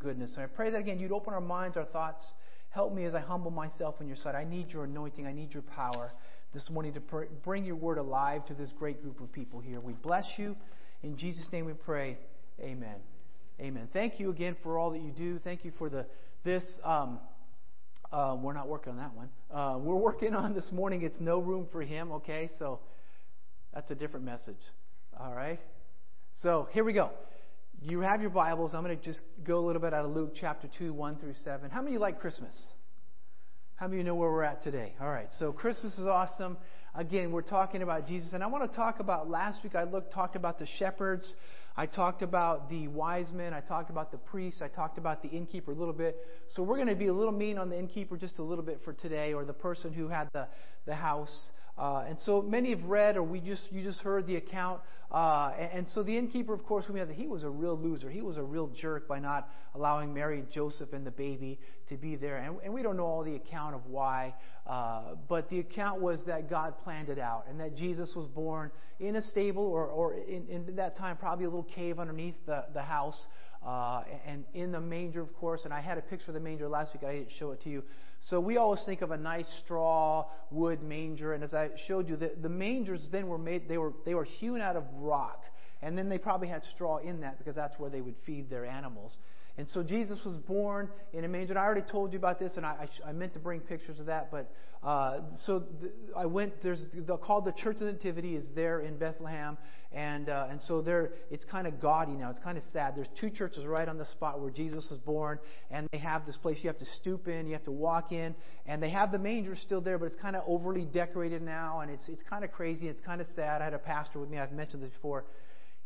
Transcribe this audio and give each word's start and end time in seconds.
goodness. 0.00 0.32
And 0.34 0.44
I 0.44 0.46
pray 0.46 0.70
that 0.70 0.80
again, 0.80 0.98
you'd 0.98 1.12
open 1.12 1.34
our 1.34 1.40
minds, 1.40 1.76
our 1.76 1.84
thoughts. 1.84 2.24
Help 2.70 2.92
me 2.94 3.04
as 3.04 3.14
I 3.14 3.20
humble 3.20 3.50
myself 3.50 3.96
in 4.00 4.06
your 4.06 4.16
sight. 4.16 4.34
I 4.34 4.44
need 4.44 4.70
your 4.70 4.84
anointing. 4.84 5.26
I 5.26 5.32
need 5.32 5.52
your 5.52 5.62
power 5.62 6.12
this 6.54 6.68
morning 6.70 6.94
to 6.94 7.00
pr- 7.00 7.24
bring 7.44 7.64
your 7.64 7.76
word 7.76 7.98
alive 7.98 8.44
to 8.46 8.54
this 8.54 8.70
great 8.78 9.02
group 9.02 9.20
of 9.20 9.32
people 9.32 9.60
here. 9.60 9.80
We 9.80 9.92
bless 9.92 10.24
you. 10.36 10.56
In 11.02 11.16
Jesus' 11.16 11.46
name 11.52 11.66
we 11.66 11.72
pray. 11.72 12.18
Amen. 12.60 12.96
Amen. 13.60 13.88
Thank 13.92 14.20
you 14.20 14.30
again 14.30 14.56
for 14.62 14.78
all 14.78 14.90
that 14.92 15.00
you 15.00 15.10
do. 15.10 15.38
Thank 15.38 15.64
you 15.64 15.72
for 15.78 15.88
the 15.88 16.06
this. 16.44 16.62
Um, 16.84 17.18
uh, 18.12 18.36
we're 18.40 18.52
not 18.52 18.68
working 18.68 18.92
on 18.92 18.98
that 18.98 19.14
one. 19.14 19.28
Uh, 19.52 19.78
we're 19.78 19.94
working 19.94 20.34
on 20.34 20.54
this 20.54 20.70
morning. 20.72 21.02
It's 21.02 21.20
no 21.20 21.38
room 21.38 21.68
for 21.70 21.82
him. 21.82 22.10
Okay, 22.12 22.50
so 22.58 22.80
that's 23.74 23.90
a 23.90 23.94
different 23.94 24.24
message. 24.24 24.60
All 25.18 25.34
right. 25.34 25.60
So 26.42 26.68
here 26.72 26.84
we 26.84 26.92
go. 26.92 27.10
You 27.82 28.00
have 28.00 28.20
your 28.20 28.28
Bibles. 28.28 28.74
I'm 28.74 28.84
going 28.84 28.98
to 28.98 29.02
just 29.02 29.22
go 29.42 29.58
a 29.58 29.64
little 29.64 29.80
bit 29.80 29.94
out 29.94 30.04
of 30.04 30.10
Luke 30.10 30.34
chapter 30.38 30.68
2, 30.78 30.92
1 30.92 31.16
through 31.16 31.32
7. 31.42 31.70
How 31.70 31.80
many 31.80 31.92
of 31.92 31.94
you 31.94 31.98
like 31.98 32.20
Christmas? 32.20 32.54
How 33.76 33.86
many 33.86 33.96
of 33.96 34.04
you 34.04 34.04
know 34.04 34.14
where 34.16 34.30
we're 34.30 34.42
at 34.42 34.62
today? 34.62 34.92
All 35.00 35.08
right. 35.08 35.28
So 35.38 35.50
Christmas 35.50 35.94
is 35.94 36.06
awesome. 36.06 36.58
Again, 36.94 37.32
we're 37.32 37.40
talking 37.40 37.80
about 37.80 38.06
Jesus. 38.06 38.34
And 38.34 38.44
I 38.44 38.48
want 38.48 38.70
to 38.70 38.76
talk 38.76 39.00
about 39.00 39.30
last 39.30 39.64
week 39.64 39.74
I 39.74 39.84
looked 39.84 40.12
talked 40.12 40.36
about 40.36 40.58
the 40.58 40.66
shepherds. 40.78 41.32
I 41.74 41.86
talked 41.86 42.20
about 42.20 42.68
the 42.68 42.88
wise 42.88 43.32
men. 43.32 43.54
I 43.54 43.60
talked 43.60 43.88
about 43.88 44.12
the 44.12 44.18
priests. 44.18 44.60
I 44.60 44.68
talked 44.68 44.98
about 44.98 45.22
the 45.22 45.30
innkeeper 45.30 45.72
a 45.72 45.74
little 45.74 45.94
bit. 45.94 46.18
So 46.48 46.62
we're 46.62 46.76
going 46.76 46.88
to 46.88 46.94
be 46.94 47.06
a 47.06 47.14
little 47.14 47.32
mean 47.32 47.56
on 47.56 47.70
the 47.70 47.78
innkeeper 47.78 48.18
just 48.18 48.40
a 48.40 48.42
little 48.42 48.64
bit 48.64 48.82
for 48.84 48.92
today, 48.92 49.32
or 49.32 49.46
the 49.46 49.54
person 49.54 49.94
who 49.94 50.08
had 50.08 50.28
the, 50.34 50.48
the 50.84 50.94
house. 50.94 51.50
Uh, 51.80 52.04
and 52.06 52.18
so 52.20 52.42
many 52.42 52.70
have 52.70 52.84
read, 52.84 53.16
or 53.16 53.22
we 53.22 53.40
just 53.40 53.62
you 53.72 53.82
just 53.82 54.00
heard 54.00 54.26
the 54.26 54.36
account. 54.36 54.82
Uh, 55.10 55.52
and, 55.58 55.72
and, 55.72 55.88
so 55.88 56.02
the 56.02 56.16
innkeeper, 56.16 56.52
of 56.52 56.62
course, 56.62 56.84
we 56.88 56.98
have 56.98 57.08
that 57.08 57.16
he 57.16 57.26
was 57.26 57.42
a 57.42 57.48
real 57.48 57.76
loser. 57.76 58.10
He 58.10 58.20
was 58.20 58.36
a 58.36 58.42
real 58.42 58.68
jerk 58.68 59.08
by 59.08 59.18
not 59.18 59.48
allowing 59.74 60.12
Mary, 60.14 60.44
Joseph, 60.52 60.92
and 60.92 61.04
the 61.04 61.10
baby 61.10 61.58
to 61.88 61.96
be 61.96 62.14
there. 62.14 62.36
And, 62.36 62.58
and 62.62 62.72
we 62.72 62.82
don't 62.82 62.96
know 62.96 63.06
all 63.06 63.24
the 63.24 63.34
account 63.34 63.74
of 63.74 63.86
why, 63.86 64.34
uh, 64.68 65.14
but 65.26 65.48
the 65.48 65.58
account 65.58 66.00
was 66.00 66.20
that 66.26 66.50
God 66.50 66.74
planned 66.84 67.08
it 67.08 67.18
out, 67.18 67.46
and 67.48 67.58
that 67.58 67.76
Jesus 67.76 68.12
was 68.14 68.26
born 68.26 68.70
in 69.00 69.16
a 69.16 69.22
stable, 69.22 69.64
or, 69.64 69.86
or 69.86 70.14
in, 70.14 70.46
in 70.48 70.76
that 70.76 70.98
time 70.98 71.16
probably 71.16 71.46
a 71.46 71.48
little 71.48 71.64
cave 71.74 71.98
underneath 71.98 72.36
the 72.44 72.66
the 72.74 72.82
house. 72.82 73.18
Uh, 73.64 74.02
and 74.26 74.44
in 74.54 74.72
the 74.72 74.80
manger, 74.80 75.20
of 75.20 75.34
course, 75.36 75.62
and 75.64 75.74
I 75.74 75.80
had 75.80 75.98
a 75.98 76.00
picture 76.00 76.30
of 76.30 76.34
the 76.34 76.40
manger 76.40 76.66
last 76.68 76.94
week. 76.94 77.04
I 77.04 77.12
didn't 77.12 77.32
show 77.38 77.50
it 77.52 77.62
to 77.62 77.70
you. 77.70 77.82
So 78.20 78.40
we 78.40 78.56
always 78.56 78.82
think 78.84 79.02
of 79.02 79.10
a 79.10 79.16
nice 79.16 79.48
straw 79.64 80.26
wood 80.50 80.82
manger, 80.82 81.34
and 81.34 81.44
as 81.44 81.54
I 81.54 81.70
showed 81.86 82.08
you, 82.08 82.16
the, 82.16 82.32
the 82.40 82.48
mangers 82.48 83.06
then 83.10 83.28
were 83.28 83.38
made. 83.38 83.68
They 83.68 83.78
were 83.78 83.92
they 84.04 84.14
were 84.14 84.24
hewn 84.24 84.60
out 84.60 84.76
of 84.76 84.84
rock, 84.94 85.42
and 85.82 85.96
then 85.96 86.08
they 86.08 86.18
probably 86.18 86.48
had 86.48 86.64
straw 86.64 86.98
in 86.98 87.20
that 87.20 87.38
because 87.38 87.54
that's 87.54 87.78
where 87.78 87.90
they 87.90 88.00
would 88.00 88.16
feed 88.26 88.50
their 88.50 88.64
animals. 88.64 89.16
And 89.60 89.68
so 89.68 89.82
Jesus 89.82 90.18
was 90.24 90.38
born 90.38 90.88
in 91.12 91.24
a 91.24 91.28
manger. 91.28 91.52
And 91.52 91.58
I 91.58 91.64
already 91.64 91.82
told 91.82 92.14
you 92.14 92.18
about 92.18 92.40
this, 92.40 92.52
and 92.56 92.64
I, 92.64 92.88
I, 93.04 93.10
I 93.10 93.12
meant 93.12 93.34
to 93.34 93.38
bring 93.38 93.60
pictures 93.60 94.00
of 94.00 94.06
that. 94.06 94.30
But 94.30 94.50
uh, 94.82 95.18
so 95.44 95.64
the, 95.82 95.92
I 96.16 96.24
went. 96.24 96.62
There's 96.62 96.82
the, 96.94 97.18
called 97.18 97.44
the 97.44 97.52
Church 97.52 97.74
of 97.74 97.80
the 97.86 97.92
Nativity 97.92 98.36
is 98.36 98.44
there 98.54 98.80
in 98.80 98.96
Bethlehem, 98.96 99.58
and 99.92 100.30
uh, 100.30 100.46
and 100.48 100.62
so 100.66 100.80
there 100.80 101.12
it's 101.30 101.44
kind 101.44 101.66
of 101.66 101.78
gaudy 101.78 102.12
now. 102.12 102.30
It's 102.30 102.40
kind 102.40 102.56
of 102.56 102.64
sad. 102.72 102.96
There's 102.96 103.10
two 103.20 103.28
churches 103.28 103.66
right 103.66 103.86
on 103.86 103.98
the 103.98 104.06
spot 104.06 104.40
where 104.40 104.50
Jesus 104.50 104.88
was 104.90 104.98
born, 104.98 105.38
and 105.70 105.86
they 105.92 105.98
have 105.98 106.24
this 106.24 106.38
place 106.38 106.56
you 106.62 106.70
have 106.70 106.78
to 106.78 106.86
stoop 106.98 107.28
in, 107.28 107.46
you 107.46 107.52
have 107.52 107.64
to 107.64 107.70
walk 107.70 108.12
in, 108.12 108.34
and 108.64 108.82
they 108.82 108.88
have 108.88 109.12
the 109.12 109.18
manger 109.18 109.54
still 109.54 109.82
there, 109.82 109.98
but 109.98 110.06
it's 110.06 110.22
kind 110.22 110.36
of 110.36 110.42
overly 110.46 110.86
decorated 110.86 111.42
now, 111.42 111.80
and 111.80 111.90
it's 111.90 112.08
it's 112.08 112.22
kind 112.22 112.44
of 112.44 112.50
crazy. 112.50 112.88
It's 112.88 113.02
kind 113.02 113.20
of 113.20 113.26
sad. 113.36 113.60
I 113.60 113.64
had 113.64 113.74
a 113.74 113.78
pastor 113.78 114.20
with 114.20 114.30
me. 114.30 114.38
I've 114.38 114.52
mentioned 114.52 114.82
this 114.82 114.90
before. 114.90 115.26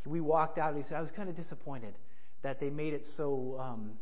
We 0.06 0.20
walked 0.20 0.58
out, 0.58 0.74
and 0.74 0.80
he 0.80 0.88
said 0.88 0.96
I 0.96 1.00
was 1.00 1.10
kind 1.10 1.28
of 1.28 1.34
disappointed 1.34 1.94
that 2.44 2.60
they 2.60 2.70
made 2.70 2.92
it 2.92 3.04
so 3.16 3.56
um, 3.58 3.92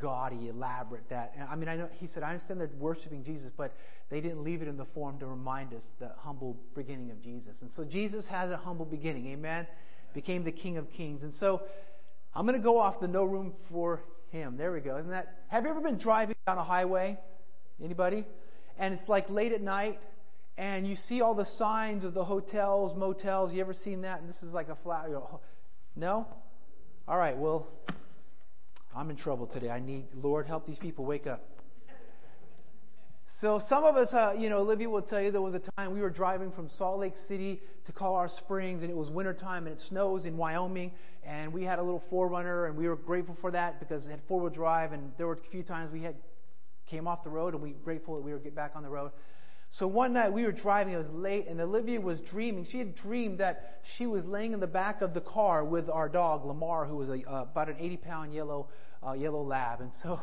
gaudy, 0.00 0.48
elaborate. 0.48 1.08
That 1.10 1.34
I 1.48 1.54
mean, 1.54 1.68
I 1.68 1.76
know 1.76 1.88
he 1.92 2.08
said 2.08 2.24
I 2.24 2.30
understand 2.30 2.60
they're 2.60 2.70
worshiping 2.78 3.22
Jesus, 3.22 3.52
but 3.56 3.72
they 4.10 4.20
didn't 4.20 4.42
leave 4.42 4.60
it 4.60 4.68
in 4.68 4.76
the 4.76 4.86
form 4.86 5.18
to 5.20 5.26
remind 5.26 5.72
us 5.72 5.82
the 6.00 6.10
humble 6.18 6.56
beginning 6.74 7.10
of 7.12 7.22
Jesus. 7.22 7.54
And 7.60 7.70
so 7.76 7.84
Jesus 7.84 8.24
has 8.26 8.50
a 8.50 8.56
humble 8.56 8.84
beginning. 8.84 9.28
Amen. 9.28 9.66
Became 10.14 10.42
the 10.42 10.52
King 10.52 10.76
of 10.76 10.90
Kings. 10.90 11.22
And 11.22 11.32
so 11.38 11.62
I'm 12.34 12.46
going 12.46 12.58
to 12.58 12.62
go 12.62 12.78
off 12.78 13.00
the 13.00 13.08
no 13.08 13.24
room 13.24 13.52
for 13.70 14.02
him. 14.30 14.56
There 14.56 14.72
we 14.72 14.80
go. 14.80 14.98
Isn't 14.98 15.10
that? 15.10 15.38
Have 15.48 15.64
you 15.64 15.70
ever 15.70 15.80
been 15.80 15.98
driving 15.98 16.34
down 16.46 16.58
a 16.58 16.64
highway? 16.64 17.18
Anybody? 17.82 18.26
And 18.78 18.94
it's 18.94 19.08
like 19.08 19.28
late 19.30 19.52
at 19.52 19.60
night, 19.60 19.98
and 20.56 20.86
you 20.86 20.96
see 20.96 21.20
all 21.20 21.34
the 21.34 21.46
signs 21.56 22.04
of 22.04 22.14
the 22.14 22.24
hotels, 22.24 22.96
motels. 22.96 23.52
You 23.52 23.60
ever 23.60 23.74
seen 23.74 24.02
that? 24.02 24.20
And 24.20 24.28
this 24.28 24.42
is 24.42 24.52
like 24.52 24.68
a 24.68 24.76
flat. 24.82 25.04
You 25.08 25.14
know, 25.14 25.40
no? 25.94 26.26
All 27.08 27.18
right, 27.18 27.36
well, 27.36 27.66
I'm 28.94 29.10
in 29.10 29.16
trouble 29.16 29.48
today. 29.48 29.70
I 29.70 29.80
need, 29.80 30.04
Lord, 30.14 30.46
help 30.46 30.68
these 30.68 30.78
people 30.78 31.04
wake 31.04 31.26
up. 31.26 31.44
So 33.40 33.60
some 33.68 33.82
of 33.82 33.96
us, 33.96 34.06
uh, 34.12 34.34
you 34.38 34.48
know, 34.48 34.58
Olivia 34.58 34.88
will 34.88 35.02
tell 35.02 35.20
you 35.20 35.32
there 35.32 35.40
was 35.40 35.54
a 35.54 35.62
time 35.76 35.94
we 35.94 36.00
were 36.00 36.10
driving 36.10 36.52
from 36.52 36.68
Salt 36.78 37.00
Lake 37.00 37.14
City 37.26 37.60
to 37.86 37.92
Colorado 37.92 38.32
Springs, 38.38 38.82
and 38.82 38.90
it 38.90 38.96
was 38.96 39.10
wintertime, 39.10 39.66
and 39.66 39.76
it 39.76 39.82
snows 39.88 40.26
in 40.26 40.36
Wyoming, 40.36 40.92
and 41.24 41.52
we 41.52 41.64
had 41.64 41.80
a 41.80 41.82
little 41.82 42.04
4Runner, 42.08 42.68
and 42.68 42.76
we 42.76 42.86
were 42.86 42.94
grateful 42.94 43.36
for 43.40 43.50
that 43.50 43.80
because 43.80 44.06
it 44.06 44.10
had 44.10 44.20
four-wheel 44.28 44.50
drive, 44.50 44.92
and 44.92 45.10
there 45.18 45.26
were 45.26 45.34
a 45.44 45.50
few 45.50 45.64
times 45.64 45.92
we 45.92 46.02
had 46.02 46.14
came 46.86 47.08
off 47.08 47.24
the 47.24 47.30
road, 47.30 47.54
and 47.54 47.62
we 47.64 47.72
were 47.72 47.78
grateful 47.80 48.14
that 48.14 48.22
we 48.22 48.30
were 48.30 48.38
get 48.38 48.54
back 48.54 48.72
on 48.76 48.84
the 48.84 48.88
road. 48.88 49.10
So 49.78 49.86
one 49.86 50.12
night 50.12 50.30
we 50.30 50.44
were 50.44 50.52
driving, 50.52 50.92
it 50.92 50.98
was 50.98 51.08
late, 51.08 51.46
and 51.48 51.58
Olivia 51.58 51.98
was 51.98 52.20
dreaming. 52.30 52.66
She 52.70 52.78
had 52.78 52.94
dreamed 52.94 53.38
that 53.38 53.80
she 53.96 54.06
was 54.06 54.22
laying 54.24 54.52
in 54.52 54.60
the 54.60 54.66
back 54.66 55.00
of 55.00 55.14
the 55.14 55.22
car 55.22 55.64
with 55.64 55.88
our 55.88 56.10
dog, 56.10 56.44
Lamar, 56.44 56.84
who 56.84 56.96
was 56.96 57.08
a, 57.08 57.22
uh, 57.26 57.42
about 57.44 57.70
an 57.70 57.76
80 57.78 57.96
pound 57.96 58.34
yellow, 58.34 58.68
uh, 59.06 59.12
yellow 59.12 59.42
lab. 59.42 59.80
And 59.80 59.90
so 60.02 60.20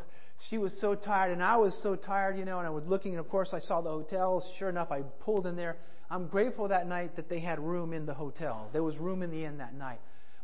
she 0.50 0.60
was 0.60 0.80
so 0.80 0.94
tired, 0.94 1.32
and 1.32 1.42
I 1.42 1.58
was 1.58 1.78
so 1.82 1.96
tired, 1.96 2.38
you 2.38 2.46
know, 2.46 2.60
and 2.60 2.68
I 2.68 2.70
was 2.70 2.84
looking, 2.86 3.14
and 3.14 3.20
of 3.20 3.28
course 3.30 3.50
I 3.52 3.60
saw 3.60 3.82
the 3.82 3.90
hotels. 3.90 4.48
Sure 4.60 4.70
enough, 4.70 4.92
I 4.92 5.02
pulled 5.02 5.48
in 5.48 5.56
there. 5.56 5.78
I'm 6.12 6.28
grateful 6.28 6.68
that 6.68 6.88
night 6.88 7.16
that 7.16 7.28
they 7.28 7.40
had 7.40 7.60
room 7.60 7.92
in 7.92 8.06
the 8.06 8.14
hotel. 8.14 8.70
There 8.72 8.84
was 8.84 8.98
room 8.98 9.24
in 9.24 9.32
the 9.32 9.46
inn 9.46 9.58
that 9.58 9.74
night. 9.74 10.00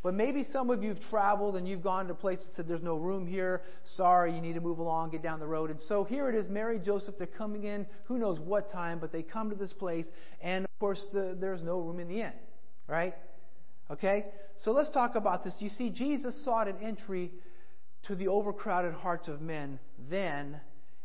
But 0.06 0.14
maybe 0.14 0.46
some 0.54 0.70
of 0.70 0.84
you 0.84 0.90
have 0.90 1.00
traveled 1.10 1.56
and 1.56 1.68
you've 1.68 1.82
gone 1.82 2.08
to 2.10 2.14
places 2.14 2.46
that 2.46 2.56
said 2.58 2.68
there's 2.68 2.84
no 2.84 2.96
room 2.96 3.26
here. 3.26 3.64
Sorry, 3.96 4.36
you 4.36 4.40
need 4.40 4.54
to 4.54 4.62
move 4.62 4.78
along, 4.78 5.10
get 5.10 5.24
down 5.24 5.40
the 5.40 5.48
road. 5.48 5.72
And 5.72 5.80
so 5.88 6.04
here 6.04 6.30
it 6.30 6.36
is, 6.36 6.48
Mary, 6.48 6.78
Joseph, 6.78 7.16
they're 7.18 7.26
coming 7.26 7.64
in, 7.64 7.88
who 8.04 8.20
knows 8.20 8.40
what 8.40 8.72
time, 8.72 9.00
but 9.00 9.12
they 9.12 9.24
come 9.24 9.50
to 9.50 9.56
this 9.56 9.74
place, 9.74 10.06
and 10.42 10.64
of 10.64 10.80
course 10.80 11.04
the, 11.12 11.36
there's 11.42 11.64
no 11.64 11.80
room 11.80 12.00
in 12.00 12.08
the 12.08 12.22
inn, 12.22 12.34
right? 12.88 13.16
Okay? 13.90 14.26
So 14.64 14.74
let's 14.74 14.92
talk 14.92 15.16
about 15.16 15.44
this. 15.44 15.56
You 15.58 15.70
see, 15.70 15.90
Jesus 15.90 16.40
sought 16.46 16.68
an 16.68 16.76
entry 16.84 17.32
to 18.04 18.14
the 18.14 18.28
overcrowded 18.28 18.94
hearts 18.94 19.28
of 19.28 19.42
men 19.42 19.80
then, 20.08 20.62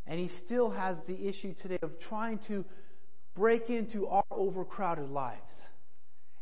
and 0.07 0.21
he 0.21 0.29
still 0.45 0.69
has 0.69 0.99
the 1.09 1.27
issue 1.27 1.55
today 1.63 1.79
of 1.81 1.93
trying 2.07 2.39
to 2.49 2.67
break 3.35 3.71
into 3.71 4.09
our 4.09 4.25
overcrowded 4.31 5.09
lives. 5.09 5.41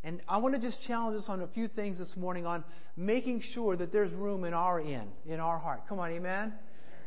And 0.05 0.21
I 0.29 0.39
want 0.39 0.55
to 0.55 0.61
just 0.61 0.81
challenge 0.87 1.19
us 1.19 1.27
on 1.29 1.43
a 1.43 1.49
few 1.49 1.69
things 1.69 1.99
this 1.99 2.15
morning 2.17 2.47
on 2.47 2.65
making 2.97 3.43
sure 3.53 3.77
that 3.77 3.93
there's 3.93 4.13
room 4.13 4.45
in 4.45 4.55
our 4.55 4.81
inn, 4.81 5.09
in 5.27 5.41
our 5.41 5.59
heart. 5.59 5.83
Come 5.89 5.99
on, 5.99 6.11
amen? 6.11 6.53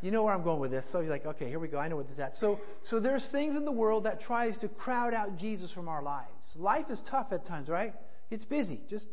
You 0.01 0.11
know 0.11 0.23
where 0.23 0.33
I'm 0.33 0.43
going 0.43 0.59
with 0.59 0.71
this. 0.71 0.83
So 0.91 0.99
you're 0.99 1.11
like, 1.11 1.25
okay, 1.25 1.47
here 1.47 1.59
we 1.59 1.67
go. 1.67 1.77
I 1.77 1.87
know 1.87 1.95
what 1.95 2.07
this 2.07 2.15
is 2.15 2.19
at. 2.19 2.35
So, 2.35 2.59
so 2.83 2.99
there's 2.99 3.25
things 3.31 3.55
in 3.55 3.65
the 3.65 3.71
world 3.71 4.05
that 4.05 4.21
tries 4.21 4.57
to 4.59 4.67
crowd 4.67 5.13
out 5.13 5.37
Jesus 5.37 5.71
from 5.71 5.87
our 5.87 6.01
lives. 6.01 6.27
Life 6.55 6.85
is 6.89 7.01
tough 7.09 7.27
at 7.31 7.45
times, 7.45 7.69
right? 7.69 7.93
It's 8.29 8.43
busy. 8.45 8.81
Just, 8.89 9.07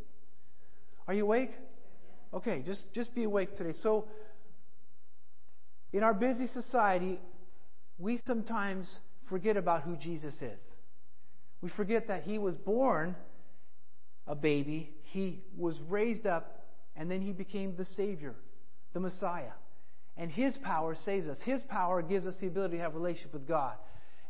are 1.06 1.14
you 1.14 1.24
awake? 1.24 1.50
Okay, 2.32 2.62
just, 2.64 2.84
just 2.94 3.14
be 3.14 3.24
awake 3.24 3.56
today. 3.56 3.74
So, 3.82 4.06
in 5.92 6.02
our 6.02 6.14
busy 6.14 6.46
society, 6.46 7.20
we 7.98 8.20
sometimes 8.26 8.92
forget 9.28 9.56
about 9.56 9.82
who 9.82 9.96
Jesus 9.96 10.34
is. 10.40 10.58
We 11.60 11.70
forget 11.70 12.08
that 12.08 12.22
He 12.22 12.38
was 12.38 12.56
born 12.56 13.16
a 14.28 14.34
baby, 14.34 14.90
he 15.04 15.42
was 15.56 15.76
raised 15.88 16.26
up, 16.26 16.66
and 16.94 17.10
then 17.10 17.20
he 17.20 17.32
became 17.32 17.74
the 17.76 17.84
Savior, 17.84 18.34
the 18.92 19.00
Messiah. 19.00 19.52
And 20.16 20.30
his 20.30 20.56
power 20.58 20.96
saves 21.04 21.26
us. 21.26 21.38
His 21.44 21.62
power 21.68 22.02
gives 22.02 22.26
us 22.26 22.34
the 22.40 22.46
ability 22.46 22.76
to 22.76 22.82
have 22.82 22.94
a 22.94 22.98
relationship 22.98 23.32
with 23.32 23.48
God. 23.48 23.74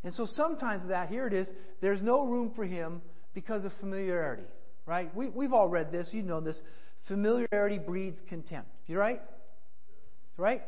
And 0.03 0.13
so 0.13 0.25
sometimes 0.25 0.87
that, 0.87 1.09
here 1.09 1.27
it 1.27 1.33
is, 1.33 1.49
there's 1.81 2.01
no 2.01 2.25
room 2.25 2.53
for 2.55 2.63
him 2.63 3.01
because 3.33 3.65
of 3.65 3.71
familiarity. 3.79 4.47
Right? 4.85 5.13
We, 5.15 5.29
we've 5.29 5.53
all 5.53 5.67
read 5.67 5.91
this, 5.91 6.09
you 6.11 6.23
know 6.23 6.39
this. 6.39 6.59
Familiarity 7.07 7.77
breeds 7.77 8.17
contempt. 8.29 8.69
You 8.87 8.97
right? 8.97 9.21
Right? 10.37 10.61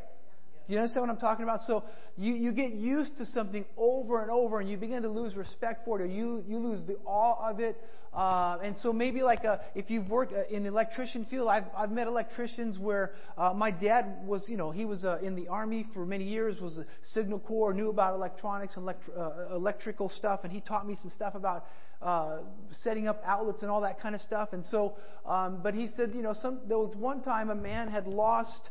You 0.71 0.77
understand 0.77 1.07
what 1.07 1.13
I'm 1.13 1.19
talking 1.19 1.43
about? 1.43 1.61
So 1.67 1.83
you, 2.17 2.33
you 2.33 2.53
get 2.53 2.71
used 2.71 3.17
to 3.17 3.25
something 3.25 3.65
over 3.77 4.21
and 4.21 4.31
over 4.31 4.61
and 4.61 4.69
you 4.69 4.77
begin 4.77 5.01
to 5.01 5.09
lose 5.09 5.35
respect 5.35 5.83
for 5.83 5.99
it 5.99 6.03
or 6.03 6.07
you, 6.07 6.43
you 6.47 6.59
lose 6.59 6.81
the 6.87 6.95
awe 7.05 7.49
of 7.49 7.59
it. 7.59 7.77
Uh, 8.13 8.57
and 8.63 8.77
so 8.77 8.91
maybe 8.91 9.21
like 9.21 9.43
a, 9.43 9.61
if 9.75 9.89
you've 9.89 10.09
worked 10.09 10.33
uh, 10.33 10.43
in 10.49 10.63
the 10.63 10.69
electrician 10.69 11.25
field, 11.25 11.47
I've, 11.49 11.65
I've 11.75 11.91
met 11.91 12.07
electricians 12.07 12.77
where 12.79 13.11
uh, 13.37 13.53
my 13.53 13.71
dad 13.71 14.25
was, 14.25 14.45
you 14.47 14.57
know, 14.57 14.71
he 14.71 14.85
was 14.85 15.03
uh, 15.03 15.19
in 15.21 15.35
the 15.35 15.47
army 15.47 15.85
for 15.93 16.05
many 16.05 16.25
years, 16.25 16.59
was 16.61 16.77
a 16.77 16.85
signal 17.13 17.39
corps, 17.39 17.73
knew 17.73 17.89
about 17.89 18.15
electronics 18.15 18.75
and 18.75 18.83
elect- 18.83 19.09
uh, 19.17 19.53
electrical 19.55 20.09
stuff, 20.09 20.41
and 20.43 20.51
he 20.51 20.59
taught 20.59 20.85
me 20.85 20.97
some 21.01 21.11
stuff 21.15 21.35
about 21.35 21.65
uh, 22.01 22.39
setting 22.83 23.07
up 23.07 23.21
outlets 23.25 23.61
and 23.61 23.71
all 23.71 23.81
that 23.81 24.01
kind 24.01 24.15
of 24.15 24.21
stuff. 24.21 24.49
And 24.51 24.65
so, 24.65 24.95
um, 25.25 25.61
but 25.63 25.73
he 25.73 25.87
said, 25.95 26.11
you 26.13 26.21
know, 26.21 26.33
some, 26.33 26.59
there 26.67 26.79
was 26.79 26.93
one 26.97 27.21
time 27.21 27.49
a 27.49 27.55
man 27.55 27.87
had 27.87 28.07
lost 28.07 28.69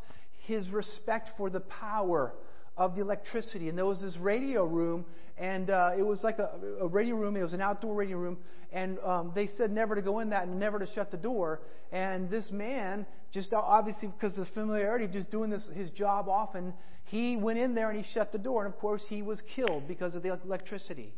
his 0.50 0.68
respect 0.70 1.30
for 1.36 1.48
the 1.48 1.60
power 1.60 2.34
of 2.76 2.96
the 2.96 3.00
electricity. 3.00 3.68
And 3.68 3.78
there 3.78 3.86
was 3.86 4.00
this 4.00 4.16
radio 4.16 4.64
room, 4.64 5.04
and 5.38 5.70
uh, 5.70 5.90
it 5.96 6.02
was 6.02 6.20
like 6.24 6.38
a, 6.38 6.50
a 6.80 6.88
radio 6.88 7.14
room. 7.14 7.36
It 7.36 7.42
was 7.42 7.52
an 7.52 7.60
outdoor 7.60 7.94
radio 7.94 8.16
room, 8.16 8.38
and 8.72 8.98
um, 9.04 9.32
they 9.34 9.48
said 9.56 9.70
never 9.70 9.94
to 9.94 10.02
go 10.02 10.18
in 10.18 10.30
that 10.30 10.48
and 10.48 10.58
never 10.58 10.80
to 10.80 10.88
shut 10.94 11.10
the 11.12 11.16
door. 11.16 11.60
And 11.92 12.28
this 12.28 12.50
man, 12.50 13.06
just 13.32 13.52
obviously 13.52 14.08
because 14.08 14.36
of 14.38 14.46
the 14.46 14.52
familiarity 14.52 15.04
of 15.04 15.12
just 15.12 15.30
doing 15.30 15.50
this 15.50 15.68
his 15.72 15.90
job 15.90 16.28
often, 16.28 16.74
he 17.04 17.36
went 17.36 17.58
in 17.58 17.74
there 17.74 17.90
and 17.90 18.04
he 18.04 18.12
shut 18.12 18.32
the 18.32 18.38
door. 18.38 18.64
And 18.64 18.74
of 18.74 18.80
course, 18.80 19.02
he 19.08 19.22
was 19.22 19.40
killed 19.54 19.86
because 19.86 20.14
of 20.16 20.22
the 20.22 20.38
electricity. 20.44 21.14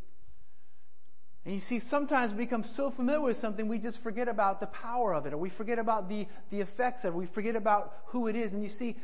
And 1.44 1.54
you 1.54 1.60
see, 1.68 1.80
sometimes 1.90 2.32
we 2.32 2.44
become 2.44 2.64
so 2.76 2.92
familiar 2.94 3.20
with 3.20 3.40
something, 3.40 3.66
we 3.66 3.80
just 3.80 3.98
forget 4.02 4.28
about 4.28 4.60
the 4.60 4.68
power 4.68 5.12
of 5.12 5.26
it, 5.26 5.32
or 5.32 5.38
we 5.38 5.50
forget 5.50 5.78
about 5.78 6.08
the, 6.08 6.26
the 6.50 6.60
effects 6.60 7.02
of 7.04 7.14
it, 7.14 7.16
we 7.16 7.26
forget 7.34 7.56
about 7.56 7.92
who 8.06 8.28
it 8.28 8.36
is. 8.36 8.52
And 8.52 8.62
you 8.62 8.70
see, 8.70 8.96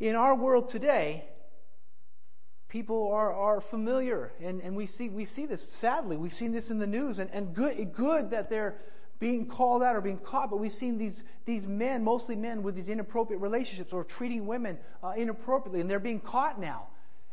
in 0.00 0.14
our 0.14 0.34
world 0.34 0.70
today, 0.70 1.24
people 2.68 3.10
are, 3.12 3.32
are 3.32 3.62
familiar, 3.70 4.32
and, 4.42 4.60
and 4.60 4.76
we, 4.76 4.86
see, 4.86 5.08
we 5.08 5.26
see 5.26 5.46
this, 5.46 5.62
sadly. 5.80 6.16
We've 6.16 6.32
seen 6.32 6.52
this 6.52 6.70
in 6.70 6.78
the 6.78 6.86
news, 6.86 7.18
and, 7.18 7.30
and 7.30 7.54
good, 7.54 7.94
good 7.96 8.30
that 8.30 8.50
they're 8.50 8.76
being 9.18 9.48
called 9.48 9.82
out 9.82 9.96
or 9.96 10.00
being 10.00 10.18
caught, 10.18 10.50
but 10.50 10.58
we've 10.58 10.72
seen 10.72 10.98
these, 10.98 11.20
these 11.44 11.64
men, 11.66 12.04
mostly 12.04 12.36
men, 12.36 12.62
with 12.62 12.76
these 12.76 12.88
inappropriate 12.88 13.42
relationships 13.42 13.90
or 13.92 14.04
treating 14.04 14.46
women 14.46 14.78
uh, 15.02 15.12
inappropriately, 15.16 15.80
and 15.80 15.90
they're 15.90 15.98
being 15.98 16.20
caught 16.20 16.60
now. 16.60 16.86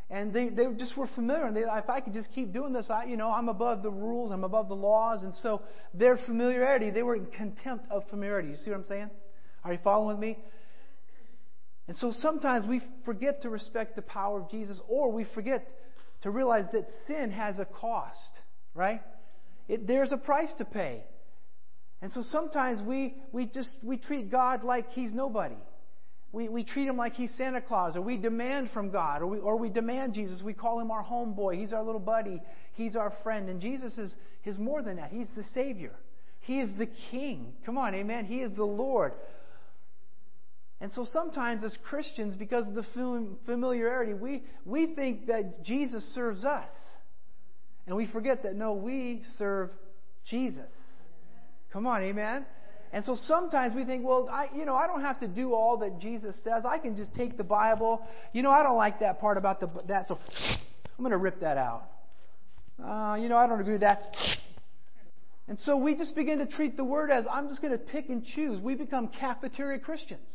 And 0.09 0.33
they, 0.33 0.50
they 0.50 0.65
just 0.77 0.95
were 0.95 1.07
familiar. 1.15 1.45
And 1.45 1.56
they, 1.56 1.62
if 1.62 1.89
I 1.89 2.00
could 2.00 2.13
just 2.13 2.29
keep 2.33 2.53
doing 2.53 2.73
this, 2.73 2.91
I, 2.91 3.06
you 3.06 3.17
know, 3.17 3.31
I'm 3.31 3.50
above 3.50 3.81
the 3.81 3.89
rules, 3.89 4.31
I'm 4.31 4.44
above 4.44 4.67
the 4.67 4.75
laws. 4.75 5.23
And 5.23 5.33
so 5.33 5.63
their 5.95 6.17
familiarity, 6.27 6.91
they 6.91 7.01
were 7.01 7.15
in 7.15 7.25
contempt 7.25 7.88
of 7.89 8.03
familiarity. 8.12 8.50
You 8.50 8.56
see 8.56 8.69
what 8.69 8.81
I'm 8.81 8.85
saying? 8.85 9.09
Are 9.63 9.73
you 9.73 9.79
following 9.83 10.19
me? 10.19 10.38
And 11.87 11.95
so 11.97 12.11
sometimes 12.19 12.67
we 12.67 12.81
forget 13.03 13.43
to 13.43 13.49
respect 13.49 13.95
the 13.95 14.01
power 14.01 14.41
of 14.41 14.49
Jesus, 14.49 14.79
or 14.87 15.11
we 15.11 15.25
forget 15.35 15.67
to 16.21 16.31
realize 16.31 16.65
that 16.73 16.87
sin 17.07 17.31
has 17.31 17.59
a 17.59 17.65
cost, 17.65 18.17
right? 18.73 19.01
It, 19.67 19.85
there's 19.87 20.11
a 20.11 20.17
price 20.17 20.49
to 20.57 20.65
pay. 20.65 21.03
And 22.01 22.11
so 22.11 22.23
sometimes 22.31 22.81
we, 22.85 23.15
we 23.31 23.45
just 23.45 23.69
we 23.83 23.97
treat 23.97 24.31
God 24.31 24.63
like 24.63 24.89
he's 24.91 25.13
nobody. 25.13 25.55
We, 26.31 26.49
we 26.49 26.65
treat 26.65 26.87
him 26.87 26.97
like 26.97 27.13
he's 27.13 27.33
Santa 27.37 27.61
Claus, 27.61 27.95
or 27.95 28.01
we 28.01 28.17
demand 28.17 28.71
from 28.73 28.91
God, 28.91 29.21
or 29.21 29.27
we, 29.27 29.39
or 29.39 29.57
we 29.57 29.69
demand 29.69 30.15
Jesus. 30.15 30.41
We 30.43 30.53
call 30.53 30.81
him 30.81 30.91
our 30.91 31.03
homeboy. 31.03 31.57
He's 31.59 31.71
our 31.71 31.83
little 31.83 32.01
buddy. 32.01 32.41
He's 32.73 32.95
our 32.97 33.13
friend. 33.23 33.47
And 33.47 33.61
Jesus 33.61 33.97
is, 33.97 34.13
is 34.43 34.57
more 34.57 34.81
than 34.81 34.97
that. 34.97 35.11
He's 35.11 35.27
the 35.38 35.45
Savior. 35.53 35.93
He 36.41 36.59
is 36.59 36.69
the 36.77 36.89
King. 37.09 37.53
Come 37.65 37.77
on, 37.77 37.95
amen. 37.95 38.25
He 38.25 38.39
is 38.41 38.53
the 38.55 38.65
Lord. 38.65 39.13
And 40.81 40.92
so 40.92 41.06
sometimes 41.12 41.63
as 41.63 41.75
Christians, 41.88 42.36
because 42.36 42.66
of 42.68 42.75
the 42.75 42.86
familiarity, 43.45 44.13
we, 44.13 44.44
we 44.66 44.94
think 44.94 45.27
that 45.27 45.63
Jesus 45.63 46.04
serves 46.13 46.44
us. 46.44 46.68
And 47.88 47.95
we 47.95 48.07
forget 48.07 48.44
that 48.44 48.56
no, 48.56 48.74
we 48.74 49.24
serve 49.38 49.69
Jesus. 50.25 50.63
Come 51.72 51.86
on, 51.88 52.04
amen. 52.04 52.45
And 52.92 53.04
so 53.04 53.16
sometimes 53.16 53.75
we 53.75 53.83
think, 53.83 54.06
well, 54.06 54.30
I, 54.31 54.48
you 54.56 54.66
know, 54.66 54.75
I 54.75 54.88
don't 54.88 55.01
have 55.01 55.19
to 55.19 55.27
do 55.27 55.54
all 55.54 55.77
that 55.80 56.00
Jesus 56.00 56.36
says. 56.44 56.63
I 56.66 56.77
can 56.77 56.95
just 56.95 57.13
take 57.16 57.38
the 57.38 57.44
Bible. 57.44 58.06
You 58.31 58.42
know, 58.42 58.51
I 58.51 58.63
don't 58.63 58.77
like 58.77 59.00
that 59.01 59.19
part 59.19 59.38
about 59.38 59.60
the 59.60 59.69
that, 59.88 60.07
so 60.07 60.18
I'm 60.98 61.04
going 61.04 61.12
to 61.12 61.18
rip 61.18 61.42
that 61.42 61.57
out. 61.57 61.83
Uh, 62.81 63.18
you 63.19 63.30
know, 63.30 63.38
I 63.38 63.48
don't 63.48 63.60
agree 63.60 63.74
with 63.74 63.81
that. 63.81 64.01
And 65.48 65.60
so 65.60 65.77
we 65.77 65.95
just 65.95 66.16
begin 66.16 66.39
to 66.39 66.45
treat 66.45 66.75
the 66.77 66.83
word 66.83 67.12
as 67.12 67.25
I'm 67.31 67.50
just 67.50 67.62
going 67.62 67.74
to 67.74 67.77
pick 67.77 68.10
and 68.10 68.24
choose. 68.24 68.62
We 68.62 68.75
become 68.75 69.10
cafeteria 69.10 69.80
Christians, 69.80 70.27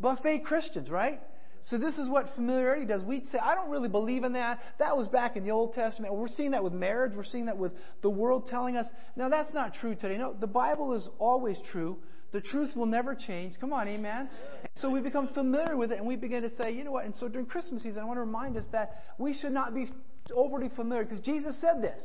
buffet 0.00 0.44
Christians, 0.44 0.88
right? 0.88 1.20
So 1.64 1.76
this 1.76 1.96
is 1.98 2.08
what 2.08 2.26
familiarity 2.34 2.86
does. 2.86 3.02
We'd 3.02 3.26
say, 3.26 3.38
I 3.38 3.54
don't 3.54 3.70
really 3.70 3.88
believe 3.88 4.24
in 4.24 4.32
that. 4.32 4.60
That 4.78 4.96
was 4.96 5.08
back 5.08 5.36
in 5.36 5.44
the 5.44 5.50
Old 5.50 5.74
Testament. 5.74 6.14
We're 6.14 6.28
seeing 6.28 6.52
that 6.52 6.64
with 6.64 6.72
marriage. 6.72 7.12
We're 7.14 7.24
seeing 7.24 7.46
that 7.46 7.58
with 7.58 7.72
the 8.02 8.10
world 8.10 8.46
telling 8.48 8.76
us. 8.76 8.86
Now 9.14 9.28
that's 9.28 9.52
not 9.52 9.74
true 9.74 9.94
today. 9.94 10.16
No, 10.16 10.32
the 10.32 10.46
Bible 10.46 10.94
is 10.94 11.06
always 11.18 11.58
true. 11.70 11.98
The 12.32 12.40
truth 12.40 12.76
will 12.76 12.86
never 12.86 13.14
change. 13.14 13.54
Come 13.60 13.72
on, 13.72 13.88
amen. 13.88 14.30
so 14.76 14.88
we 14.88 15.00
become 15.00 15.28
familiar 15.34 15.76
with 15.76 15.90
it 15.90 15.98
and 15.98 16.06
we 16.06 16.16
begin 16.16 16.42
to 16.42 16.56
say, 16.56 16.72
you 16.72 16.84
know 16.84 16.92
what? 16.92 17.04
And 17.04 17.14
so 17.16 17.28
during 17.28 17.46
Christmas 17.46 17.82
season, 17.82 18.00
I 18.00 18.04
want 18.04 18.18
to 18.18 18.22
remind 18.22 18.56
us 18.56 18.64
that 18.72 19.02
we 19.18 19.34
should 19.34 19.52
not 19.52 19.74
be 19.74 19.90
overly 20.32 20.70
familiar 20.74 21.04
because 21.04 21.20
Jesus 21.20 21.60
said 21.60 21.82
this. 21.82 22.00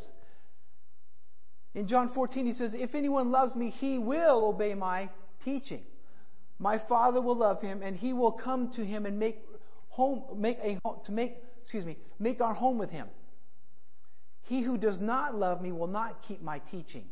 In 1.75 1.87
John 1.87 2.11
14, 2.13 2.45
he 2.45 2.53
says, 2.53 2.71
If 2.73 2.95
anyone 2.95 3.31
loves 3.31 3.53
me, 3.55 3.69
he 3.69 3.99
will 3.99 4.45
obey 4.45 4.73
my 4.73 5.09
teaching. 5.43 5.83
My 6.59 6.79
Father 6.87 7.21
will 7.21 7.35
love 7.35 7.61
him, 7.61 7.81
and 7.81 7.95
he 7.95 8.13
will 8.13 8.31
come 8.31 8.71
to 8.73 8.85
him 8.85 9.05
and 9.05 9.19
make 9.19 9.39
home, 9.89 10.23
make 10.37 10.57
a 10.59 10.79
to 11.05 11.11
make, 11.11 11.35
excuse 11.61 11.85
me, 11.85 11.97
make 12.19 12.41
our 12.41 12.53
home 12.53 12.77
with 12.77 12.89
him. 12.89 13.07
He 14.43 14.61
who 14.61 14.77
does 14.77 14.99
not 14.99 15.35
love 15.35 15.61
me 15.61 15.71
will 15.71 15.87
not 15.87 16.21
keep 16.27 16.41
my 16.41 16.59
teaching. 16.71 17.05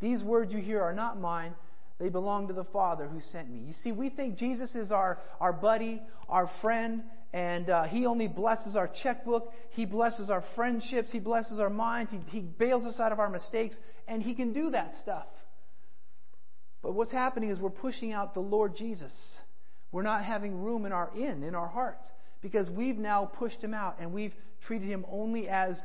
These 0.00 0.22
words 0.22 0.52
you 0.52 0.60
hear 0.60 0.80
are 0.82 0.94
not 0.94 1.20
mine. 1.20 1.54
They 1.98 2.08
belong 2.08 2.48
to 2.48 2.54
the 2.54 2.64
Father 2.64 3.06
who 3.06 3.20
sent 3.32 3.50
me. 3.50 3.60
You 3.66 3.74
see, 3.84 3.92
we 3.92 4.08
think 4.08 4.38
Jesus 4.38 4.74
is 4.74 4.90
our, 4.90 5.18
our 5.40 5.52
buddy, 5.52 6.00
our 6.28 6.50
friend, 6.62 7.02
and 7.34 7.68
uh, 7.68 7.84
He 7.84 8.06
only 8.06 8.26
blesses 8.26 8.76
our 8.76 8.88
checkbook. 9.02 9.52
He 9.70 9.84
blesses 9.84 10.30
our 10.30 10.42
friendships. 10.54 11.12
He 11.12 11.18
blesses 11.18 11.60
our 11.60 11.68
minds. 11.68 12.10
He, 12.10 12.20
he 12.30 12.40
bails 12.40 12.86
us 12.86 12.98
out 12.98 13.12
of 13.12 13.18
our 13.18 13.28
mistakes, 13.28 13.76
and 14.08 14.22
He 14.22 14.34
can 14.34 14.54
do 14.54 14.70
that 14.70 14.94
stuff. 15.02 15.26
But 16.82 16.94
what's 16.94 17.12
happening 17.12 17.50
is 17.50 17.58
we're 17.58 17.70
pushing 17.70 18.12
out 18.12 18.34
the 18.34 18.40
Lord 18.40 18.76
Jesus. 18.76 19.12
We're 19.92 20.02
not 20.02 20.24
having 20.24 20.62
room 20.62 20.86
in 20.86 20.92
our 20.92 21.10
inn, 21.14 21.42
in 21.42 21.54
our 21.54 21.68
heart, 21.68 22.08
because 22.42 22.70
we've 22.70 22.96
now 22.96 23.26
pushed 23.26 23.62
him 23.62 23.74
out 23.74 23.96
and 24.00 24.12
we've 24.12 24.34
treated 24.66 24.88
him 24.88 25.04
only 25.10 25.48
as 25.48 25.80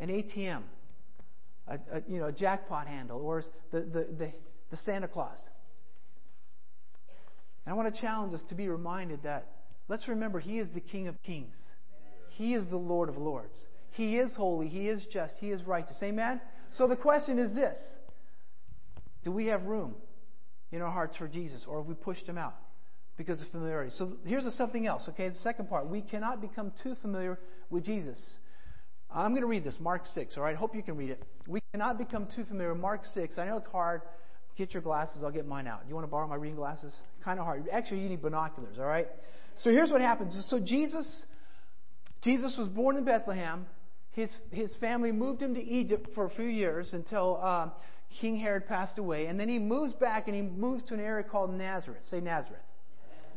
an 0.00 0.08
ATM, 0.08 0.62
a, 1.66 1.74
a 1.74 2.02
you 2.08 2.18
know, 2.18 2.26
a 2.26 2.32
jackpot 2.32 2.86
handle, 2.86 3.20
or 3.20 3.42
the, 3.70 3.80
the, 3.80 4.08
the, 4.18 4.32
the 4.70 4.76
Santa 4.78 5.08
Claus. 5.08 5.38
And 7.64 7.72
I 7.72 7.76
want 7.76 7.94
to 7.94 8.00
challenge 8.00 8.32
us 8.34 8.40
to 8.48 8.54
be 8.54 8.68
reminded 8.68 9.24
that 9.24 9.46
let's 9.88 10.08
remember 10.08 10.40
He 10.40 10.58
is 10.58 10.68
the 10.74 10.80
King 10.80 11.08
of 11.08 11.22
Kings. 11.22 11.54
He 12.30 12.54
is 12.54 12.68
the 12.68 12.76
Lord 12.76 13.08
of 13.08 13.16
Lords. 13.18 13.54
He 13.92 14.16
is 14.16 14.30
holy. 14.36 14.68
He 14.68 14.88
is 14.88 15.04
just. 15.12 15.34
He 15.40 15.50
is 15.50 15.62
righteous. 15.64 15.98
Amen? 16.02 16.40
So 16.76 16.86
the 16.86 16.96
question 16.96 17.38
is 17.38 17.52
this 17.54 17.76
Do 19.24 19.32
we 19.32 19.46
have 19.46 19.64
room 19.64 19.94
in 20.70 20.82
our 20.82 20.90
hearts 20.90 21.16
for 21.16 21.28
Jesus, 21.28 21.64
or 21.68 21.78
have 21.78 21.86
we 21.86 21.94
pushed 21.94 22.26
Him 22.26 22.38
out? 22.38 22.54
because 23.18 23.42
of 23.42 23.48
familiarity. 23.48 23.92
So 23.98 24.12
here's 24.24 24.48
something 24.56 24.86
else, 24.86 25.06
okay? 25.10 25.28
The 25.28 25.34
second 25.36 25.68
part. 25.68 25.88
We 25.88 26.00
cannot 26.00 26.40
become 26.40 26.72
too 26.82 26.94
familiar 27.02 27.38
with 27.68 27.84
Jesus. 27.84 28.18
I'm 29.10 29.32
going 29.32 29.42
to 29.42 29.48
read 29.48 29.64
this, 29.64 29.76
Mark 29.80 30.06
6, 30.14 30.36
all 30.36 30.44
right? 30.44 30.56
Hope 30.56 30.74
you 30.74 30.82
can 30.82 30.96
read 30.96 31.10
it. 31.10 31.22
We 31.46 31.60
cannot 31.72 31.98
become 31.98 32.28
too 32.34 32.44
familiar. 32.44 32.74
Mark 32.74 33.02
6, 33.12 33.36
I 33.36 33.46
know 33.46 33.56
it's 33.56 33.66
hard. 33.66 34.02
Get 34.56 34.72
your 34.72 34.82
glasses, 34.82 35.22
I'll 35.22 35.30
get 35.30 35.46
mine 35.46 35.66
out. 35.66 35.82
You 35.88 35.94
want 35.94 36.06
to 36.06 36.10
borrow 36.10 36.26
my 36.26 36.36
reading 36.36 36.56
glasses? 36.56 36.94
Kind 37.24 37.38
of 37.38 37.44
hard. 37.44 37.64
Actually, 37.72 38.00
you 38.00 38.08
need 38.08 38.22
binoculars, 38.22 38.78
all 38.78 38.86
right? 38.86 39.08
So 39.56 39.70
here's 39.70 39.90
what 39.90 40.00
happens. 40.00 40.40
So 40.48 40.60
Jesus, 40.60 41.22
Jesus 42.22 42.56
was 42.58 42.68
born 42.68 42.96
in 42.96 43.04
Bethlehem. 43.04 43.66
His, 44.12 44.30
his 44.50 44.76
family 44.78 45.12
moved 45.12 45.42
him 45.42 45.54
to 45.54 45.60
Egypt 45.60 46.08
for 46.14 46.26
a 46.26 46.30
few 46.30 46.46
years 46.46 46.90
until 46.92 47.40
uh, 47.42 47.68
King 48.20 48.36
Herod 48.36 48.66
passed 48.66 48.98
away. 48.98 49.26
And 49.26 49.38
then 49.38 49.48
he 49.48 49.58
moves 49.58 49.92
back 49.94 50.26
and 50.26 50.34
he 50.34 50.42
moves 50.42 50.82
to 50.84 50.94
an 50.94 51.00
area 51.00 51.24
called 51.24 51.52
Nazareth. 51.52 52.02
Say 52.10 52.20
Nazareth. 52.20 52.62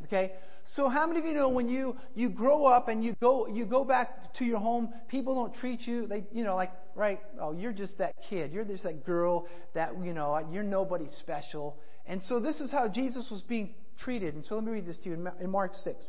Okay? 0.05 0.33
So 0.75 0.89
how 0.89 1.07
many 1.07 1.19
of 1.19 1.25
you 1.25 1.33
know 1.33 1.49
when 1.49 1.67
you, 1.67 1.95
you 2.15 2.29
grow 2.29 2.65
up 2.65 2.87
and 2.87 3.03
you 3.03 3.15
go 3.19 3.47
you 3.47 3.65
go 3.65 3.83
back 3.83 4.33
to 4.35 4.45
your 4.45 4.59
home, 4.59 4.93
people 5.09 5.35
don't 5.35 5.53
treat 5.55 5.81
you 5.81 6.07
they 6.07 6.23
you 6.31 6.43
know 6.43 6.55
like 6.55 6.71
right, 6.95 7.19
oh 7.39 7.51
you're 7.51 7.73
just 7.73 7.97
that 7.97 8.13
kid, 8.29 8.51
you're 8.51 8.63
just 8.63 8.83
that 8.83 9.05
girl 9.05 9.47
that 9.73 9.91
you 10.03 10.13
know, 10.13 10.47
you're 10.51 10.63
nobody 10.63 11.07
special. 11.19 11.77
And 12.05 12.21
so 12.23 12.39
this 12.39 12.59
is 12.61 12.71
how 12.71 12.87
Jesus 12.87 13.29
was 13.29 13.41
being 13.41 13.73
treated. 14.03 14.35
And 14.35 14.45
so 14.45 14.55
let 14.55 14.63
me 14.63 14.71
read 14.71 14.85
this 14.85 14.97
to 14.99 15.09
you 15.09 15.27
in 15.39 15.49
Mark 15.49 15.73
6. 15.75 16.03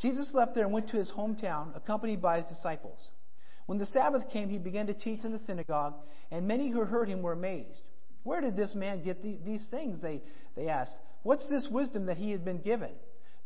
Jesus 0.00 0.30
left 0.34 0.54
there 0.54 0.64
and 0.64 0.72
went 0.72 0.88
to 0.88 0.96
his 0.96 1.10
hometown, 1.10 1.76
accompanied 1.76 2.20
by 2.20 2.40
his 2.40 2.46
disciples. 2.46 2.98
When 3.66 3.78
the 3.78 3.86
Sabbath 3.86 4.28
came, 4.30 4.48
he 4.50 4.58
began 4.58 4.86
to 4.88 4.94
teach 4.94 5.24
in 5.24 5.32
the 5.32 5.38
synagogue, 5.46 5.94
and 6.30 6.46
many 6.46 6.70
who 6.70 6.80
heard 6.80 7.08
him 7.08 7.22
were 7.22 7.32
amazed. 7.32 7.82
Where 8.22 8.40
did 8.40 8.56
this 8.56 8.74
man 8.74 9.02
get 9.02 9.22
these 9.22 9.66
things? 9.70 10.00
They, 10.00 10.22
they 10.56 10.68
asked. 10.68 10.96
What's 11.22 11.48
this 11.48 11.68
wisdom 11.70 12.06
that 12.06 12.16
he 12.16 12.30
had 12.30 12.44
been 12.44 12.60
given? 12.60 12.90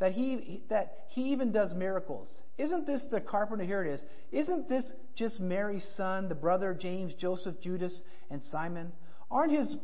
That 0.01 0.13
he, 0.13 0.63
that 0.71 1.07
he 1.09 1.33
even 1.33 1.51
does 1.51 1.75
miracles. 1.75 2.33
Isn't 2.57 2.87
this 2.87 3.05
the 3.11 3.21
carpenter? 3.21 3.65
Here 3.65 3.85
it 3.85 3.95
is. 3.95 4.03
Isn't 4.31 4.69
this 4.69 4.89
just 5.17 5.41
Mary's 5.41 5.87
son, 5.97 6.29
the 6.29 6.37
brother 6.37 6.77
James, 6.79 7.15
Joseph, 7.15 7.61
Judas, 7.61 8.01
and 8.31 8.41
Simon? 8.45 8.93
Aren't 9.31 9.53
his 9.53 9.77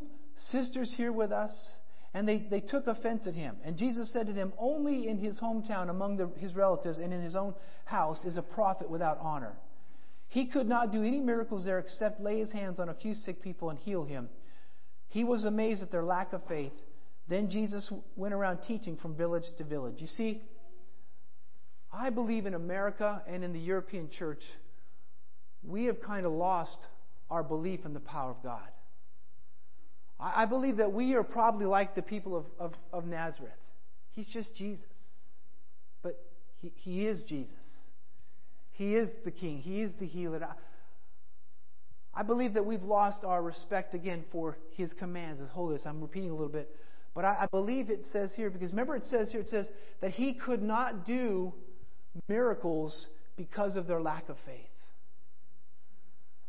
sisters 0.50 0.92
here 0.96 1.12
with 1.12 1.32
us? 1.32 1.52
And 2.12 2.28
they, 2.28 2.46
they 2.48 2.60
took 2.60 2.86
offense 2.86 3.26
at 3.26 3.34
him. 3.34 3.56
And 3.64 3.76
Jesus 3.76 4.12
said 4.12 4.28
to 4.28 4.32
them, 4.32 4.52
Only 4.56 5.08
in 5.08 5.18
his 5.18 5.38
hometown, 5.40 5.90
among 5.90 6.16
the, 6.16 6.30
his 6.38 6.54
relatives, 6.54 6.98
and 6.98 7.12
in 7.12 7.20
his 7.20 7.34
own 7.34 7.54
house 7.84 8.24
is 8.24 8.36
a 8.36 8.42
prophet 8.42 8.88
without 8.88 9.18
honor. 9.20 9.56
He 10.34 10.46
could 10.46 10.66
not 10.66 10.90
do 10.90 11.04
any 11.04 11.20
miracles 11.20 11.64
there 11.64 11.78
except 11.78 12.20
lay 12.20 12.40
his 12.40 12.50
hands 12.50 12.80
on 12.80 12.88
a 12.88 12.94
few 12.94 13.14
sick 13.14 13.40
people 13.40 13.70
and 13.70 13.78
heal 13.78 14.02
him. 14.02 14.28
He 15.06 15.22
was 15.22 15.44
amazed 15.44 15.80
at 15.80 15.92
their 15.92 16.02
lack 16.02 16.32
of 16.32 16.42
faith. 16.48 16.72
Then 17.28 17.50
Jesus 17.50 17.92
went 18.16 18.34
around 18.34 18.58
teaching 18.66 18.96
from 18.96 19.14
village 19.14 19.44
to 19.58 19.62
village. 19.62 19.94
You 19.98 20.08
see, 20.08 20.42
I 21.92 22.10
believe 22.10 22.46
in 22.46 22.54
America 22.54 23.22
and 23.28 23.44
in 23.44 23.52
the 23.52 23.60
European 23.60 24.10
church, 24.10 24.42
we 25.62 25.84
have 25.84 26.02
kind 26.02 26.26
of 26.26 26.32
lost 26.32 26.78
our 27.30 27.44
belief 27.44 27.84
in 27.84 27.94
the 27.94 28.00
power 28.00 28.32
of 28.32 28.42
God. 28.42 28.68
I 30.18 30.46
believe 30.46 30.78
that 30.78 30.92
we 30.92 31.14
are 31.14 31.22
probably 31.22 31.66
like 31.66 31.94
the 31.94 32.02
people 32.02 32.36
of, 32.36 32.44
of, 32.58 32.72
of 32.92 33.06
Nazareth. 33.06 33.52
He's 34.10 34.28
just 34.32 34.52
Jesus. 34.56 34.84
But 36.02 36.18
he, 36.60 36.72
he 36.74 37.06
is 37.06 37.22
Jesus. 37.22 37.54
He 38.74 38.94
is 38.94 39.08
the 39.24 39.30
King. 39.30 39.58
He 39.58 39.82
is 39.82 39.92
the 39.98 40.06
healer. 40.06 40.46
I, 42.12 42.22
believe 42.22 42.54
that 42.54 42.66
we've 42.66 42.82
lost 42.82 43.24
our 43.24 43.42
respect 43.42 43.94
again 43.94 44.24
for 44.32 44.58
His 44.72 44.92
commands, 44.94 45.40
His 45.40 45.48
holiness. 45.50 45.82
I'm 45.86 46.00
repeating 46.00 46.30
a 46.30 46.34
little 46.34 46.48
bit. 46.48 46.74
But 47.14 47.24
I, 47.24 47.42
I 47.42 47.46
believe 47.46 47.88
it 47.90 48.04
says 48.12 48.30
here, 48.34 48.50
because 48.50 48.70
remember 48.70 48.96
it 48.96 49.04
says 49.06 49.30
here, 49.30 49.40
it 49.40 49.48
says 49.48 49.66
that 50.00 50.10
He 50.10 50.34
could 50.34 50.62
not 50.62 51.06
do 51.06 51.52
miracles 52.28 53.06
because 53.36 53.76
of 53.76 53.86
their 53.86 54.00
lack 54.00 54.28
of 54.28 54.36
faith. 54.44 54.60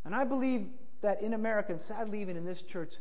And 0.04 0.14
I 0.14 0.24
believe 0.24 0.68
that 1.02 1.22
in 1.22 1.34
America, 1.34 1.74
and 1.74 1.82
sadly 1.88 2.22
even 2.22 2.38
in 2.38 2.46
this 2.46 2.62
church, 2.72 2.92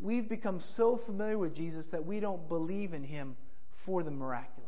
we've 0.00 0.28
become 0.28 0.60
so 0.76 1.00
familiar 1.06 1.38
with 1.38 1.54
Jesus 1.54 1.86
that 1.92 2.04
we 2.04 2.20
don't 2.20 2.48
believe 2.48 2.94
in 2.94 3.02
him 3.02 3.36
for 3.84 4.02
the 4.02 4.10
miraculous. 4.10 4.61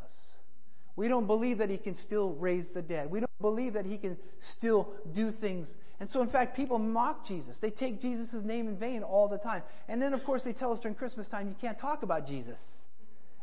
We 0.96 1.08
don't 1.08 1.26
believe 1.26 1.58
that 1.58 1.70
he 1.70 1.78
can 1.78 1.96
still 1.96 2.34
raise 2.34 2.66
the 2.72 2.82
dead. 2.82 3.10
We 3.10 3.20
don't 3.20 3.30
believe 3.40 3.74
that 3.74 3.84
he 3.84 3.98
can 3.98 4.16
still 4.56 4.92
do 5.14 5.32
things. 5.32 5.68
And 6.00 6.08
so, 6.08 6.22
in 6.22 6.28
fact, 6.28 6.56
people 6.56 6.78
mock 6.78 7.26
Jesus. 7.26 7.56
They 7.60 7.70
take 7.70 8.00
Jesus' 8.00 8.44
name 8.44 8.68
in 8.68 8.76
vain 8.76 9.02
all 9.02 9.28
the 9.28 9.38
time. 9.38 9.62
And 9.88 10.00
then, 10.00 10.14
of 10.14 10.24
course, 10.24 10.42
they 10.44 10.52
tell 10.52 10.72
us 10.72 10.80
during 10.80 10.94
Christmas 10.94 11.28
time 11.28 11.48
you 11.48 11.56
can't 11.60 11.78
talk 11.78 12.02
about 12.02 12.26
Jesus. 12.26 12.56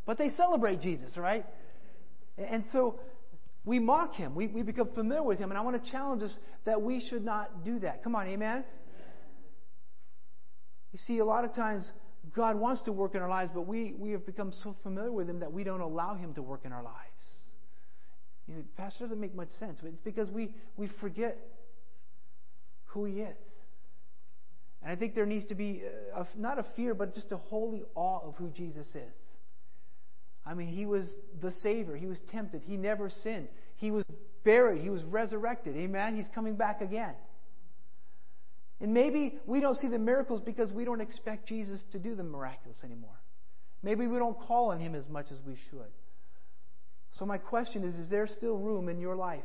But 0.05 0.17
they 0.17 0.31
celebrate 0.37 0.81
Jesus, 0.81 1.17
right? 1.17 1.45
And 2.37 2.63
so 2.71 2.99
we 3.65 3.79
mock 3.79 4.15
him. 4.15 4.33
We, 4.33 4.47
we 4.47 4.63
become 4.63 4.89
familiar 4.93 5.23
with 5.23 5.39
him. 5.39 5.51
And 5.51 5.57
I 5.57 5.61
want 5.61 5.83
to 5.83 5.91
challenge 5.91 6.23
us 6.23 6.35
that 6.65 6.81
we 6.81 7.05
should 7.09 7.23
not 7.23 7.63
do 7.63 7.79
that. 7.79 8.03
Come 8.03 8.15
on, 8.15 8.27
amen? 8.27 8.63
You 10.91 10.99
see, 11.05 11.19
a 11.19 11.25
lot 11.25 11.45
of 11.45 11.53
times 11.53 11.89
God 12.35 12.55
wants 12.55 12.81
to 12.83 12.91
work 12.91 13.15
in 13.15 13.21
our 13.21 13.29
lives, 13.29 13.51
but 13.53 13.67
we, 13.67 13.93
we 13.97 14.11
have 14.11 14.25
become 14.25 14.53
so 14.63 14.75
familiar 14.83 15.11
with 15.11 15.29
Him 15.29 15.39
that 15.39 15.51
we 15.51 15.63
don't 15.63 15.81
allow 15.81 16.15
Him 16.15 16.33
to 16.35 16.41
work 16.41 16.61
in 16.65 16.71
our 16.71 16.83
lives. 16.83 17.10
You 18.47 18.55
know, 18.55 18.63
Pastor 18.77 19.05
doesn't 19.05 19.19
make 19.19 19.35
much 19.35 19.49
sense, 19.59 19.79
it's 19.83 20.01
because 20.01 20.29
we, 20.29 20.55
we 20.77 20.89
forget 20.99 21.37
who 22.85 23.05
He 23.05 23.21
is. 23.21 23.37
And 24.81 24.91
I 24.91 24.95
think 24.95 25.13
there 25.13 25.25
needs 25.25 25.45
to 25.47 25.55
be 25.55 25.83
a, 26.15 26.25
not 26.37 26.57
a 26.57 26.65
fear, 26.75 26.93
but 26.93 27.13
just 27.13 27.31
a 27.31 27.37
holy 27.37 27.83
awe 27.95 28.27
of 28.27 28.35
who 28.35 28.49
Jesus 28.49 28.87
is. 28.87 29.13
I 30.45 30.55
mean, 30.55 30.67
He 30.67 30.85
was 30.85 31.07
the 31.39 31.51
Savior. 31.61 31.95
He 31.95 32.07
was 32.07 32.17
tempted. 32.31 32.63
He 32.65 32.77
never 32.77 33.09
sinned. 33.09 33.47
He 33.77 33.91
was 33.91 34.03
buried. 34.43 34.81
He 34.81 34.89
was 34.89 35.03
resurrected. 35.03 35.75
Amen? 35.75 36.15
He's 36.15 36.29
coming 36.33 36.55
back 36.55 36.81
again. 36.81 37.13
And 38.79 38.93
maybe 38.93 39.37
we 39.45 39.59
don't 39.59 39.77
see 39.77 39.87
the 39.87 39.99
miracles 39.99 40.41
because 40.43 40.71
we 40.73 40.83
don't 40.83 41.01
expect 41.01 41.47
Jesus 41.47 41.83
to 41.91 41.99
do 41.99 42.15
the 42.15 42.23
miraculous 42.23 42.79
anymore. 42.83 43.19
Maybe 43.83 44.07
we 44.07 44.17
don't 44.17 44.39
call 44.39 44.71
on 44.71 44.79
him 44.79 44.95
as 44.95 45.07
much 45.07 45.27
as 45.31 45.39
we 45.45 45.55
should. 45.69 45.91
So, 47.21 47.27
my 47.27 47.37
question 47.37 47.83
is 47.83 47.93
Is 47.93 48.09
there 48.09 48.25
still 48.25 48.57
room 48.57 48.89
in 48.89 48.99
your 48.99 49.15
life 49.15 49.43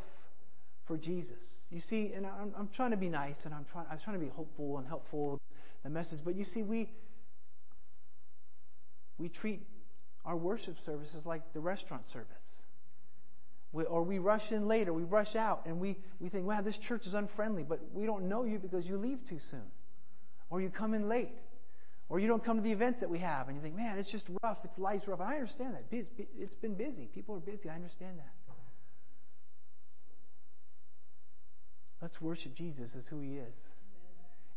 for 0.87 0.97
Jesus? 0.97 1.43
You 1.69 1.81
see, 1.81 2.11
and 2.17 2.25
I'm, 2.25 2.55
I'm 2.59 2.71
trying 2.75 2.93
to 2.93 2.97
be 2.97 3.11
nice 3.11 3.37
and 3.45 3.53
I'm 3.53 3.67
trying, 3.71 3.85
I'm 3.91 3.99
trying 4.03 4.19
to 4.19 4.25
be 4.25 4.33
hopeful 4.35 4.79
and 4.79 4.89
helpful 4.89 5.39
the 5.83 5.91
message, 5.91 6.21
but 6.25 6.37
you 6.37 6.45
see, 6.45 6.63
we, 6.63 6.89
we 9.19 9.29
treat 9.29 9.61
our 10.25 10.39
worship 10.39 10.77
services 10.87 11.27
like 11.27 11.53
the 11.53 11.61
restaurant 11.61 12.05
service. 12.15 12.31
We, 13.73 13.85
or 13.85 14.05
we 14.05 14.21
rush 14.21 14.51
in 14.53 14.67
later, 14.67 14.95
we 14.95 15.03
rush 15.03 15.37
out, 15.37 15.67
and 15.67 15.79
we, 15.79 15.99
we 16.19 16.31
think, 16.31 16.47
wow, 16.47 16.63
this 16.63 16.79
church 16.89 17.07
is 17.07 17.13
unfriendly, 17.13 17.63
but 17.63 17.81
we 17.93 18.07
don't 18.07 18.27
know 18.27 18.45
you 18.45 18.59
because 18.59 18.87
you 18.87 18.97
leave 18.97 19.19
too 19.29 19.39
soon. 19.51 19.67
Or 20.49 20.63
you 20.63 20.71
come 20.71 20.95
in 20.95 21.11
late. 21.11 21.29
Or 22.09 22.21
you 22.21 22.29
don't 22.29 22.45
come 22.45 22.57
to 22.57 22.63
the 22.63 22.71
events 22.71 23.01
that 23.01 23.11
we 23.11 23.19
have, 23.19 23.49
and 23.49 23.57
you 23.57 23.63
think, 23.63 23.75
man, 23.75 23.99
it's 23.99 24.11
just 24.13 24.27
rough, 24.43 24.59
it's 24.63 24.79
life's 24.79 25.09
rough. 25.09 25.19
And 25.21 25.29
I 25.29 25.35
understand 25.35 25.75
that. 25.75 25.85
It's 25.91 26.55
been 26.57 26.75
busy. 26.75 27.09
People 27.13 27.35
are 27.35 27.41
busy. 27.41 27.69
I 27.69 27.75
understand 27.75 28.19
that. 28.19 28.33
Let's 32.01 32.21
worship 32.21 32.55
Jesus 32.55 32.91
as 32.97 33.05
who 33.09 33.21
he 33.21 33.37
is. 33.37 33.55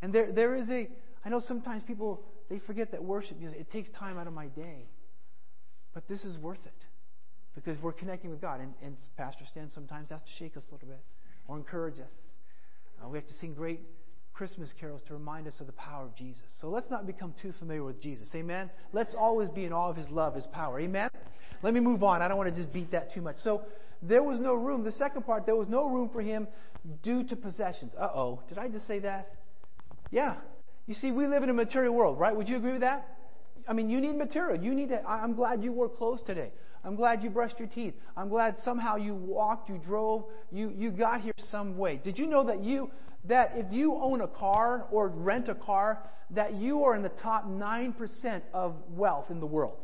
And 0.02 0.14
there, 0.14 0.32
there 0.32 0.56
is 0.56 0.70
a, 0.70 0.88
I 1.26 1.30
know 1.30 1.40
sometimes 1.40 1.84
people, 1.84 2.22
they 2.50 2.60
forget 2.60 2.92
that 2.92 3.04
worship, 3.04 3.38
it 3.42 3.72
takes 3.72 3.90
time 3.98 4.18
out 4.18 4.28
of 4.28 4.34
my 4.34 4.48
day. 4.48 4.86
But 5.94 6.08
this 6.08 6.22
is 6.22 6.38
worth 6.38 6.64
it 6.66 6.74
because 7.56 7.82
we're 7.82 7.94
connecting 7.94 8.30
with 8.30 8.42
God. 8.42 8.62
And, 8.62 8.74
and 8.84 8.96
Pastor 9.18 9.46
Stan 9.50 9.72
sometimes 9.74 10.10
has 10.10 10.22
to 10.22 10.32
shake 10.38 10.56
us 10.56 10.64
a 10.70 10.74
little 10.74 10.88
bit 10.88 11.04
or 11.48 11.58
encourage 11.58 12.00
us. 12.00 12.14
Uh, 13.04 13.10
we 13.10 13.18
have 13.18 13.28
to 13.28 13.34
sing 13.34 13.54
great 13.54 13.82
Christmas 14.40 14.72
carols 14.80 15.02
to 15.06 15.14
remind 15.14 15.48
us 15.48 15.60
of 15.60 15.68
the 15.68 15.74
power 15.74 16.06
of 16.06 16.16
Jesus. 16.16 16.44
So 16.62 16.70
let's 16.70 16.90
not 16.90 17.06
become 17.06 17.34
too 17.42 17.52
familiar 17.60 17.84
with 17.84 18.02
Jesus. 18.02 18.30
Amen? 18.34 18.70
Let's 18.94 19.14
always 19.14 19.50
be 19.50 19.66
in 19.66 19.74
awe 19.74 19.90
of 19.90 19.98
his 19.98 20.10
love, 20.10 20.34
his 20.34 20.46
power. 20.54 20.80
Amen? 20.80 21.10
Let 21.62 21.74
me 21.74 21.82
move 21.82 22.04
on. 22.04 22.22
I 22.22 22.30
don't 22.30 22.38
want 22.38 22.50
to 22.50 22.56
just 22.56 22.72
beat 22.72 22.90
that 22.92 23.14
too 23.14 23.20
much. 23.20 23.36
So 23.40 23.64
there 24.02 24.24
was 24.24 24.40
no 24.40 24.54
room. 24.54 24.86
The 24.86 24.94
second 24.94 25.24
part, 25.24 25.46
there 25.46 25.58
was 25.58 25.68
no 25.68 25.90
room 25.90 26.08
for 26.08 26.22
him 26.22 26.48
due 27.04 27.26
to 27.26 27.36
possessions. 27.36 27.92
Uh 28.00 28.08
oh. 28.16 28.42
Did 28.48 28.58
I 28.58 28.70
just 28.70 28.88
say 28.88 29.00
that? 29.00 29.28
Yeah. 30.10 30.36
You 30.88 30.94
see, 30.94 31.12
we 31.12 31.28
live 31.28 31.44
in 31.44 31.50
a 31.50 31.54
material 31.54 31.94
world, 31.94 32.18
right? 32.18 32.34
Would 32.34 32.48
you 32.48 32.56
agree 32.56 32.72
with 32.72 32.82
that? 32.82 33.18
I 33.68 33.74
mean, 33.74 33.90
you 33.90 34.00
need 34.00 34.16
material. 34.16 34.64
You 34.64 34.74
need 34.74 34.88
to. 34.88 35.06
I'm 35.06 35.34
glad 35.34 35.62
you 35.66 35.74
wore 35.74 35.90
clothes 35.90 36.22
today. 36.26 36.54
I'm 36.84 36.96
glad 36.96 37.24
you 37.24 37.30
brushed 37.30 37.60
your 37.60 37.68
teeth. 37.68 37.94
I'm 38.16 38.30
glad 38.30 38.56
somehow 38.64 38.96
you 38.96 39.14
walked, 39.14 39.70
you 39.70 39.80
drove, 39.86 40.26
you, 40.52 40.74
you 40.76 40.92
got 40.92 41.22
here 41.22 41.34
some 41.52 41.78
way. 41.78 42.00
Did 42.04 42.18
you 42.18 42.28
know 42.28 42.46
that 42.46 42.64
you 42.64 42.90
that 43.26 43.52
if 43.56 43.72
you 43.72 43.94
own 43.94 44.22
a 44.22 44.28
car 44.28 44.88
or 44.92 45.10
rent 45.10 45.50
a 45.50 45.56
car, 45.56 46.00
that 46.32 46.54
you 46.54 46.84
are 46.84 46.96
in 46.96 47.04
the 47.04 47.10
top 47.10 47.46
9% 47.46 48.42
of 48.54 48.76
wealth 48.90 49.26
in 49.30 49.40
the 49.40 49.46
world? 49.46 49.78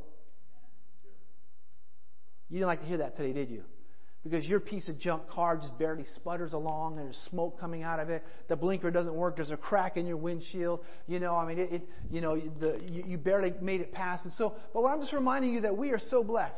You 2.49 2.59
didn't 2.59 2.67
like 2.67 2.81
to 2.81 2.85
hear 2.85 2.97
that 2.99 3.17
today, 3.17 3.33
did 3.33 3.49
you? 3.49 3.63
Because 4.23 4.45
your 4.45 4.59
piece 4.59 4.89
of 4.89 4.97
junk 4.97 5.27
car 5.29 5.57
just 5.57 5.77
barely 5.77 6.05
sputters 6.15 6.53
along 6.53 6.97
and 6.97 7.07
there's 7.07 7.19
smoke 7.29 7.59
coming 7.59 7.83
out 7.83 7.99
of 7.99 8.09
it. 8.09 8.23
The 8.47 8.55
blinker 8.55 8.89
doesn't 8.89 9.13
work. 9.13 9.35
There's 9.35 9.51
a 9.51 9.57
crack 9.57 9.97
in 9.97 10.07
your 10.07 10.17
windshield. 10.17 10.79
You 11.05 11.19
know, 11.19 11.35
I 11.35 11.45
mean, 11.45 11.59
it, 11.59 11.71
it 11.71 11.89
you 12.09 12.21
know, 12.21 12.35
the, 12.35 12.81
you, 12.89 13.03
you 13.05 13.17
barely 13.17 13.53
made 13.61 13.81
it 13.81 13.91
past. 13.91 14.23
And 14.23 14.33
so, 14.33 14.55
but 14.73 14.83
I'm 14.83 15.01
just 15.01 15.13
reminding 15.13 15.53
you 15.53 15.61
that 15.61 15.77
we 15.77 15.91
are 15.91 15.99
so 16.09 16.23
blessed 16.23 16.57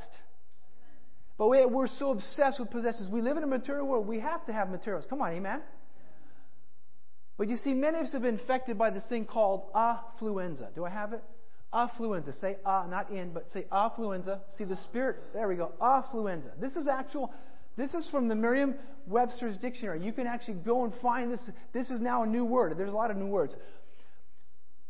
but 1.38 1.48
we, 1.48 1.66
we're 1.66 1.88
so 1.88 2.12
obsessed 2.12 2.60
with 2.60 2.72
possessions. 2.72 3.10
We 3.10 3.22
live 3.22 3.38
in 3.38 3.44
a 3.44 3.48
material 3.48 3.86
world. 3.86 4.08
We 4.08 4.20
have 4.20 4.46
to 4.46 4.54
have 4.54 4.70
materials. 4.70 5.06
Come 5.10 5.22
on, 5.22 5.34
amen? 5.34 5.62
But 7.38 7.48
you 7.48 7.58
see, 7.58 7.74
many 7.74 8.00
of 8.00 8.06
us 8.06 8.14
have 8.14 8.24
been 8.24 8.40
infected 8.40 8.78
by 8.78 8.90
this 8.90 9.04
thing 9.08 9.26
called 9.26 9.72
affluenza. 9.74 10.74
Do 10.74 10.86
I 10.86 10.90
have 10.90 11.14
it? 11.14 11.24
Affluenza. 11.72 12.40
Say 12.40 12.58
ah, 12.66 12.88
not 12.90 13.12
in, 13.12 13.32
but 13.32 13.52
say 13.52 13.66
affluenza. 13.72 14.40
See 14.58 14.64
the 14.64 14.78
spirit. 14.78 15.18
There 15.34 15.48
we 15.48 15.56
go. 15.56 15.74
Affluenza. 15.80 16.60
This 16.60 16.76
is 16.76 16.88
actual. 16.88 17.32
This 17.76 17.94
is 17.94 18.10
from 18.10 18.28
the 18.28 18.34
Merriam-Webster's 18.34 19.56
dictionary. 19.58 20.04
You 20.04 20.12
can 20.12 20.26
actually 20.26 20.56
go 20.56 20.84
and 20.84 20.94
find 21.00 21.32
this. 21.32 21.42
This 21.74 21.92
is 21.92 22.02
now 22.02 22.24
a 22.24 22.26
new 22.26 22.44
word. 22.44 22.76
There's 22.76 22.92
a 22.92 22.96
lot 22.96 23.12
of 23.12 23.18
new 23.18 23.28
words. 23.28 23.56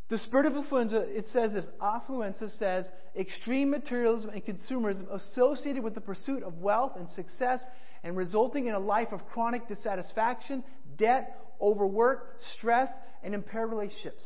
The 0.09 0.17
spirit 0.19 0.45
of 0.45 0.53
affluenza, 0.53 1.05
it 1.09 1.27
says 1.33 1.53
this, 1.53 1.65
affluenza 1.81 2.57
says 2.57 2.85
extreme 3.15 3.69
materialism 3.69 4.29
and 4.29 4.45
consumerism 4.45 5.13
associated 5.13 5.83
with 5.83 5.95
the 5.95 6.01
pursuit 6.01 6.43
of 6.43 6.59
wealth 6.59 6.93
and 6.95 7.09
success 7.09 7.61
and 8.03 8.15
resulting 8.15 8.67
in 8.67 8.75
a 8.75 8.79
life 8.79 9.09
of 9.11 9.25
chronic 9.27 9.67
dissatisfaction, 9.67 10.63
debt, 10.97 11.41
overwork, 11.61 12.35
stress, 12.57 12.89
and 13.23 13.33
impaired 13.33 13.69
relationships. 13.69 14.23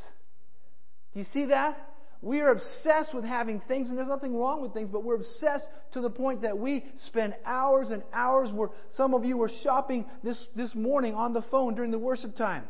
Do 1.13 1.19
you 1.19 1.25
see 1.33 1.45
that? 1.45 1.77
We 2.21 2.41
are 2.41 2.51
obsessed 2.51 3.15
with 3.15 3.25
having 3.25 3.61
things, 3.67 3.89
and 3.89 3.97
there's 3.97 4.07
nothing 4.07 4.35
wrong 4.35 4.61
with 4.61 4.73
things, 4.73 4.89
but 4.91 5.03
we're 5.03 5.15
obsessed 5.15 5.65
to 5.93 6.01
the 6.01 6.09
point 6.11 6.43
that 6.43 6.55
we 6.55 6.85
spend 7.07 7.33
hours 7.43 7.89
and 7.89 8.03
hours 8.13 8.51
where 8.51 8.69
some 8.95 9.15
of 9.15 9.25
you 9.25 9.37
were 9.37 9.49
shopping 9.63 10.05
this, 10.23 10.37
this 10.55 10.75
morning 10.75 11.15
on 11.15 11.33
the 11.33 11.41
phone 11.49 11.73
during 11.73 11.89
the 11.89 11.97
worship 11.97 12.35
time. 12.35 12.65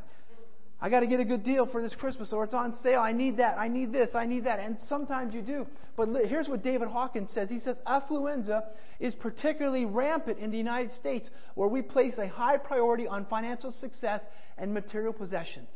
I 0.84 0.90
got 0.90 1.02
to 1.02 1.08
get 1.08 1.20
a 1.20 1.26
good 1.26 1.44
deal 1.44 1.68
for 1.68 1.80
this 1.80 1.94
Christmas, 1.94 2.34
or 2.34 2.44
it's 2.44 2.56
on 2.56 2.76
sale. 2.82 3.02
I 3.02 3.12
need 3.12 3.38
that. 3.38 3.58
I 3.60 3.68
need 3.68 3.94
this. 3.94 4.10
I 4.16 4.26
need 4.26 4.46
that. 4.46 4.60
And 4.60 4.78
sometimes 4.88 5.34
you 5.34 5.44
do. 5.44 5.68
But 5.96 6.10
here's 6.28 6.48
what 6.48 6.64
David 6.64 6.88
Hawkins 6.88 7.30
says. 7.34 7.50
He 7.50 7.60
says, 7.60 7.76
affluenza 7.86 8.64
is 9.00 9.14
particularly 9.14 9.86
rampant 9.86 10.40
in 10.40 10.50
the 10.50 10.58
United 10.58 10.94
States, 10.96 11.30
where 11.54 11.70
we 11.70 11.84
place 11.84 12.18
a 12.18 12.28
high 12.28 12.58
priority 12.58 13.06
on 13.06 13.26
financial 13.26 13.72
success 13.72 14.22
and 14.58 14.74
material 14.74 15.14
possessions. 15.14 15.68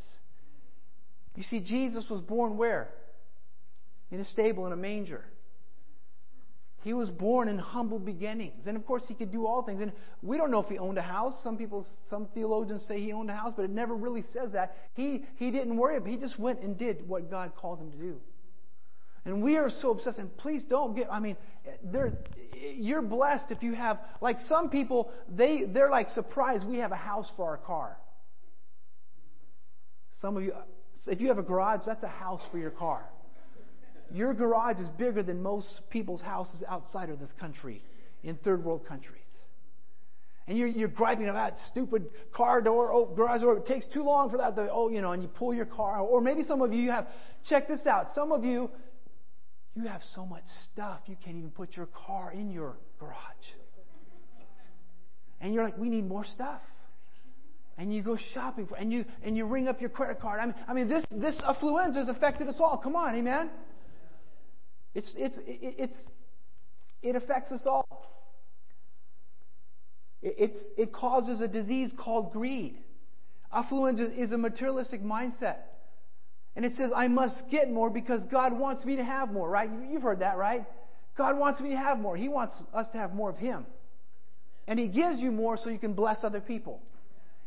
You 1.35 1.43
see, 1.43 1.59
Jesus 1.59 2.07
was 2.09 2.21
born 2.21 2.57
where? 2.57 2.89
In 4.09 4.19
a 4.19 4.25
stable, 4.25 4.65
in 4.65 4.73
a 4.73 4.77
manger. 4.77 5.23
He 6.85 6.93
was 6.93 7.09
born 7.09 7.47
in 7.47 7.57
humble 7.57 7.97
beginnings. 7.97 8.67
And 8.67 8.77
of 8.77 8.85
course, 8.85 9.05
he 9.07 9.15
could 9.15 9.31
do 9.31 9.47
all 9.47 9.63
things. 9.63 9.81
And 9.81 9.91
we 10.21 10.37
don't 10.37 10.51
know 10.51 10.61
if 10.61 10.69
he 10.69 10.77
owned 10.77 10.99
a 10.99 11.01
house. 11.01 11.33
Some 11.43 11.57
people, 11.57 11.83
some 12.11 12.27
theologians 12.35 12.85
say 12.87 13.01
he 13.01 13.11
owned 13.11 13.31
a 13.31 13.35
house, 13.35 13.53
but 13.55 13.65
it 13.65 13.71
never 13.71 13.95
really 13.95 14.23
says 14.31 14.51
that. 14.51 14.75
He, 14.93 15.25
he 15.37 15.49
didn't 15.49 15.77
worry. 15.77 15.99
He 16.07 16.15
just 16.15 16.37
went 16.37 16.61
and 16.61 16.77
did 16.77 17.09
what 17.09 17.31
God 17.31 17.53
called 17.55 17.79
him 17.81 17.91
to 17.91 17.97
do. 17.97 18.21
And 19.25 19.41
we 19.41 19.57
are 19.57 19.71
so 19.81 19.89
obsessed. 19.89 20.19
And 20.19 20.37
please 20.37 20.63
don't 20.69 20.95
get, 20.95 21.07
I 21.11 21.19
mean, 21.19 21.37
you're 22.75 23.01
blessed 23.01 23.49
if 23.49 23.63
you 23.63 23.73
have, 23.73 23.97
like 24.21 24.37
some 24.47 24.69
people, 24.69 25.11
they, 25.27 25.63
they're 25.63 25.89
like 25.89 26.09
surprised 26.11 26.67
we 26.67 26.77
have 26.77 26.91
a 26.91 26.95
house 26.95 27.31
for 27.35 27.47
our 27.47 27.57
car. 27.57 27.97
Some 30.21 30.37
of 30.37 30.43
you, 30.43 30.53
if 31.07 31.19
you 31.19 31.29
have 31.29 31.39
a 31.39 31.43
garage, 31.43 31.81
that's 31.87 32.03
a 32.03 32.07
house 32.07 32.43
for 32.51 32.59
your 32.59 32.69
car. 32.69 33.09
Your 34.11 34.33
garage 34.33 34.79
is 34.79 34.89
bigger 34.89 35.23
than 35.23 35.41
most 35.41 35.67
people's 35.89 36.21
houses 36.21 36.63
outside 36.67 37.09
of 37.09 37.19
this 37.19 37.31
country, 37.39 37.81
in 38.23 38.35
third 38.37 38.63
world 38.63 38.85
countries. 38.85 39.21
And 40.47 40.57
you're, 40.57 40.67
you're 40.67 40.87
griping 40.87 41.27
about 41.27 41.53
stupid 41.71 42.05
car 42.31 42.61
door, 42.61 42.91
oh, 42.91 43.05
garage 43.05 43.41
door. 43.41 43.57
It 43.57 43.65
takes 43.65 43.85
too 43.91 44.03
long 44.03 44.29
for 44.29 44.37
that. 44.37 44.55
To, 44.55 44.69
oh, 44.71 44.89
you 44.89 45.01
know, 45.01 45.11
and 45.11 45.23
you 45.23 45.29
pull 45.29 45.55
your 45.55 45.65
car. 45.65 45.99
Or 45.99 46.21
maybe 46.21 46.43
some 46.43 46.61
of 46.61 46.71
you 46.71 46.91
have, 46.91 47.07
check 47.49 47.67
this 47.67 47.87
out. 47.87 48.07
Some 48.13 48.31
of 48.31 48.43
you, 48.43 48.69
you 49.73 49.87
have 49.87 50.01
so 50.13 50.25
much 50.25 50.43
stuff 50.71 50.99
you 51.07 51.17
can't 51.23 51.37
even 51.37 51.49
put 51.49 51.75
your 51.75 51.87
car 51.87 52.31
in 52.31 52.51
your 52.51 52.77
garage. 52.99 53.15
And 55.41 55.53
you're 55.53 55.63
like, 55.63 55.77
we 55.77 55.89
need 55.89 56.07
more 56.07 56.25
stuff. 56.25 56.61
And 57.77 57.93
you 57.93 58.03
go 58.03 58.17
shopping 58.33 58.67
for, 58.67 58.75
and 58.75 58.93
you 58.93 59.03
and 59.21 59.35
you 59.35 59.45
ring 59.45 59.67
up 59.67 59.81
your 59.81 59.89
credit 59.89 60.21
card. 60.21 60.39
I 60.39 60.45
mean, 60.45 60.55
I 60.69 60.73
mean, 60.73 60.87
this 60.87 61.03
this 61.11 61.41
affluenza 61.41 61.95
has 61.95 62.07
affected 62.07 62.47
us 62.47 62.55
all. 62.59 62.77
Come 62.77 62.95
on, 62.95 63.15
amen. 63.15 63.49
It's 64.95 65.13
it's 65.17 65.37
it's 65.45 65.97
it 67.03 67.15
affects 67.15 67.51
us 67.51 67.61
all. 67.65 68.05
It, 70.23 70.55
it 70.75 70.91
causes 70.91 71.39
a 71.39 71.47
disease 71.47 71.91
called 71.95 72.33
greed. 72.33 72.77
Affluence 73.53 73.99
is 73.99 74.31
a 74.31 74.37
materialistic 74.39 75.03
mindset. 75.03 75.57
And 76.55 76.65
it 76.65 76.73
says, 76.75 76.89
I 76.95 77.07
must 77.07 77.35
get 77.51 77.69
more 77.69 77.91
because 77.91 78.21
God 78.31 78.57
wants 78.57 78.83
me 78.85 78.95
to 78.95 79.03
have 79.03 79.29
more, 79.29 79.47
right? 79.47 79.69
You've 79.91 80.01
heard 80.01 80.19
that, 80.19 80.37
right? 80.37 80.65
God 81.15 81.37
wants 81.37 81.61
me 81.61 81.69
to 81.69 81.77
have 81.77 81.99
more. 81.99 82.17
He 82.17 82.27
wants 82.27 82.55
us 82.73 82.87
to 82.93 82.97
have 82.97 83.13
more 83.13 83.29
of 83.29 83.37
Him. 83.37 83.67
And 84.67 84.79
He 84.79 84.87
gives 84.87 85.19
you 85.19 85.31
more 85.31 85.57
so 85.57 85.69
you 85.69 85.77
can 85.77 85.93
bless 85.93 86.23
other 86.23 86.41
people. 86.41 86.81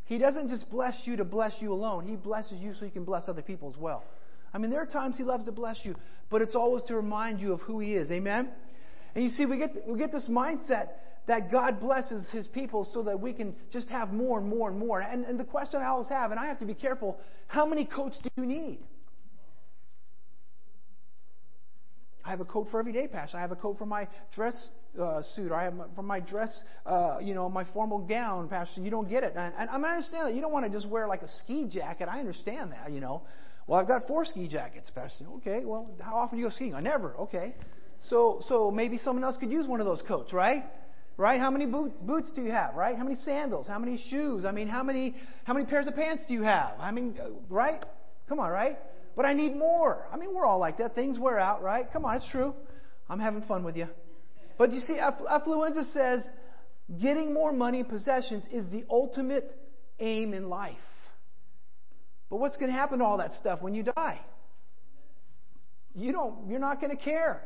He 0.04 0.18
doesn't 0.18 0.48
just 0.48 0.70
bless 0.70 0.94
you 1.04 1.16
to 1.16 1.24
bless 1.24 1.54
you 1.60 1.72
alone, 1.72 2.06
He 2.06 2.14
blesses 2.16 2.60
you 2.60 2.74
so 2.74 2.84
you 2.84 2.90
can 2.90 3.04
bless 3.04 3.28
other 3.28 3.42
people 3.42 3.68
as 3.68 3.76
well. 3.76 4.04
I 4.52 4.58
mean, 4.58 4.70
there 4.70 4.80
are 4.80 4.86
times 4.86 5.16
He 5.16 5.24
loves 5.24 5.44
to 5.44 5.52
bless 5.52 5.78
you, 5.84 5.94
but 6.30 6.42
it's 6.42 6.54
always 6.54 6.82
to 6.84 6.96
remind 6.96 7.40
you 7.40 7.52
of 7.52 7.60
who 7.60 7.80
He 7.80 7.94
is. 7.94 8.10
Amen? 8.10 8.48
And 9.14 9.24
you 9.24 9.30
see, 9.30 9.46
we 9.46 9.58
get, 9.58 9.86
we 9.86 9.98
get 9.98 10.12
this 10.12 10.28
mindset 10.28 10.88
that 11.26 11.50
God 11.50 11.80
blesses 11.80 12.28
His 12.30 12.46
people 12.48 12.88
so 12.92 13.02
that 13.02 13.20
we 13.20 13.32
can 13.32 13.54
just 13.70 13.88
have 13.88 14.12
more 14.12 14.38
and 14.38 14.48
more 14.48 14.70
and 14.70 14.78
more. 14.78 15.00
And, 15.00 15.24
and 15.24 15.38
the 15.38 15.44
question 15.44 15.80
I 15.80 15.86
always 15.86 16.08
have, 16.08 16.30
and 16.30 16.40
I 16.40 16.46
have 16.46 16.58
to 16.60 16.66
be 16.66 16.74
careful, 16.74 17.18
how 17.46 17.66
many 17.66 17.84
coats 17.84 18.18
do 18.22 18.30
you 18.36 18.46
need? 18.46 18.78
I 22.24 22.30
have 22.30 22.40
a 22.40 22.44
coat 22.44 22.68
for 22.70 22.78
every 22.78 22.92
day, 22.92 23.06
Pastor. 23.06 23.38
I 23.38 23.40
have 23.40 23.52
a 23.52 23.56
coat 23.56 23.78
for 23.78 23.86
my 23.86 24.06
dress 24.34 24.68
uh, 25.00 25.22
suit, 25.34 25.52
I 25.52 25.64
have 25.64 25.74
my, 25.74 25.84
for 25.94 26.02
my 26.02 26.20
dress, 26.20 26.62
uh, 26.84 27.18
you 27.22 27.32
know, 27.32 27.48
my 27.48 27.64
formal 27.72 27.98
gown, 27.98 28.48
Pastor. 28.48 28.82
You 28.82 28.90
don't 28.90 29.08
get 29.08 29.22
it. 29.22 29.32
And, 29.36 29.54
and 29.56 29.86
I 29.86 29.90
understand 29.90 30.26
that. 30.26 30.34
You 30.34 30.40
don't 30.40 30.52
want 30.52 30.66
to 30.66 30.72
just 30.72 30.88
wear 30.88 31.06
like 31.06 31.22
a 31.22 31.28
ski 31.28 31.66
jacket. 31.70 32.08
I 32.10 32.20
understand 32.20 32.72
that, 32.72 32.90
you 32.90 33.00
know. 33.00 33.22
Well, 33.68 33.78
I've 33.78 33.87
got 33.87 34.08
four 34.08 34.25
ski 34.25 34.48
jackets, 34.48 34.90
Pastor. 34.90 35.26
Okay, 35.37 35.64
well, 35.64 35.90
how 36.00 36.16
often 36.16 36.38
do 36.38 36.42
you 36.42 36.48
go 36.48 36.54
skiing? 36.54 36.75
I 36.75 36.80
never. 36.80 37.14
Okay. 37.16 37.54
So, 38.08 38.42
so 38.48 38.70
maybe 38.70 38.98
someone 38.98 39.22
else 39.25 39.37
could 39.38 39.50
use 39.50 39.66
one 39.66 39.78
of 39.78 39.87
those 39.87 40.02
coats, 40.08 40.32
right? 40.32 40.64
right? 41.18 41.38
How 41.38 41.50
many 41.50 41.66
boot, 41.66 41.92
boots 42.06 42.30
do 42.34 42.42
you 42.42 42.50
have, 42.50 42.75
right? 42.75 42.96
How 42.96 43.04
many 43.04 43.16
sandals? 43.16 43.66
How 43.66 43.78
many 43.78 44.02
shoes? 44.08 44.46
I 44.46 44.52
mean, 44.52 44.68
how 44.68 44.82
many 44.82 45.16
how 45.44 45.52
many 45.52 45.66
pairs 45.66 45.87
of 45.87 45.94
pants 45.94 46.22
do 46.26 46.32
you 46.32 46.44
have? 46.44 46.80
I 46.80 46.90
mean, 46.92 47.18
uh, 47.22 47.28
right? 47.50 47.84
Come 48.28 48.40
on, 48.40 48.50
right? 48.50 48.78
But 49.14 49.26
I 49.26 49.34
need 49.34 49.54
more. 49.54 50.06
I 50.10 50.16
mean, 50.16 50.34
we're 50.34 50.46
all 50.46 50.60
like 50.60 50.78
that. 50.78 50.94
Things 50.94 51.18
wear 51.18 51.38
out, 51.38 51.62
right? 51.62 51.92
Come 51.92 52.06
on, 52.06 52.16
it's 52.16 52.30
true. 52.30 52.54
I'm 53.10 53.18
having 53.18 53.42
fun 53.42 53.64
with 53.64 53.76
you. 53.76 53.88
But 54.56 54.72
you 54.72 54.80
see, 54.80 54.94
affluenza 54.94 55.92
says 55.92 56.26
getting 57.02 57.34
more 57.34 57.52
money 57.52 57.80
and 57.80 57.88
possessions 57.88 58.44
is 58.50 58.64
the 58.70 58.84
ultimate 58.88 59.54
aim 60.00 60.32
in 60.32 60.48
life. 60.48 60.76
But 62.30 62.38
what's 62.38 62.56
going 62.56 62.70
to 62.70 62.76
happen 62.76 62.98
to 62.98 63.04
all 63.04 63.18
that 63.18 63.34
stuff 63.34 63.62
when 63.62 63.74
you 63.74 63.82
die? 63.82 64.20
You 65.94 66.12
don't. 66.12 66.48
You're 66.48 66.60
not 66.60 66.80
going 66.80 66.96
to 66.96 67.02
care. 67.02 67.42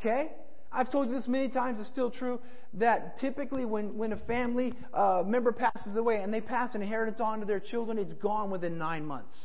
Okay? 0.00 0.30
I've 0.72 0.90
told 0.90 1.08
you 1.08 1.14
this 1.14 1.28
many 1.28 1.48
times, 1.48 1.78
it's 1.78 1.88
still 1.88 2.10
true, 2.10 2.40
that 2.74 3.18
typically 3.18 3.64
when, 3.64 3.96
when 3.96 4.12
a 4.12 4.16
family 4.26 4.74
uh, 4.92 5.22
member 5.24 5.52
passes 5.52 5.96
away 5.96 6.16
and 6.16 6.34
they 6.34 6.40
pass 6.40 6.74
an 6.74 6.82
inheritance 6.82 7.20
on 7.20 7.40
to 7.40 7.46
their 7.46 7.60
children, 7.60 7.96
it's 7.96 8.14
gone 8.14 8.50
within 8.50 8.76
nine 8.76 9.04
months. 9.04 9.36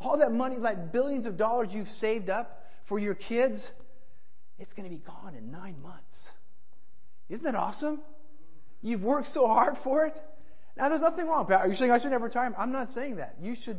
All 0.00 0.18
that 0.18 0.30
money, 0.30 0.56
like 0.56 0.92
billions 0.92 1.26
of 1.26 1.36
dollars 1.36 1.68
you've 1.72 1.88
saved 1.88 2.30
up 2.30 2.64
for 2.88 3.00
your 3.00 3.14
kids, 3.14 3.60
it's 4.60 4.72
going 4.74 4.88
to 4.88 4.94
be 4.94 5.02
gone 5.04 5.34
in 5.34 5.50
nine 5.50 5.82
months. 5.82 6.04
Isn't 7.28 7.44
that 7.44 7.56
awesome? 7.56 8.00
You've 8.80 9.02
worked 9.02 9.28
so 9.34 9.46
hard 9.46 9.74
for 9.82 10.06
it. 10.06 10.14
Now, 10.78 10.88
there's 10.88 11.00
nothing 11.00 11.26
wrong. 11.26 11.50
Are 11.52 11.66
you 11.66 11.74
saying 11.74 11.90
I 11.90 11.98
should 11.98 12.12
never 12.12 12.26
retire? 12.26 12.54
I'm 12.56 12.70
not 12.70 12.90
saying 12.90 13.16
that. 13.16 13.34
You 13.42 13.56
should. 13.64 13.78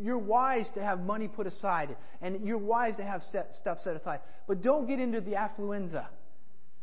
You're 0.00 0.16
wise 0.16 0.70
to 0.74 0.82
have 0.82 1.00
money 1.00 1.26
put 1.26 1.48
aside, 1.48 1.96
and 2.22 2.46
you're 2.46 2.56
wise 2.56 2.96
to 2.98 3.02
have 3.02 3.22
set, 3.32 3.52
stuff 3.60 3.78
set 3.82 3.96
aside. 3.96 4.20
But 4.46 4.62
don't 4.62 4.86
get 4.86 5.00
into 5.00 5.20
the 5.20 5.32
affluenza 5.32 6.06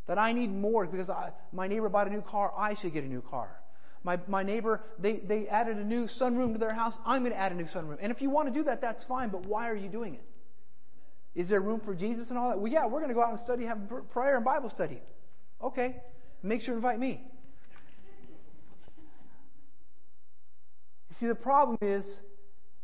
that 0.07 0.17
I 0.19 0.33
need 0.33 0.51
more 0.51 0.85
because 0.85 1.09
I, 1.09 1.29
my 1.53 1.67
neighbor 1.67 1.87
bought 1.87 2.07
a 2.07 2.09
new 2.09 2.21
car. 2.21 2.51
I 2.57 2.75
should 2.81 2.91
get 2.91 3.05
a 3.05 3.07
new 3.07 3.21
car. 3.21 3.49
My 4.03 4.19
my 4.27 4.43
neighbor 4.43 4.81
they 4.99 5.19
they 5.19 5.47
added 5.47 5.77
a 5.77 5.83
new 5.85 6.09
sunroom 6.19 6.51
to 6.51 6.59
their 6.59 6.73
house. 6.73 6.95
I'm 7.05 7.21
going 7.21 7.31
to 7.31 7.39
add 7.39 7.53
a 7.53 7.55
new 7.55 7.63
sunroom. 7.63 7.99
And 8.01 8.11
if 8.11 8.21
you 8.21 8.29
want 8.29 8.49
to 8.49 8.53
do 8.53 8.65
that, 8.65 8.81
that's 8.81 9.05
fine. 9.05 9.29
But 9.29 9.45
why 9.45 9.69
are 9.69 9.77
you 9.77 9.87
doing 9.87 10.15
it? 10.15 11.39
Is 11.39 11.47
there 11.47 11.61
room 11.61 11.81
for 11.85 11.95
Jesus 11.95 12.29
and 12.29 12.37
all 12.37 12.49
that? 12.49 12.59
Well, 12.59 12.69
yeah, 12.69 12.85
we're 12.85 12.99
going 12.99 13.07
to 13.07 13.15
go 13.15 13.23
out 13.23 13.31
and 13.31 13.39
study, 13.39 13.65
have 13.65 13.79
prayer 14.11 14.35
and 14.35 14.43
Bible 14.43 14.69
study. 14.69 15.01
Okay, 15.63 15.95
make 16.43 16.61
sure 16.61 16.73
to 16.73 16.77
invite 16.77 16.99
me. 16.99 17.21
See, 21.23 21.29
the 21.29 21.35
problem 21.35 21.77
is 21.81 22.03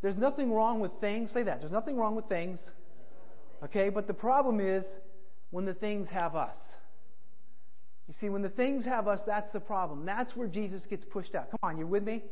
there's 0.02 0.16
nothing 0.16 0.54
wrong 0.54 0.80
with 0.80 0.94
things. 1.02 1.30
Say 1.34 1.44
that. 1.44 1.60
There's 1.60 1.74
nothing 1.74 1.98
wrong 1.98 2.16
with 2.16 2.30
things. 2.30 2.58
Okay? 3.66 3.90
But 3.90 4.08
the 4.08 4.14
problem 4.14 4.62
is 4.62 4.86
when 5.52 5.66
the 5.66 5.74
things 5.74 6.10
have 6.10 6.38
us. 6.38 6.56
You 8.08 8.14
see, 8.22 8.30
when 8.30 8.42
the 8.42 8.50
things 8.50 8.86
have 8.86 9.10
us, 9.10 9.20
that's 9.28 9.52
the 9.52 9.60
problem. 9.60 10.06
That's 10.06 10.34
where 10.38 10.48
Jesus 10.48 10.86
gets 10.90 11.04
pushed 11.04 11.36
out. 11.36 11.52
Come 11.52 11.60
on, 11.64 11.78
you're 11.78 11.86
with 11.86 12.04
me? 12.04 12.24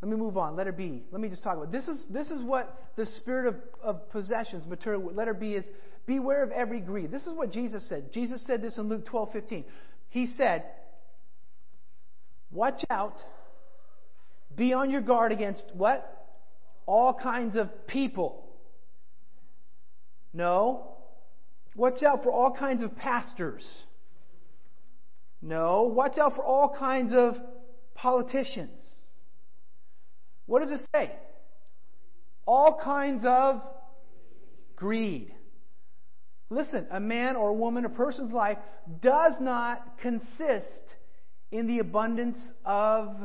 Let 0.00 0.10
me 0.10 0.16
move 0.16 0.38
on. 0.38 0.56
Letter 0.56 0.72
B. 0.72 1.02
Let 1.12 1.20
me 1.20 1.28
just 1.28 1.44
talk 1.44 1.58
about 1.58 1.70
this. 1.70 1.86
Is 1.86 2.06
this 2.08 2.30
is 2.30 2.42
what 2.42 2.74
the 2.96 3.04
spirit 3.18 3.46
of, 3.46 3.56
of 3.82 4.10
possessions, 4.10 4.66
material. 4.66 5.12
Letter 5.12 5.34
B 5.34 5.52
is 5.52 5.66
beware 6.06 6.42
of 6.42 6.50
every 6.50 6.80
greed. 6.80 7.10
This 7.10 7.26
is 7.26 7.34
what 7.34 7.52
Jesus 7.52 7.86
said. 7.90 8.10
Jesus 8.10 8.42
said 8.46 8.62
this 8.62 8.78
in 8.78 8.88
Luke 8.88 9.04
12:15. 9.04 9.64
He 10.08 10.26
said, 10.28 10.64
Watch 12.50 12.84
out. 12.90 13.22
Be 14.56 14.72
on 14.72 14.90
your 14.90 15.00
guard 15.00 15.32
against 15.32 15.64
what? 15.74 16.28
All 16.86 17.14
kinds 17.14 17.56
of 17.56 17.86
people. 17.86 18.44
No. 20.32 20.96
Watch 21.76 22.02
out 22.02 22.22
for 22.24 22.32
all 22.32 22.52
kinds 22.52 22.82
of 22.82 22.96
pastors. 22.96 23.64
No. 25.40 25.84
Watch 25.84 26.18
out 26.18 26.34
for 26.34 26.42
all 26.42 26.76
kinds 26.76 27.12
of 27.14 27.36
politicians. 27.94 28.80
What 30.46 30.62
does 30.62 30.72
it 30.72 30.80
say? 30.92 31.12
All 32.44 32.80
kinds 32.82 33.22
of 33.24 33.62
greed. 34.74 35.32
Listen, 36.48 36.88
a 36.90 36.98
man 36.98 37.36
or 37.36 37.50
a 37.50 37.54
woman, 37.54 37.84
a 37.84 37.88
person's 37.88 38.32
life 38.32 38.58
does 39.00 39.34
not 39.40 39.98
consist 40.02 40.89
in 41.50 41.66
the 41.66 41.78
abundance 41.78 42.38
of 42.64 43.16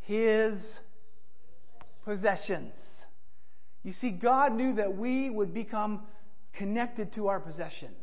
his 0.00 0.60
possessions. 2.04 2.72
You 3.82 3.92
see, 3.94 4.10
God 4.10 4.52
knew 4.52 4.74
that 4.74 4.96
we 4.96 5.30
would 5.30 5.52
become 5.52 6.02
connected 6.54 7.14
to 7.14 7.28
our 7.28 7.40
possessions. 7.40 7.96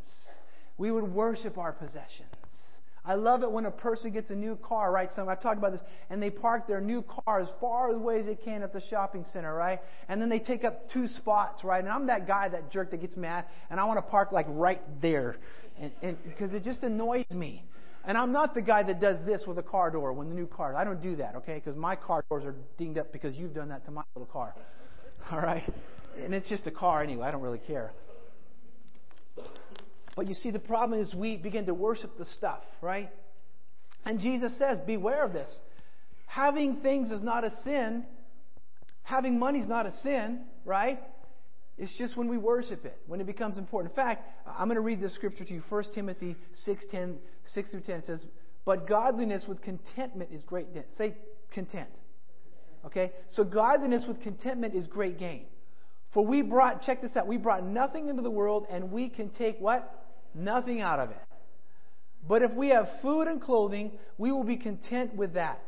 We 0.77 0.91
would 0.91 1.13
worship 1.13 1.57
our 1.57 1.71
possessions. 1.71 2.27
I 3.05 3.15
love 3.15 3.43
it 3.43 3.51
when 3.51 3.65
a 3.65 3.71
person 3.71 4.11
gets 4.11 4.29
a 4.29 4.35
new 4.35 4.57
car, 4.57 4.91
right? 4.91 5.09
So 5.15 5.27
I've 5.27 5.41
talked 5.41 5.57
about 5.57 5.71
this, 5.71 5.81
and 6.09 6.21
they 6.21 6.29
park 6.29 6.67
their 6.67 6.81
new 6.81 7.01
car 7.01 7.39
as 7.39 7.49
far 7.59 7.89
away 7.89 8.19
as 8.19 8.25
they 8.25 8.35
can 8.35 8.61
at 8.61 8.73
the 8.73 8.81
shopping 8.89 9.25
center, 9.31 9.53
right? 9.53 9.79
And 10.09 10.21
then 10.21 10.29
they 10.29 10.39
take 10.39 10.63
up 10.63 10.89
two 10.91 11.07
spots, 11.07 11.63
right? 11.63 11.83
And 11.83 11.91
I'm 11.91 12.07
that 12.07 12.27
guy, 12.27 12.49
that 12.49 12.71
jerk 12.71 12.91
that 12.91 13.01
gets 13.01 13.15
mad, 13.15 13.45
and 13.69 13.79
I 13.79 13.85
want 13.85 13.97
to 13.97 14.11
park 14.11 14.31
like 14.31 14.45
right 14.49 14.81
there, 15.01 15.37
and 15.79 16.17
because 16.23 16.53
it 16.53 16.63
just 16.63 16.83
annoys 16.83 17.29
me. 17.31 17.63
And 18.05 18.17
I'm 18.17 18.31
not 18.31 18.53
the 18.53 18.61
guy 18.61 18.83
that 18.83 19.01
does 19.01 19.25
this 19.25 19.43
with 19.45 19.57
a 19.57 19.63
car 19.63 19.91
door 19.91 20.13
when 20.13 20.29
the 20.29 20.35
new 20.35 20.47
car. 20.47 20.75
I 20.75 20.83
don't 20.83 21.01
do 21.01 21.17
that, 21.17 21.35
okay? 21.35 21.55
Because 21.55 21.75
my 21.75 21.95
car 21.95 22.23
doors 22.29 22.43
are 22.45 22.55
dinged 22.77 22.97
up 22.97 23.11
because 23.11 23.35
you've 23.35 23.53
done 23.53 23.69
that 23.69 23.85
to 23.85 23.91
my 23.91 24.03
little 24.15 24.31
car. 24.31 24.55
All 25.31 25.39
right? 25.39 25.63
And 26.23 26.33
it's 26.33 26.49
just 26.49 26.65
a 26.65 26.71
car 26.71 27.03
anyway. 27.03 27.27
I 27.27 27.31
don't 27.31 27.41
really 27.41 27.59
care. 27.59 27.91
But 30.15 30.27
you 30.27 30.33
see, 30.33 30.51
the 30.51 30.59
problem 30.59 30.99
is 30.99 31.13
we 31.13 31.37
begin 31.37 31.65
to 31.67 31.73
worship 31.73 32.17
the 32.17 32.25
stuff, 32.25 32.63
right? 32.81 33.09
And 34.05 34.19
Jesus 34.19 34.57
says, 34.57 34.79
beware 34.85 35.23
of 35.23 35.33
this. 35.33 35.49
Having 36.25 36.77
things 36.77 37.11
is 37.11 37.21
not 37.21 37.43
a 37.43 37.51
sin. 37.63 38.05
Having 39.03 39.39
money 39.39 39.59
is 39.59 39.67
not 39.67 39.85
a 39.85 39.95
sin, 39.97 40.41
right? 40.65 40.99
It's 41.79 41.97
just 41.97 42.17
when 42.17 42.27
we 42.27 42.37
worship 42.37 42.83
it, 42.83 42.97
when 43.07 43.21
it 43.21 43.25
becomes 43.25 43.57
important. 43.57 43.93
In 43.93 43.95
fact, 43.95 44.27
I'm 44.45 44.67
going 44.67 44.75
to 44.75 44.81
read 44.81 44.99
this 45.01 45.15
scripture 45.15 45.45
to 45.45 45.53
you. 45.53 45.63
1 45.69 45.83
Timothy 45.95 46.35
6, 46.65 46.85
10, 46.91 47.17
6 47.45 47.71
through 47.71 47.81
10 47.81 48.03
says, 48.03 48.25
But 48.65 48.85
godliness 48.85 49.45
with 49.47 49.61
contentment 49.61 50.29
is 50.33 50.43
great. 50.43 50.73
gain. 50.73 50.83
Say 50.97 51.15
content. 51.53 51.87
Okay? 52.85 53.11
So 53.29 53.45
godliness 53.45 54.03
with 54.05 54.21
contentment 54.21 54.75
is 54.75 54.87
great 54.87 55.17
gain. 55.17 55.45
For 56.13 56.25
we 56.25 56.41
brought, 56.41 56.81
check 56.81 57.01
this 57.01 57.15
out, 57.15 57.27
we 57.27 57.37
brought 57.37 57.63
nothing 57.63 58.09
into 58.09 58.23
the 58.23 58.31
world 58.31 58.65
and 58.69 58.91
we 58.91 59.07
can 59.07 59.29
take 59.29 59.57
what? 59.59 60.05
Nothing 60.35 60.81
out 60.81 60.99
of 60.99 61.11
it. 61.11 61.21
But 62.27 62.41
if 62.41 62.51
we 62.51 62.69
have 62.69 62.89
food 63.01 63.27
and 63.27 63.41
clothing, 63.41 63.93
we 64.17 64.33
will 64.33 64.43
be 64.43 64.57
content 64.57 65.15
with 65.15 65.35
that. 65.35 65.61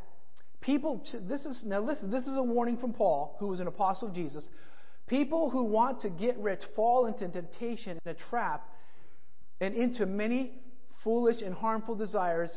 People, 0.59 1.03
this 1.27 1.41
is, 1.45 1.61
now 1.65 1.79
listen, 1.79 2.11
this 2.11 2.27
is 2.27 2.35
a 2.35 2.43
warning 2.43 2.77
from 2.77 2.91
Paul, 2.93 3.37
who 3.39 3.47
was 3.47 3.61
an 3.61 3.67
apostle 3.67 4.09
of 4.09 4.13
Jesus. 4.13 4.45
People 5.11 5.49
who 5.49 5.65
want 5.65 5.99
to 6.01 6.09
get 6.09 6.37
rich 6.37 6.61
fall 6.73 7.05
into 7.05 7.27
temptation 7.27 7.99
and 8.05 8.15
a 8.15 8.19
trap 8.29 8.65
and 9.59 9.75
into 9.75 10.05
many 10.05 10.53
foolish 11.03 11.41
and 11.41 11.53
harmful 11.53 11.95
desires 11.95 12.49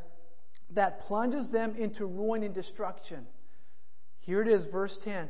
that 0.70 1.00
plunges 1.00 1.50
them 1.50 1.74
into 1.76 2.06
ruin 2.06 2.44
and 2.44 2.54
destruction. 2.54 3.26
Here 4.20 4.40
it 4.40 4.46
is, 4.46 4.66
verse 4.70 4.96
10. 5.02 5.28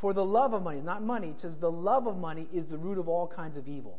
For 0.00 0.12
the 0.14 0.24
love 0.24 0.52
of 0.52 0.62
money, 0.62 0.80
not 0.80 1.02
money, 1.02 1.30
it 1.30 1.40
says 1.40 1.56
the 1.60 1.68
love 1.68 2.06
of 2.06 2.16
money 2.16 2.46
is 2.52 2.70
the 2.70 2.78
root 2.78 2.98
of 2.98 3.08
all 3.08 3.26
kinds 3.26 3.56
of 3.56 3.66
evil. 3.66 3.98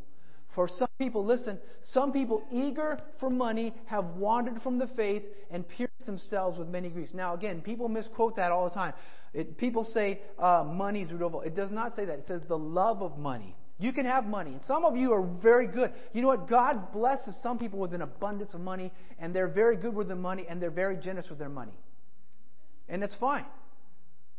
For 0.55 0.69
some 0.69 0.87
people, 0.97 1.25
listen, 1.25 1.59
some 1.83 2.13
people 2.13 2.43
eager 2.49 2.97
for 3.19 3.29
money 3.29 3.73
have 3.87 4.05
wandered 4.15 4.61
from 4.61 4.79
the 4.79 4.87
faith 4.95 5.23
and 5.51 5.67
pierced 5.67 6.05
themselves 6.05 6.57
with 6.57 6.69
many 6.69 6.87
griefs. 6.87 7.11
Now, 7.13 7.33
again, 7.33 7.59
people 7.61 7.89
misquote 7.89 8.37
that 8.37 8.53
all 8.53 8.69
the 8.69 8.73
time. 8.73 8.93
It, 9.33 9.57
people 9.57 9.83
say 9.83 10.21
uh, 10.37 10.63
money 10.65 11.01
is 11.01 11.11
root 11.11 11.23
of 11.23 11.35
all. 11.35 11.41
It 11.41 11.55
does 11.55 11.71
not 11.71 11.95
say 11.95 12.05
that. 12.05 12.19
It 12.19 12.27
says 12.27 12.41
the 12.47 12.57
love 12.57 13.01
of 13.01 13.17
money. 13.17 13.55
You 13.79 13.91
can 13.91 14.05
have 14.05 14.25
money. 14.25 14.51
And 14.51 14.61
some 14.65 14.85
of 14.85 14.95
you 14.95 15.11
are 15.13 15.27
very 15.41 15.67
good. 15.67 15.91
You 16.13 16.21
know 16.21 16.27
what? 16.27 16.47
God 16.47 16.93
blesses 16.93 17.35
some 17.41 17.57
people 17.57 17.79
with 17.79 17.93
an 17.93 18.01
abundance 18.01 18.53
of 18.53 18.61
money, 18.61 18.91
and 19.19 19.33
they're 19.33 19.47
very 19.47 19.75
good 19.75 19.95
with 19.95 20.07
the 20.07 20.15
money, 20.15 20.45
and 20.47 20.61
they're 20.61 20.69
very 20.71 20.97
generous 20.97 21.29
with 21.29 21.39
their 21.39 21.49
money. 21.49 21.73
And 22.87 23.03
it's 23.03 23.15
fine. 23.15 23.45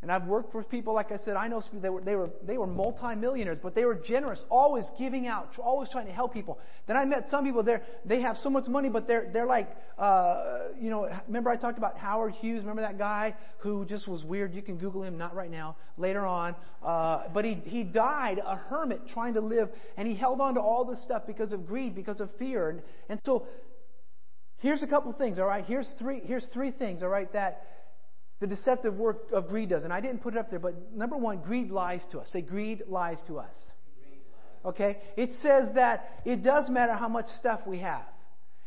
And 0.04 0.12
I've 0.12 0.26
worked 0.26 0.54
with 0.54 0.68
people, 0.68 0.92
like 0.92 1.12
I 1.12 1.16
said, 1.24 1.34
I 1.34 1.48
know 1.48 1.62
they 1.72 1.88
were, 1.88 2.02
they 2.02 2.14
were, 2.14 2.28
they 2.46 2.58
were 2.58 2.66
multimillionaires, 2.66 3.56
but 3.62 3.74
they 3.74 3.86
were 3.86 3.94
generous, 3.94 4.38
always 4.50 4.84
giving 4.98 5.26
out, 5.26 5.48
always 5.58 5.88
trying 5.88 6.04
to 6.08 6.12
help 6.12 6.34
people. 6.34 6.58
Then 6.86 6.98
I 6.98 7.06
met 7.06 7.28
some 7.30 7.42
people, 7.42 7.62
they 7.62 7.78
they 8.04 8.20
have 8.20 8.36
so 8.36 8.50
much 8.50 8.68
money, 8.68 8.90
but 8.90 9.08
they're, 9.08 9.30
they're 9.32 9.46
like, 9.46 9.74
uh, 9.98 10.74
you 10.78 10.90
know, 10.90 11.08
remember 11.26 11.48
I 11.48 11.56
talked 11.56 11.78
about 11.78 11.96
Howard 11.96 12.34
Hughes? 12.34 12.60
Remember 12.60 12.82
that 12.82 12.98
guy 12.98 13.34
who 13.60 13.86
just 13.86 14.06
was 14.06 14.22
weird? 14.24 14.52
You 14.52 14.60
can 14.60 14.76
Google 14.76 15.04
him, 15.04 15.16
not 15.16 15.34
right 15.34 15.50
now, 15.50 15.74
later 15.96 16.26
on. 16.26 16.54
Uh, 16.82 17.22
but 17.32 17.46
he, 17.46 17.54
he 17.64 17.82
died 17.82 18.42
a 18.44 18.56
hermit 18.56 19.08
trying 19.14 19.32
to 19.32 19.40
live, 19.40 19.70
and 19.96 20.06
he 20.06 20.14
held 20.14 20.38
on 20.38 20.52
to 20.56 20.60
all 20.60 20.84
this 20.84 21.02
stuff 21.02 21.22
because 21.26 21.52
of 21.52 21.66
greed, 21.66 21.94
because 21.94 22.20
of 22.20 22.28
fear. 22.38 22.68
And, 22.68 22.82
and 23.08 23.18
so, 23.24 23.46
here's 24.58 24.82
a 24.82 24.86
couple 24.86 25.10
things, 25.14 25.38
all 25.38 25.46
right? 25.46 25.64
Here's 25.64 25.88
three, 25.98 26.20
here's 26.22 26.44
three 26.52 26.72
things, 26.72 27.02
all 27.02 27.08
right, 27.08 27.32
that 27.32 27.62
the 28.40 28.46
deceptive 28.46 28.94
work 28.94 29.30
of 29.32 29.48
greed 29.48 29.70
does. 29.70 29.84
And 29.84 29.92
I 29.92 30.00
didn't 30.00 30.22
put 30.22 30.34
it 30.34 30.38
up 30.38 30.50
there, 30.50 30.58
but 30.58 30.74
number 30.92 31.16
one, 31.16 31.38
greed 31.38 31.70
lies 31.70 32.02
to 32.12 32.18
us. 32.20 32.30
Say, 32.32 32.42
greed 32.42 32.82
lies 32.88 33.18
to 33.26 33.38
us. 33.38 33.54
Okay? 34.64 34.98
It 35.16 35.30
says 35.42 35.68
that 35.74 36.20
it 36.24 36.42
does 36.42 36.68
matter 36.68 36.94
how 36.94 37.08
much 37.08 37.26
stuff 37.38 37.60
we 37.66 37.78
have. 37.80 38.02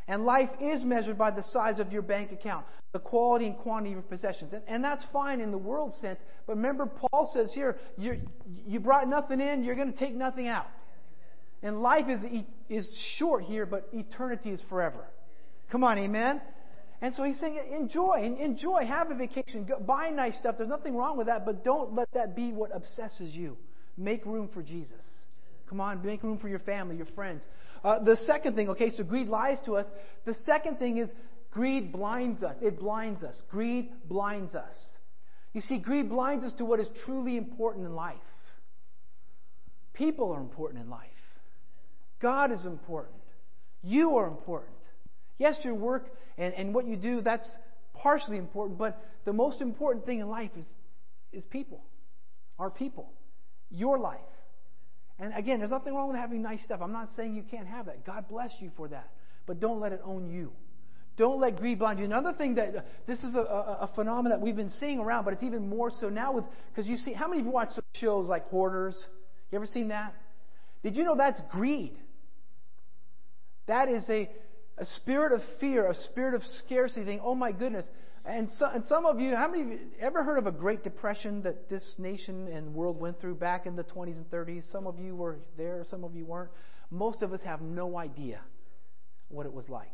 And 0.08 0.26
life 0.26 0.50
is 0.62 0.84
measured 0.84 1.18
by 1.18 1.32
the 1.32 1.44
size 1.44 1.80
of 1.80 1.92
your 1.92 2.02
bank 2.02 2.32
account, 2.32 2.66
the 2.94 3.00
quality 3.00 3.46
and 3.46 3.58
quantity 3.58 3.92
of 3.92 3.96
your 3.96 4.04
possessions. 4.04 4.54
And, 4.54 4.64
and 4.68 4.84
that's 4.84 5.06
fine 5.12 5.42
in 5.42 5.52
the 5.52 5.58
world 5.58 5.94
sense. 5.96 6.20
But 6.46 6.56
remember, 6.56 6.86
Paul 6.86 7.30
says 7.34 7.52
here, 7.54 7.78
you 7.98 8.80
brought 8.80 9.10
nothing 9.10 9.42
in, 9.42 9.66
you're 9.66 9.76
going 9.76 9.92
to 9.92 10.00
take 10.00 10.16
nothing 10.16 10.48
out. 10.48 10.68
And 11.62 11.82
life 11.82 12.06
is, 12.08 12.22
is 12.70 12.90
short 13.18 13.44
here, 13.44 13.66
but 13.66 13.90
eternity 13.92 14.52
is 14.52 14.62
forever. 14.70 15.06
Come 15.72 15.84
on, 15.84 15.98
amen? 15.98 16.40
And 17.02 17.14
so 17.14 17.24
he's 17.24 17.40
saying, 17.40 17.60
enjoy, 17.78 18.36
enjoy, 18.40 18.86
have 18.86 19.12
a 19.12 19.16
vacation, 19.16 19.66
go, 19.66 19.80
buy 19.80 20.10
nice 20.10 20.38
stuff. 20.38 20.56
There's 20.58 20.70
nothing 20.70 20.96
wrong 20.96 21.18
with 21.18 21.28
that, 21.28 21.46
but 21.46 21.64
don't 21.64 21.94
let 21.94 22.12
that 22.14 22.36
be 22.36 22.52
what 22.52 22.72
obsesses 22.76 23.36
you. 23.36 23.58
Make 23.98 24.26
room 24.26 24.50
for 24.52 24.64
Jesus. 24.64 25.02
Come 25.70 25.80
on, 25.80 26.04
make 26.04 26.24
room 26.24 26.40
for 26.40 26.48
your 26.48 26.60
family, 26.60 26.96
your 26.96 27.08
friends. 27.08 27.44
Uh, 27.84 28.04
the 28.04 28.16
second 28.26 28.56
thing, 28.56 28.70
okay, 28.70 28.90
so 28.96 29.04
greed 29.04 29.28
lies 29.28 29.60
to 29.66 29.76
us. 29.76 29.86
The 30.26 30.36
second 30.46 30.80
thing 30.80 30.98
is 30.98 31.10
greed 31.52 31.92
blinds 31.92 32.42
us. 32.42 32.56
It 32.62 32.80
blinds 32.80 33.24
us. 33.24 33.36
Greed 33.50 33.92
blinds 34.06 34.56
us. 34.56 34.74
You 35.54 35.62
see, 35.62 35.78
greed 35.78 36.10
blinds 36.10 36.46
us 36.46 36.54
to 36.54 36.66
what 36.66 36.80
is 36.80 36.88
truly 37.06 37.38
important 37.38 37.86
in 37.86 37.94
life. 37.96 38.16
People 39.94 40.32
are 40.32 40.40
important 40.40 40.82
in 40.82 40.90
life. 40.90 41.02
God 42.22 42.52
is 42.52 42.66
important. 42.66 43.16
You 43.84 44.18
are 44.18 44.28
important. 44.28 44.77
Yes, 45.38 45.58
your 45.64 45.76
work 45.76 46.08
and, 46.38 46.54
and 46.54 46.74
what 46.74 46.86
you 46.86 46.96
do, 46.96 47.22
that's 47.22 47.48
partially 47.94 48.38
important, 48.38 48.78
but 48.78 49.02
the 49.26 49.34
most 49.34 49.62
important 49.62 50.06
thing 50.06 50.20
in 50.20 50.28
life 50.28 50.52
is, 50.58 50.66
is 51.32 51.46
people. 51.46 51.84
Our 52.60 52.70
people. 52.70 53.12
Your 53.70 53.98
life. 53.98 54.20
And 55.20 55.34
again, 55.34 55.60
there's 55.60 55.72
nothing 55.72 55.96
wrong 55.96 56.10
with 56.10 56.18
having 56.18 56.42
nice 56.42 56.64
stuff. 56.64 56.80
I'm 56.82 56.92
not 56.92 57.10
saying 57.16 57.34
you 57.34 57.44
can't 57.44 57.68
have 57.68 57.88
that. 57.88 58.06
God 58.06 58.26
bless 58.30 58.52
you 58.60 58.72
for 58.78 58.88
that. 58.90 59.10
But 59.46 59.60
don't 59.60 59.80
let 59.80 59.92
it 59.92 60.02
own 60.04 60.30
you. 60.30 60.52
Don't 61.18 61.40
let 61.40 61.58
greed 61.58 61.80
blind 61.80 61.98
you. 61.98 62.06
Another 62.06 62.34
thing 62.34 62.56
that 62.56 62.86
this 63.08 63.18
is 63.20 63.34
a, 63.34 63.40
a, 63.40 63.78
a, 63.82 63.92
phenomenon 63.96 64.38
that 64.38 64.46
we've 64.46 64.56
been 64.56 64.70
seeing 64.70 65.00
around, 65.00 65.26
but 65.26 65.34
it's 65.34 65.42
even 65.42 65.68
more 65.68 65.90
so 66.00 66.10
now 66.10 66.32
with 66.32 66.44
because 66.70 66.88
you 66.88 66.96
see 66.96 67.12
how 67.12 67.28
many 67.28 67.40
of 67.40 67.48
you 67.48 67.52
watch 67.52 67.70
shows 67.96 68.28
like 68.28 68.48
Hoarders? 68.50 69.04
You 69.52 69.56
ever 69.56 69.66
seen 69.66 69.88
that? 69.88 70.14
Did 70.84 70.96
you 70.96 71.04
know 71.04 71.16
that's 71.16 71.42
greed? 71.52 71.98
That 73.66 73.90
is 73.90 74.08
a 74.10 74.30
a 74.78 74.86
spirit 74.98 75.32
of 75.32 75.42
fear, 75.60 75.90
a 75.90 75.96
spirit 76.12 76.34
of 76.34 76.44
scarcity, 76.66 77.06
thinking, 77.06 77.22
oh 77.24 77.36
my 77.36 77.52
goodness. 77.52 77.86
And, 78.26 78.50
so, 78.60 78.66
and 78.66 78.84
some 78.88 79.06
of 79.06 79.20
you, 79.20 79.36
how 79.36 79.48
many 79.48 79.64
of 79.64 79.70
you 79.70 79.80
ever 80.02 80.24
heard 80.24 80.38
of 80.38 80.48
a 80.48 80.52
Great 80.52 80.84
Depression 80.84 81.44
that 81.44 81.70
this 81.70 81.96
nation 81.98 82.48
and 82.50 82.74
world 82.74 83.00
went 83.00 83.22
through 83.22 83.36
back 83.36 83.66
in 83.66 83.76
the 83.76 83.86
20s 83.86 84.18
and 84.18 84.30
30s? 84.30 84.70
Some 84.72 84.86
of 84.86 85.00
you 85.00 85.16
were 85.16 85.40
there, 85.58 85.86
some 85.90 86.04
of 86.04 86.14
you 86.14 86.26
weren't. 86.26 86.52
Most 86.92 87.22
of 87.22 87.32
us 87.32 87.40
have 87.46 87.62
no 87.62 87.98
idea 87.98 88.42
what 89.30 89.46
it 89.46 89.54
was 89.54 89.68
like. 89.70 89.92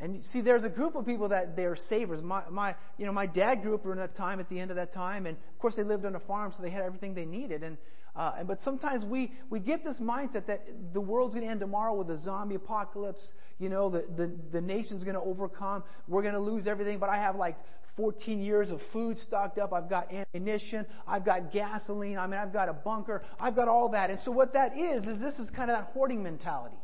And 0.00 0.22
see, 0.32 0.40
there's 0.40 0.64
a 0.64 0.68
group 0.68 0.96
of 0.96 1.06
people 1.06 1.28
that 1.28 1.54
they're 1.54 1.76
savers. 1.88 2.20
My, 2.20 2.42
my, 2.50 2.74
you 2.98 3.06
know, 3.06 3.12
my 3.12 3.26
dad 3.26 3.62
grew 3.62 3.74
up 3.74 3.84
during 3.84 4.00
that 4.00 4.16
time, 4.16 4.40
at 4.40 4.48
the 4.48 4.58
end 4.58 4.70
of 4.70 4.76
that 4.76 4.92
time, 4.92 5.26
and 5.26 5.36
of 5.36 5.58
course 5.60 5.76
they 5.76 5.84
lived 5.84 6.04
on 6.04 6.16
a 6.16 6.20
farm, 6.20 6.52
so 6.56 6.62
they 6.62 6.70
had 6.70 6.82
everything 6.82 7.14
they 7.14 7.24
needed. 7.24 7.62
And 7.62 7.78
uh, 8.16 8.44
but 8.44 8.62
sometimes 8.62 9.04
we, 9.04 9.32
we 9.50 9.58
get 9.58 9.82
this 9.84 9.98
mindset 10.00 10.46
that 10.46 10.64
the 10.92 11.00
world's 11.00 11.34
going 11.34 11.44
to 11.44 11.50
end 11.50 11.60
tomorrow 11.60 11.94
with 11.94 12.10
a 12.10 12.18
zombie 12.18 12.54
apocalypse. 12.54 13.32
You 13.58 13.68
know, 13.68 13.90
the, 13.90 14.04
the, 14.16 14.30
the 14.52 14.60
nation's 14.60 15.02
going 15.02 15.16
to 15.16 15.22
overcome. 15.22 15.82
We're 16.06 16.22
going 16.22 16.34
to 16.34 16.40
lose 16.40 16.66
everything. 16.68 17.00
But 17.00 17.08
I 17.08 17.16
have 17.16 17.34
like 17.34 17.56
14 17.96 18.40
years 18.40 18.70
of 18.70 18.80
food 18.92 19.18
stocked 19.18 19.58
up. 19.58 19.72
I've 19.72 19.90
got 19.90 20.08
ammunition. 20.12 20.86
I've 21.08 21.24
got 21.24 21.52
gasoline. 21.52 22.16
I 22.16 22.28
mean, 22.28 22.38
I've 22.38 22.52
got 22.52 22.68
a 22.68 22.72
bunker. 22.72 23.24
I've 23.40 23.56
got 23.56 23.66
all 23.66 23.88
that. 23.90 24.10
And 24.10 24.20
so 24.20 24.30
what 24.30 24.52
that 24.52 24.76
is, 24.76 25.04
is 25.06 25.20
this 25.20 25.34
is 25.40 25.50
kind 25.50 25.70
of 25.70 25.78
that 25.78 25.92
hoarding 25.92 26.22
mentality. 26.22 26.76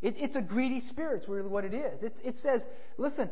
It, 0.00 0.14
it's 0.16 0.36
a 0.36 0.42
greedy 0.42 0.80
spirit, 0.80 1.22
is 1.22 1.28
really 1.28 1.48
what 1.48 1.64
it 1.64 1.74
is. 1.74 2.04
It, 2.04 2.12
it 2.24 2.38
says, 2.38 2.62
listen, 2.98 3.30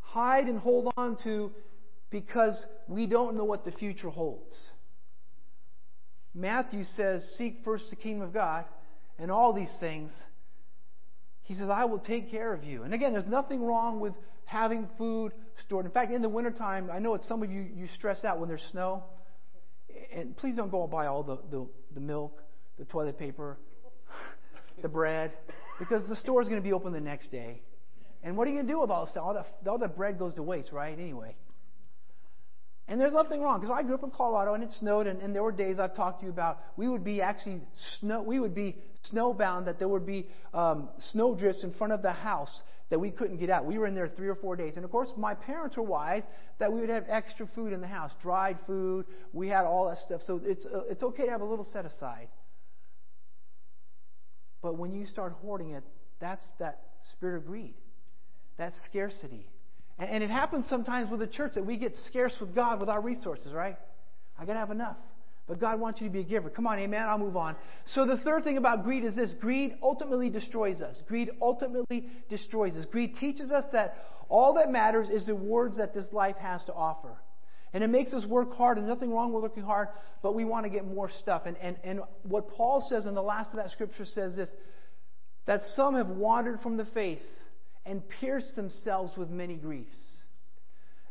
hide 0.00 0.46
and 0.46 0.58
hold 0.58 0.92
on 0.98 1.16
to 1.24 1.52
because 2.10 2.62
we 2.86 3.06
don't 3.06 3.34
know 3.34 3.44
what 3.44 3.64
the 3.64 3.72
future 3.72 4.10
holds. 4.10 4.54
Matthew 6.36 6.84
says, 6.96 7.26
Seek 7.38 7.60
first 7.64 7.88
the 7.88 7.96
kingdom 7.96 8.22
of 8.22 8.34
God 8.34 8.66
and 9.18 9.30
all 9.30 9.54
these 9.54 9.74
things. 9.80 10.12
He 11.44 11.54
says, 11.54 11.70
I 11.70 11.86
will 11.86 11.98
take 11.98 12.30
care 12.30 12.52
of 12.52 12.62
you. 12.62 12.82
And 12.82 12.92
again, 12.92 13.12
there's 13.12 13.26
nothing 13.26 13.62
wrong 13.62 14.00
with 14.00 14.12
having 14.44 14.88
food 14.98 15.32
stored. 15.64 15.86
In 15.86 15.92
fact, 15.92 16.12
in 16.12 16.20
the 16.20 16.28
wintertime, 16.28 16.90
I 16.92 16.98
know 16.98 17.14
it's 17.14 17.26
some 17.26 17.42
of 17.42 17.50
you, 17.50 17.66
you 17.74 17.88
stress 17.94 18.22
out 18.22 18.38
when 18.38 18.48
there's 18.48 18.66
snow. 18.70 19.04
And 20.14 20.36
please 20.36 20.56
don't 20.56 20.70
go 20.70 20.82
and 20.82 20.90
buy 20.90 21.06
all 21.06 21.22
the, 21.22 21.38
the, 21.50 21.66
the 21.94 22.00
milk, 22.00 22.42
the 22.78 22.84
toilet 22.84 23.18
paper, 23.18 23.56
the 24.82 24.88
bread, 24.88 25.32
because 25.78 26.06
the 26.06 26.16
store 26.16 26.42
is 26.42 26.48
going 26.48 26.60
to 26.60 26.64
be 26.64 26.74
open 26.74 26.92
the 26.92 27.00
next 27.00 27.30
day. 27.30 27.62
And 28.22 28.36
what 28.36 28.46
are 28.46 28.50
you 28.50 28.56
going 28.56 28.66
to 28.66 28.72
do 28.72 28.80
with 28.80 28.90
all 28.90 29.06
this 29.06 29.12
stuff? 29.12 29.24
All 29.24 29.34
the, 29.34 29.70
all 29.70 29.78
the 29.78 29.88
bread 29.88 30.18
goes 30.18 30.34
to 30.34 30.42
waste, 30.42 30.70
right? 30.70 30.98
Anyway. 30.98 31.34
And 32.88 33.00
there's 33.00 33.12
nothing 33.12 33.40
wrong 33.40 33.60
because 33.60 33.74
I 33.76 33.82
grew 33.82 33.94
up 33.94 34.04
in 34.04 34.10
Colorado 34.10 34.54
and 34.54 34.62
it 34.62 34.70
snowed, 34.78 35.08
and, 35.08 35.20
and, 35.20 35.34
there 35.34 35.42
were 35.42 35.50
days 35.50 35.80
I've 35.80 35.96
talked 35.96 36.20
to 36.20 36.26
you 36.26 36.32
about 36.32 36.58
we 36.76 36.88
would 36.88 37.02
be 37.02 37.20
actually 37.20 37.60
snow 37.98 38.22
we 38.22 38.38
would 38.38 38.54
be 38.54 38.76
snowbound 39.12 39.64
that 39.64 39.78
there 39.78 39.88
would 39.88 40.06
be 40.06 40.26
um, 40.54 40.88
snow 41.10 41.34
drifts 41.34 41.64
in 41.64 41.72
front 41.72 41.92
of 41.92 42.02
the 42.02 42.12
house 42.12 42.62
that 42.90 43.00
we 43.00 43.10
couldn't 43.10 43.38
get 43.38 43.50
out. 43.50 43.64
We 43.64 43.78
were 43.78 43.88
in 43.88 43.94
there 43.96 44.08
three 44.08 44.28
or 44.28 44.36
four 44.36 44.54
days, 44.54 44.76
and 44.76 44.84
of 44.84 44.92
course 44.92 45.10
my 45.16 45.34
parents 45.34 45.76
were 45.76 45.82
wise 45.82 46.22
that 46.60 46.72
we 46.72 46.80
would 46.80 46.88
have 46.88 47.04
extra 47.08 47.48
food 47.56 47.72
in 47.72 47.80
the 47.80 47.88
house, 47.88 48.12
dried 48.22 48.58
food. 48.68 49.06
We 49.32 49.48
had 49.48 49.64
all 49.64 49.88
that 49.88 49.98
stuff, 49.98 50.20
so 50.24 50.40
it's 50.44 50.64
uh, 50.64 50.82
it's 50.88 51.02
okay 51.02 51.24
to 51.24 51.30
have 51.30 51.40
a 51.40 51.44
little 51.44 51.66
set 51.72 51.84
aside. 51.86 52.28
But 54.62 54.78
when 54.78 54.94
you 54.94 55.06
start 55.06 55.32
hoarding 55.42 55.70
it, 55.72 55.82
that's 56.20 56.44
that 56.60 56.82
spirit 57.12 57.38
of 57.38 57.46
greed, 57.46 57.74
that 58.58 58.72
scarcity. 58.88 59.48
And 59.98 60.22
it 60.22 60.30
happens 60.30 60.66
sometimes 60.68 61.10
with 61.10 61.20
the 61.20 61.26
church 61.26 61.52
that 61.54 61.64
we 61.64 61.76
get 61.78 61.94
scarce 62.06 62.36
with 62.38 62.54
God 62.54 62.80
with 62.80 62.88
our 62.88 63.00
resources, 63.00 63.52
right? 63.52 63.76
I 64.38 64.44
got 64.44 64.52
to 64.52 64.58
have 64.58 64.70
enough. 64.70 64.98
But 65.46 65.60
God 65.60 65.80
wants 65.80 66.00
you 66.00 66.08
to 66.08 66.12
be 66.12 66.20
a 66.20 66.24
giver. 66.24 66.50
Come 66.50 66.66
on, 66.66 66.78
amen. 66.78 67.02
I'll 67.08 67.18
move 67.18 67.36
on. 67.36 67.56
So 67.94 68.04
the 68.04 68.18
third 68.18 68.44
thing 68.44 68.58
about 68.58 68.84
greed 68.84 69.04
is 69.04 69.14
this 69.14 69.32
greed 69.40 69.76
ultimately 69.80 70.28
destroys 70.28 70.82
us. 70.82 70.96
Greed 71.06 71.30
ultimately 71.40 72.08
destroys 72.28 72.74
us. 72.74 72.84
Greed 72.86 73.14
teaches 73.16 73.50
us 73.52 73.64
that 73.72 73.96
all 74.28 74.54
that 74.54 74.70
matters 74.70 75.08
is 75.08 75.26
the 75.26 75.34
rewards 75.34 75.76
that 75.76 75.94
this 75.94 76.06
life 76.12 76.36
has 76.36 76.64
to 76.64 76.74
offer. 76.74 77.16
And 77.72 77.84
it 77.84 77.88
makes 77.88 78.12
us 78.12 78.26
work 78.26 78.54
hard. 78.54 78.76
There's 78.76 78.88
nothing 78.88 79.12
wrong 79.12 79.32
with 79.32 79.42
working 79.42 79.62
hard, 79.62 79.88
but 80.22 80.34
we 80.34 80.44
want 80.44 80.64
to 80.64 80.70
get 80.70 80.84
more 80.84 81.10
stuff. 81.20 81.42
And, 81.46 81.56
and, 81.58 81.76
and 81.84 82.00
what 82.22 82.48
Paul 82.50 82.84
says 82.88 83.06
in 83.06 83.14
the 83.14 83.22
last 83.22 83.50
of 83.50 83.56
that 83.56 83.70
scripture 83.70 84.04
says 84.04 84.36
this 84.36 84.50
that 85.46 85.60
some 85.74 85.94
have 85.94 86.08
wandered 86.08 86.60
from 86.60 86.76
the 86.76 86.86
faith 86.86 87.20
and 87.86 88.02
pierced 88.20 88.56
themselves 88.56 89.16
with 89.16 89.30
many 89.30 89.54
griefs. 89.54 89.96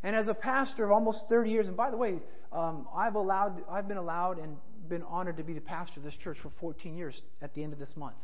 And 0.03 0.15
as 0.15 0.27
a 0.27 0.33
pastor 0.33 0.85
of 0.85 0.91
almost 0.91 1.19
30 1.29 1.49
years, 1.49 1.67
and 1.67 1.75
by 1.75 1.89
the 1.89 1.97
way, 1.97 2.19
um, 2.51 2.87
I've 2.95 3.15
allowed, 3.15 3.61
I've 3.69 3.87
been 3.87 3.97
allowed 3.97 4.39
and 4.39 4.57
been 4.87 5.03
honored 5.03 5.37
to 5.37 5.43
be 5.43 5.53
the 5.53 5.61
pastor 5.61 5.99
of 5.99 6.03
this 6.03 6.13
church 6.23 6.37
for 6.43 6.51
14 6.59 6.95
years 6.95 7.19
at 7.41 7.53
the 7.55 7.63
end 7.63 7.73
of 7.73 7.79
this 7.79 7.89
month. 7.95 8.15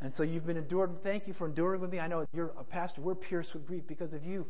And 0.00 0.12
so 0.16 0.22
you've 0.22 0.46
been 0.46 0.58
endured. 0.58 1.02
Thank 1.02 1.26
you 1.26 1.34
for 1.34 1.46
enduring 1.46 1.80
with 1.80 1.90
me. 1.90 1.98
I 1.98 2.06
know 2.06 2.26
you're 2.32 2.52
a 2.58 2.64
pastor. 2.64 3.00
We're 3.00 3.14
pierced 3.14 3.54
with 3.54 3.66
grief 3.66 3.84
because 3.88 4.12
of 4.12 4.24
you. 4.24 4.46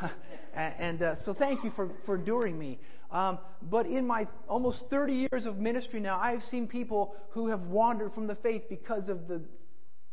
and, 0.54 1.02
uh, 1.02 1.14
so 1.24 1.34
thank 1.34 1.62
you 1.64 1.70
for, 1.76 1.90
for 2.06 2.16
enduring 2.16 2.58
me. 2.58 2.80
Um, 3.10 3.38
but 3.62 3.86
in 3.86 4.06
my 4.06 4.26
almost 4.48 4.86
30 4.90 5.28
years 5.30 5.46
of 5.46 5.58
ministry 5.58 6.00
now, 6.00 6.18
I 6.18 6.32
have 6.32 6.42
seen 6.44 6.66
people 6.66 7.14
who 7.30 7.48
have 7.48 7.66
wandered 7.66 8.14
from 8.14 8.26
the 8.26 8.34
faith 8.36 8.62
because 8.68 9.08
of 9.08 9.28
the 9.28 9.42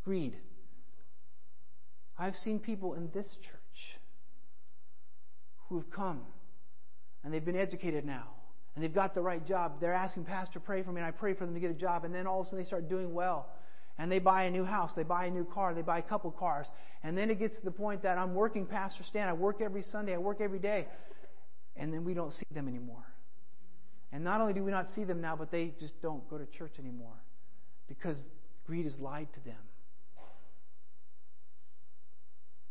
greed. 0.05 0.37
I've 2.17 2.35
seen 2.43 2.59
people 2.59 2.93
in 2.93 3.09
this 3.13 3.25
church 3.25 3.99
who 5.67 5.77
have 5.77 5.89
come 5.91 6.21
and 7.23 7.33
they've 7.33 7.43
been 7.43 7.55
educated 7.55 8.05
now 8.05 8.27
and 8.75 8.83
they've 8.83 8.93
got 8.93 9.13
the 9.13 9.21
right 9.21 9.45
job. 9.45 9.79
They're 9.79 9.93
asking 9.93 10.25
Pastor, 10.25 10.59
pray 10.59 10.83
for 10.83 10.91
me, 10.91 11.01
and 11.01 11.07
I 11.07 11.11
pray 11.11 11.33
for 11.33 11.45
them 11.45 11.53
to 11.53 11.59
get 11.59 11.69
a 11.69 11.75
job, 11.75 12.05
and 12.05 12.13
then 12.13 12.25
all 12.25 12.41
of 12.41 12.47
a 12.47 12.49
sudden 12.49 12.63
they 12.63 12.67
start 12.67 12.89
doing 12.89 13.13
well. 13.13 13.49
And 13.99 14.11
they 14.11 14.17
buy 14.17 14.45
a 14.45 14.51
new 14.51 14.65
house, 14.65 14.91
they 14.95 15.03
buy 15.03 15.25
a 15.25 15.29
new 15.29 15.45
car, 15.45 15.75
they 15.75 15.83
buy 15.83 15.99
a 15.99 16.03
couple 16.03 16.31
cars. 16.31 16.65
And 17.03 17.15
then 17.15 17.29
it 17.29 17.37
gets 17.37 17.55
to 17.59 17.65
the 17.65 17.71
point 17.71 18.01
that 18.01 18.17
I'm 18.17 18.33
working 18.33 18.65
Pastor 18.65 19.03
Stan, 19.03 19.27
I 19.27 19.33
work 19.33 19.61
every 19.61 19.83
Sunday, 19.83 20.15
I 20.15 20.17
work 20.17 20.41
every 20.41 20.57
day. 20.57 20.87
And 21.75 21.93
then 21.93 22.03
we 22.03 22.15
don't 22.15 22.33
see 22.33 22.45
them 22.51 22.67
anymore. 22.67 23.05
And 24.11 24.23
not 24.23 24.41
only 24.41 24.53
do 24.53 24.63
we 24.63 24.71
not 24.71 24.87
see 24.95 25.03
them 25.03 25.21
now, 25.21 25.35
but 25.35 25.51
they 25.51 25.73
just 25.79 26.01
don't 26.01 26.27
go 26.29 26.39
to 26.39 26.45
church 26.57 26.73
anymore 26.79 27.15
because 27.87 28.17
greed 28.65 28.85
has 28.85 28.99
lied 28.99 29.27
to 29.33 29.39
them. 29.41 29.57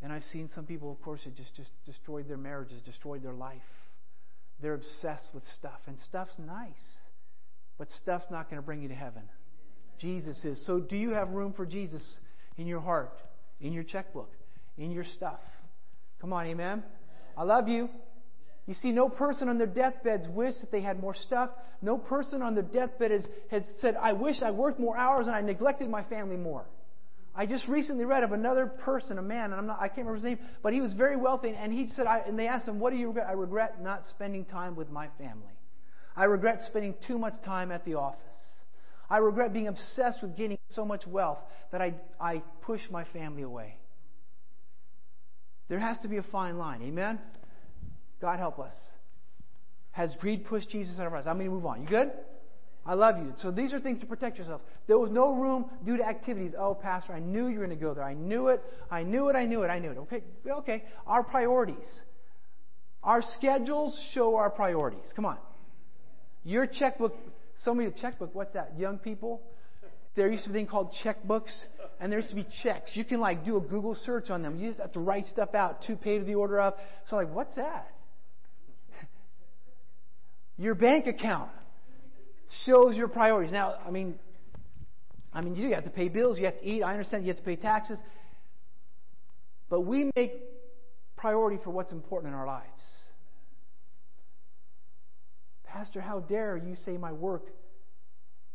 And 0.03 0.13
I've 0.13 0.25
seen 0.33 0.51
some 0.55 0.67
people, 0.67 0.91
of 0.91 1.01
course, 1.03 1.21
that 1.25 1.37
just, 1.37 1.55
just 1.55 1.71
destroyed 1.87 2.29
their 2.29 2.37
marriages, 2.37 2.81
destroyed 2.83 3.23
their 3.23 3.35
life. 3.35 3.63
They're 4.61 4.75
obsessed 4.75 5.29
with 5.33 5.45
stuff. 5.59 5.79
And 5.87 5.97
stuff's 6.09 6.35
nice, 6.39 6.73
but 7.79 7.89
stuff's 8.03 8.27
not 8.31 8.51
going 8.51 8.61
to 8.61 8.67
bring 8.67 8.83
you 8.83 8.89
to 8.89 8.95
heaven. 8.95 9.23
Jesus 9.99 10.45
is. 10.45 10.65
So, 10.67 10.81
do 10.81 10.97
you 10.97 11.11
have 11.11 11.29
room 11.29 11.53
for 11.53 11.65
Jesus 11.65 12.17
in 12.57 12.67
your 12.67 12.81
heart, 12.81 13.21
in 13.61 13.73
your 13.73 13.85
checkbook, 13.85 14.31
in 14.77 14.91
your 14.91 15.05
stuff? 15.05 15.41
Come 16.21 16.33
on, 16.33 16.47
amen? 16.47 16.83
I 17.37 17.45
love 17.45 17.69
you. 17.69 17.89
You 18.67 18.75
see, 18.75 18.93
no 18.93 19.09
person 19.09 19.49
on 19.49 19.59
their 19.59 19.67
deathbeds 19.67 20.29
wish 20.29 20.55
that 20.61 20.71
they 20.71 20.81
had 20.81 21.01
more 21.01 21.15
stuff. 21.15 21.51
No 21.81 21.99
person 21.99 22.43
on 22.43 22.55
their 22.55 22.63
deathbed 22.63 23.11
has, 23.11 23.27
has 23.51 23.63
said, 23.81 23.97
I 23.97 24.13
wish 24.13 24.41
I 24.43 24.53
worked 24.53 24.79
more 24.79 24.97
hours 24.97 25.27
and 25.27 25.35
I 25.35 25.41
neglected 25.41 25.89
my 25.89 26.05
family 26.05 26.37
more. 26.37 26.65
I 27.35 27.47
just 27.47 27.67
recently 27.67 28.05
read 28.05 28.25
of 28.25 28.33
another 28.33 28.67
person, 28.67 29.19
a 29.19 29.23
man, 29.23 29.53
and 29.53 29.55
I'm 29.55 29.67
not, 29.67 29.79
I 29.81 29.89
can't 29.89 30.07
remember 30.07 30.17
his 30.17 30.25
name, 30.25 30.39
but 30.63 30.75
he 30.75 30.83
was 30.83 30.93
very 30.93 31.17
wealthy, 31.17 31.55
and 31.57 31.73
he 31.73 31.89
said, 31.89 32.07
I, 32.07 32.19
and 32.27 32.39
they 32.39 32.47
asked 32.47 32.69
him, 32.69 32.79
what 32.79 32.91
do 32.91 32.99
you 32.99 33.07
regret? 33.09 33.27
I 33.29 33.33
regret 33.33 33.83
not 33.83 34.07
spending 34.11 34.45
time 34.45 34.77
with 34.77 34.91
my 34.91 35.09
family. 35.19 35.53
I 36.15 36.25
regret 36.25 36.61
spending 36.67 36.95
too 37.07 37.19
much 37.19 37.33
time 37.45 37.73
at 37.73 37.87
the 37.87 37.95
office. 37.95 38.21
I 39.09 39.19
regret 39.19 39.53
being 39.53 39.69
obsessed 39.69 40.21
with 40.23 40.37
gaining 40.37 40.59
so 40.69 40.85
much 40.85 41.07
wealth 41.07 41.39
that 41.71 41.81
I, 41.81 41.95
I 42.21 42.43
push 42.61 42.81
my 42.91 43.05
family 43.05 43.43
away. 43.43 43.77
There 45.69 45.79
has 45.79 45.99
to 46.01 46.09
be 46.09 46.19
a 46.19 46.23
fine 46.23 46.59
line. 46.59 46.83
Amen? 46.83 47.19
God 48.21 48.39
help 48.39 48.59
us. 48.59 48.73
Has 49.93 50.15
greed 50.21 50.45
pushed 50.47 50.69
Jesus 50.69 50.99
out 50.99 51.07
of 51.07 51.13
our 51.13 51.19
lives? 51.19 51.27
I'm 51.27 51.37
going 51.37 51.49
to 51.49 51.55
move 51.55 51.67
on. 51.67 51.83
You 51.83 51.89
good? 51.89 52.13
I 52.85 52.95
love 52.95 53.19
you. 53.19 53.33
So 53.39 53.53
these 53.53 53.73
are 53.73 53.79
things 53.79 54.01
to 54.01 54.07
protect 54.07 54.39
yourself. 54.39 54.61
There 54.89 54.99
was 54.99 55.11
no 55.11 55.35
room 55.35 55.67
due 55.85 55.97
to 55.99 56.05
activities. 56.05 56.53
Oh, 56.59 56.75
Pastor, 56.75 57.13
I 57.13 57.21
knew 57.21 57.47
you 57.47 57.61
were 57.61 57.67
going 57.67 57.79
to 57.79 57.85
go 57.85 57.95
there. 57.95 58.03
I 58.03 58.15
knew 58.15 58.49
it. 58.49 58.61
I 58.91 59.05
knew 59.05 59.29
it. 59.29 59.37
I 59.37 59.47
knew 59.47 59.63
it. 59.63 59.69
I 59.69 59.79
knew 59.79 59.93
it. 59.93 59.99
Okay, 59.99 60.23
okay. 60.51 60.83
Our 61.07 61.23
priorities. 61.23 61.89
Our 63.05 63.23
schedules 63.39 63.99
show 64.15 64.35
our 64.37 64.51
priorities. 64.51 65.05
Come 65.15 65.27
on. 65.27 65.39
Your 66.43 66.67
checkbook. 66.67 67.15
somebody, 67.59 67.89
your 67.89 67.97
checkbook. 68.01 68.35
What's 68.35 68.55
that? 68.55 68.73
Young 68.77 68.99
people. 68.99 69.43
There 70.17 70.31
used 70.31 70.45
to 70.45 70.51
be 70.51 70.57
a 70.57 70.59
thing 70.59 70.67
called 70.67 70.93
checkbooks, 71.05 71.53
and 72.01 72.13
there 72.13 72.19
used 72.19 72.31
to 72.31 72.37
be 72.37 72.47
checks. 72.63 72.91
You 72.95 73.05
can 73.05 73.21
like 73.21 73.45
do 73.45 73.57
a 73.57 73.61
Google 73.61 73.97
search 74.05 74.29
on 74.29 74.43
them. 74.43 74.59
You 74.59 74.69
just 74.69 74.81
have 74.81 74.93
to 74.93 75.01
write 75.01 75.27
stuff 75.27 75.55
out 75.55 75.83
to 75.87 75.97
pay 75.97 76.19
to 76.19 76.25
the 76.25 76.35
order 76.35 76.61
of. 76.61 76.75
So 77.07 77.17
like, 77.17 77.33
what's 77.33 77.55
that? 77.57 77.89
Your 80.59 80.75
bank 80.75 81.07
account 81.07 81.51
shows 82.67 82.97
your 82.97 83.09
priorities. 83.09 83.53
Now, 83.53 83.75
I 83.87 83.91
mean, 83.91 84.15
I 85.33 85.41
mean, 85.41 85.55
you 85.55 85.75
have 85.75 85.85
to 85.85 85.91
pay 85.91 86.09
bills, 86.09 86.39
you 86.39 86.45
have 86.45 86.59
to 86.59 86.65
eat. 86.65 86.83
I 86.83 86.93
understand 86.93 87.25
you 87.25 87.29
have 87.29 87.39
to 87.39 87.45
pay 87.45 87.57
taxes, 87.57 87.99
but 89.71 89.81
we 89.83 90.11
make 90.15 90.33
priority 91.17 91.59
for 91.63 91.71
what's 91.71 91.93
important 91.93 92.33
in 92.33 92.39
our 92.39 92.47
lives. 92.47 92.67
Pastor, 95.65 96.03
how 96.03 96.21
dare 96.21 96.59
you 96.59 96.75
say 96.75 96.99
my 96.99 97.13
work 97.13 97.47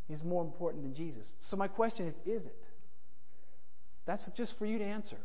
is 0.08 0.22
more 0.22 0.44
important 0.44 0.84
than 0.84 0.94
Jesus? 0.94 1.26
So 1.50 1.56
my 1.56 1.66
question 1.66 2.06
is, 2.06 2.14
is 2.24 2.46
it? 2.46 2.56
That's 4.06 4.22
just 4.36 4.54
for 4.58 4.66
you 4.66 4.78
to 4.78 4.84
answer. 4.84 5.18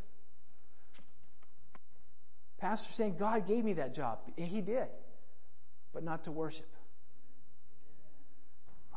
Pastor 2.57 2.88
saying 2.97 3.17
God 3.19 3.47
gave 3.47 3.63
me 3.63 3.73
that 3.73 3.93
job. 3.93 4.19
He 4.36 4.62
did, 4.62 4.88
but 5.93 6.03
not 6.03 6.23
to 6.23 6.31
worship. 6.31 6.65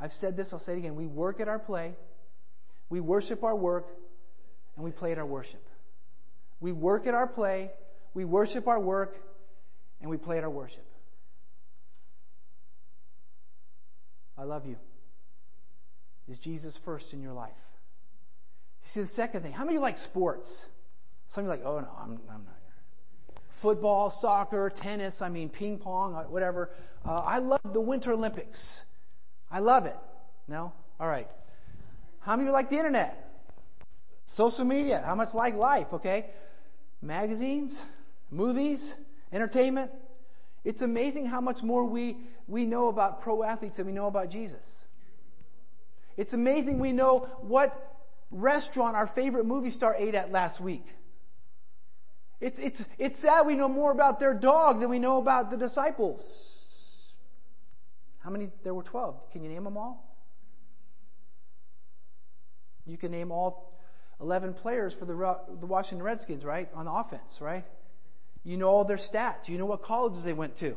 I've 0.00 0.12
said 0.20 0.36
this, 0.36 0.48
I'll 0.52 0.58
say 0.58 0.72
it 0.72 0.78
again. 0.78 0.94
We 0.94 1.06
work 1.06 1.40
at 1.40 1.48
our 1.48 1.58
play, 1.58 1.94
we 2.88 3.00
worship 3.00 3.42
our 3.42 3.56
work, 3.56 3.88
and 4.76 4.84
we 4.84 4.90
play 4.90 5.12
at 5.12 5.18
our 5.18 5.26
worship. 5.26 5.62
We 6.60 6.72
work 6.72 7.06
at 7.06 7.14
our 7.14 7.26
play, 7.26 7.70
we 8.14 8.24
worship 8.24 8.66
our 8.68 8.80
work, 8.80 9.16
and 10.00 10.10
we 10.10 10.16
play 10.16 10.38
at 10.38 10.44
our 10.44 10.50
worship. 10.50 10.86
I 14.38 14.44
love 14.44 14.66
you. 14.66 14.76
Is 16.28 16.38
Jesus 16.38 16.78
first 16.84 17.12
in 17.12 17.22
your 17.22 17.32
life? 17.32 17.50
You 18.84 18.90
see, 18.92 19.08
the 19.08 19.14
second 19.14 19.42
thing, 19.42 19.52
how 19.52 19.64
many 19.64 19.78
like 19.78 19.96
sports? 19.98 20.48
Some 21.28 21.44
of 21.44 21.46
you 21.46 21.50
like, 21.50 21.62
oh, 21.64 21.80
no, 21.80 21.88
I'm, 21.98 22.20
I'm 22.30 22.44
not. 22.44 22.54
Football, 23.62 24.16
soccer, 24.20 24.70
tennis, 24.82 25.16
I 25.20 25.28
mean, 25.28 25.48
ping 25.48 25.78
pong, 25.78 26.14
uh, 26.14 26.24
whatever. 26.24 26.70
Uh, 27.04 27.14
I 27.14 27.38
love 27.38 27.60
the 27.72 27.80
Winter 27.80 28.12
Olympics. 28.12 28.58
I 29.50 29.60
love 29.60 29.86
it. 29.86 29.96
No? 30.48 30.72
All 30.98 31.08
right. 31.08 31.28
How 32.20 32.32
many 32.36 32.44
of 32.44 32.46
you 32.48 32.52
like 32.52 32.70
the 32.70 32.76
internet? 32.76 33.22
Social 34.36 34.64
media. 34.64 35.02
How 35.04 35.14
much 35.14 35.34
like 35.34 35.54
life, 35.54 35.86
okay? 35.92 36.26
Magazines, 37.00 37.80
movies, 38.30 38.82
entertainment. 39.32 39.90
It's 40.64 40.82
amazing 40.82 41.26
how 41.26 41.40
much 41.40 41.62
more 41.62 41.84
we, 41.84 42.16
we 42.48 42.66
know 42.66 42.88
about 42.88 43.22
pro 43.22 43.42
athletes 43.42 43.76
than 43.76 43.86
we 43.86 43.92
know 43.92 44.06
about 44.06 44.30
Jesus. 44.30 44.64
It's 46.16 46.32
amazing 46.32 46.80
we 46.80 46.92
know 46.92 47.28
what 47.42 47.72
restaurant 48.30 48.96
our 48.96 49.10
favorite 49.14 49.46
movie 49.46 49.70
star 49.70 49.94
ate 49.94 50.14
at 50.14 50.32
last 50.32 50.60
week. 50.60 50.84
It's, 52.40 52.56
it's, 52.58 52.82
it's 52.98 53.20
sad 53.20 53.46
we 53.46 53.54
know 53.54 53.68
more 53.68 53.92
about 53.92 54.20
their 54.20 54.34
dog 54.34 54.80
than 54.80 54.90
we 54.90 54.98
know 54.98 55.18
about 55.18 55.50
the 55.50 55.56
disciples. 55.56 56.20
How 58.26 58.32
many? 58.32 58.48
There 58.64 58.74
were 58.74 58.82
12. 58.82 59.30
Can 59.30 59.44
you 59.44 59.48
name 59.48 59.62
them 59.62 59.76
all? 59.76 60.04
You 62.84 62.98
can 62.98 63.12
name 63.12 63.30
all 63.30 63.78
11 64.20 64.54
players 64.54 64.96
for 64.98 65.04
the, 65.04 65.14
the 65.60 65.66
Washington 65.66 66.02
Redskins, 66.02 66.42
right? 66.42 66.68
On 66.74 66.88
offense, 66.88 67.38
right? 67.40 67.64
You 68.42 68.56
know 68.56 68.66
all 68.66 68.84
their 68.84 68.98
stats. 68.98 69.46
You 69.46 69.58
know 69.58 69.66
what 69.66 69.84
colleges 69.84 70.24
they 70.24 70.32
went 70.32 70.58
to. 70.58 70.74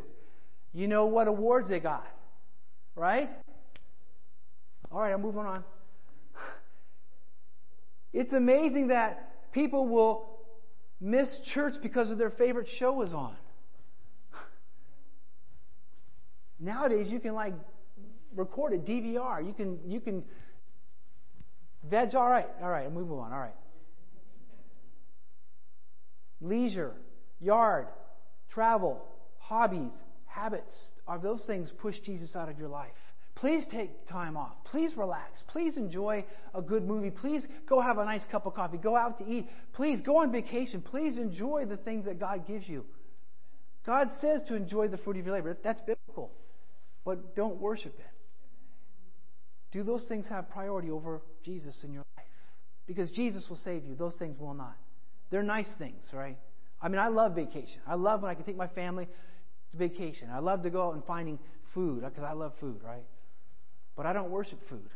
You 0.73 0.87
know 0.87 1.07
what 1.07 1.27
awards 1.27 1.67
they 1.69 1.79
got, 1.79 2.05
right? 2.95 3.29
All 4.91 5.01
right, 5.01 5.11
I'm 5.11 5.21
moving 5.23 5.41
on. 5.41 5.63
It's 8.13 8.31
amazing 8.31 8.89
that 8.89 9.51
people 9.53 9.87
will 9.87 10.37
miss 11.01 11.27
church 11.55 11.73
because 11.81 12.11
of 12.11 12.19
their 12.19 12.29
favorite 12.29 12.67
show 12.77 13.01
is 13.01 13.11
on. 13.11 13.35
Nowadays, 16.59 17.07
you 17.09 17.19
can 17.19 17.33
like 17.33 17.53
record 18.35 18.73
a 18.73 18.77
DVR. 18.77 19.45
You 19.45 19.53
can 19.53 19.79
you 19.85 19.99
can 19.99 20.23
veg. 21.89 22.15
All 22.15 22.29
right, 22.29 22.47
all 22.61 22.69
right. 22.69 22.85
And 22.85 22.95
we 22.95 23.03
move 23.03 23.19
on. 23.19 23.31
All 23.31 23.39
right. 23.39 23.55
Leisure, 26.41 26.93
yard, 27.39 27.87
travel, 28.49 29.05
hobbies, 29.37 29.91
habits. 30.25 30.91
Are 31.07 31.19
those 31.19 31.43
things 31.45 31.71
push 31.79 31.99
Jesus 31.99 32.35
out 32.35 32.49
of 32.49 32.57
your 32.57 32.69
life? 32.69 32.91
Please 33.35 33.65
take 33.71 34.07
time 34.07 34.35
off. 34.35 34.53
Please 34.65 34.95
relax. 34.97 35.43
Please 35.47 35.77
enjoy 35.77 36.25
a 36.53 36.61
good 36.61 36.85
movie. 36.85 37.09
Please 37.09 37.45
go 37.67 37.79
have 37.79 37.97
a 37.97 38.03
nice 38.03 38.21
cup 38.29 38.45
of 38.45 38.53
coffee. 38.53 38.77
Go 38.77 38.97
out 38.97 39.17
to 39.19 39.25
eat. 39.25 39.47
Please 39.73 40.01
go 40.01 40.17
on 40.17 40.31
vacation. 40.31 40.81
Please 40.81 41.17
enjoy 41.17 41.65
the 41.65 41.77
things 41.77 42.05
that 42.05 42.19
God 42.19 42.45
gives 42.45 42.67
you. 42.67 42.85
God 43.85 44.09
says 44.19 44.41
to 44.49 44.55
enjoy 44.55 44.89
the 44.89 44.97
fruit 44.97 45.17
of 45.17 45.25
your 45.25 45.35
labor. 45.35 45.57
That's 45.63 45.79
biblical. 45.81 46.31
But 47.05 47.35
don't 47.35 47.59
worship 47.59 47.93
it. 47.97 48.05
Do 49.71 49.83
those 49.83 50.05
things 50.07 50.27
have 50.29 50.49
priority 50.49 50.89
over 50.89 51.21
Jesus 51.43 51.77
in 51.83 51.93
your 51.93 52.03
life? 52.17 52.25
Because 52.87 53.11
Jesus 53.11 53.45
will 53.49 53.59
save 53.63 53.85
you. 53.85 53.95
Those 53.95 54.15
things 54.17 54.39
will 54.39 54.53
not. 54.53 54.75
They're 55.29 55.43
nice 55.43 55.69
things, 55.77 56.01
right? 56.11 56.37
I 56.81 56.89
mean, 56.89 56.99
I 56.99 57.09
love 57.09 57.35
vacation. 57.35 57.81
I 57.85 57.95
love 57.95 58.21
when 58.21 58.31
I 58.31 58.35
can 58.35 58.45
take 58.45 58.57
my 58.57 58.67
family 58.67 59.07
to 59.71 59.77
vacation. 59.77 60.29
I 60.31 60.39
love 60.39 60.63
to 60.63 60.69
go 60.69 60.87
out 60.87 60.95
and 60.95 61.03
finding 61.05 61.37
food 61.73 62.01
because 62.01 62.23
I 62.23 62.33
love 62.33 62.53
food, 62.59 62.81
right? 62.83 63.03
But 63.95 64.05
I 64.05 64.13
don't 64.13 64.31
worship 64.31 64.59
food. 64.69 64.89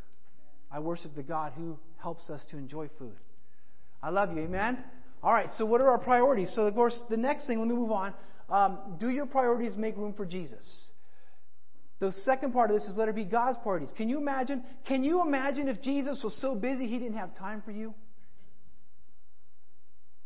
I 0.71 0.79
worship 0.79 1.13
the 1.15 1.23
God 1.23 1.53
who 1.55 1.77
helps 2.01 2.29
us 2.29 2.41
to 2.49 2.57
enjoy 2.57 2.89
food. 2.97 3.13
I 4.01 4.09
love 4.09 4.35
you. 4.35 4.41
Amen? 4.41 4.83
All 5.21 5.31
right, 5.31 5.49
so 5.57 5.65
what 5.65 5.81
are 5.81 5.89
our 5.89 5.99
priorities? 5.99 6.51
So, 6.55 6.63
of 6.63 6.73
course, 6.73 6.97
the 7.09 7.17
next 7.17 7.45
thing, 7.45 7.59
let 7.59 7.67
me 7.67 7.75
move 7.75 7.91
on. 7.91 8.13
Um, 8.49 8.97
do 8.99 9.09
your 9.09 9.25
priorities 9.25 9.75
make 9.77 9.95
room 9.95 10.13
for 10.13 10.25
Jesus? 10.25 10.91
The 12.03 12.11
second 12.25 12.51
part 12.51 12.69
of 12.69 12.77
this 12.77 12.85
is 12.89 12.97
let 12.97 13.07
it 13.07 13.15
be 13.15 13.23
God's 13.23 13.57
priorities. 13.63 13.93
Can 13.95 14.09
you 14.09 14.17
imagine? 14.17 14.61
Can 14.85 15.05
you 15.05 15.21
imagine 15.21 15.69
if 15.69 15.81
Jesus 15.81 16.21
was 16.21 16.37
so 16.41 16.53
busy 16.53 16.85
he 16.85 16.99
didn't 16.99 17.15
have 17.15 17.33
time 17.37 17.61
for 17.61 17.71
you? 17.71 17.93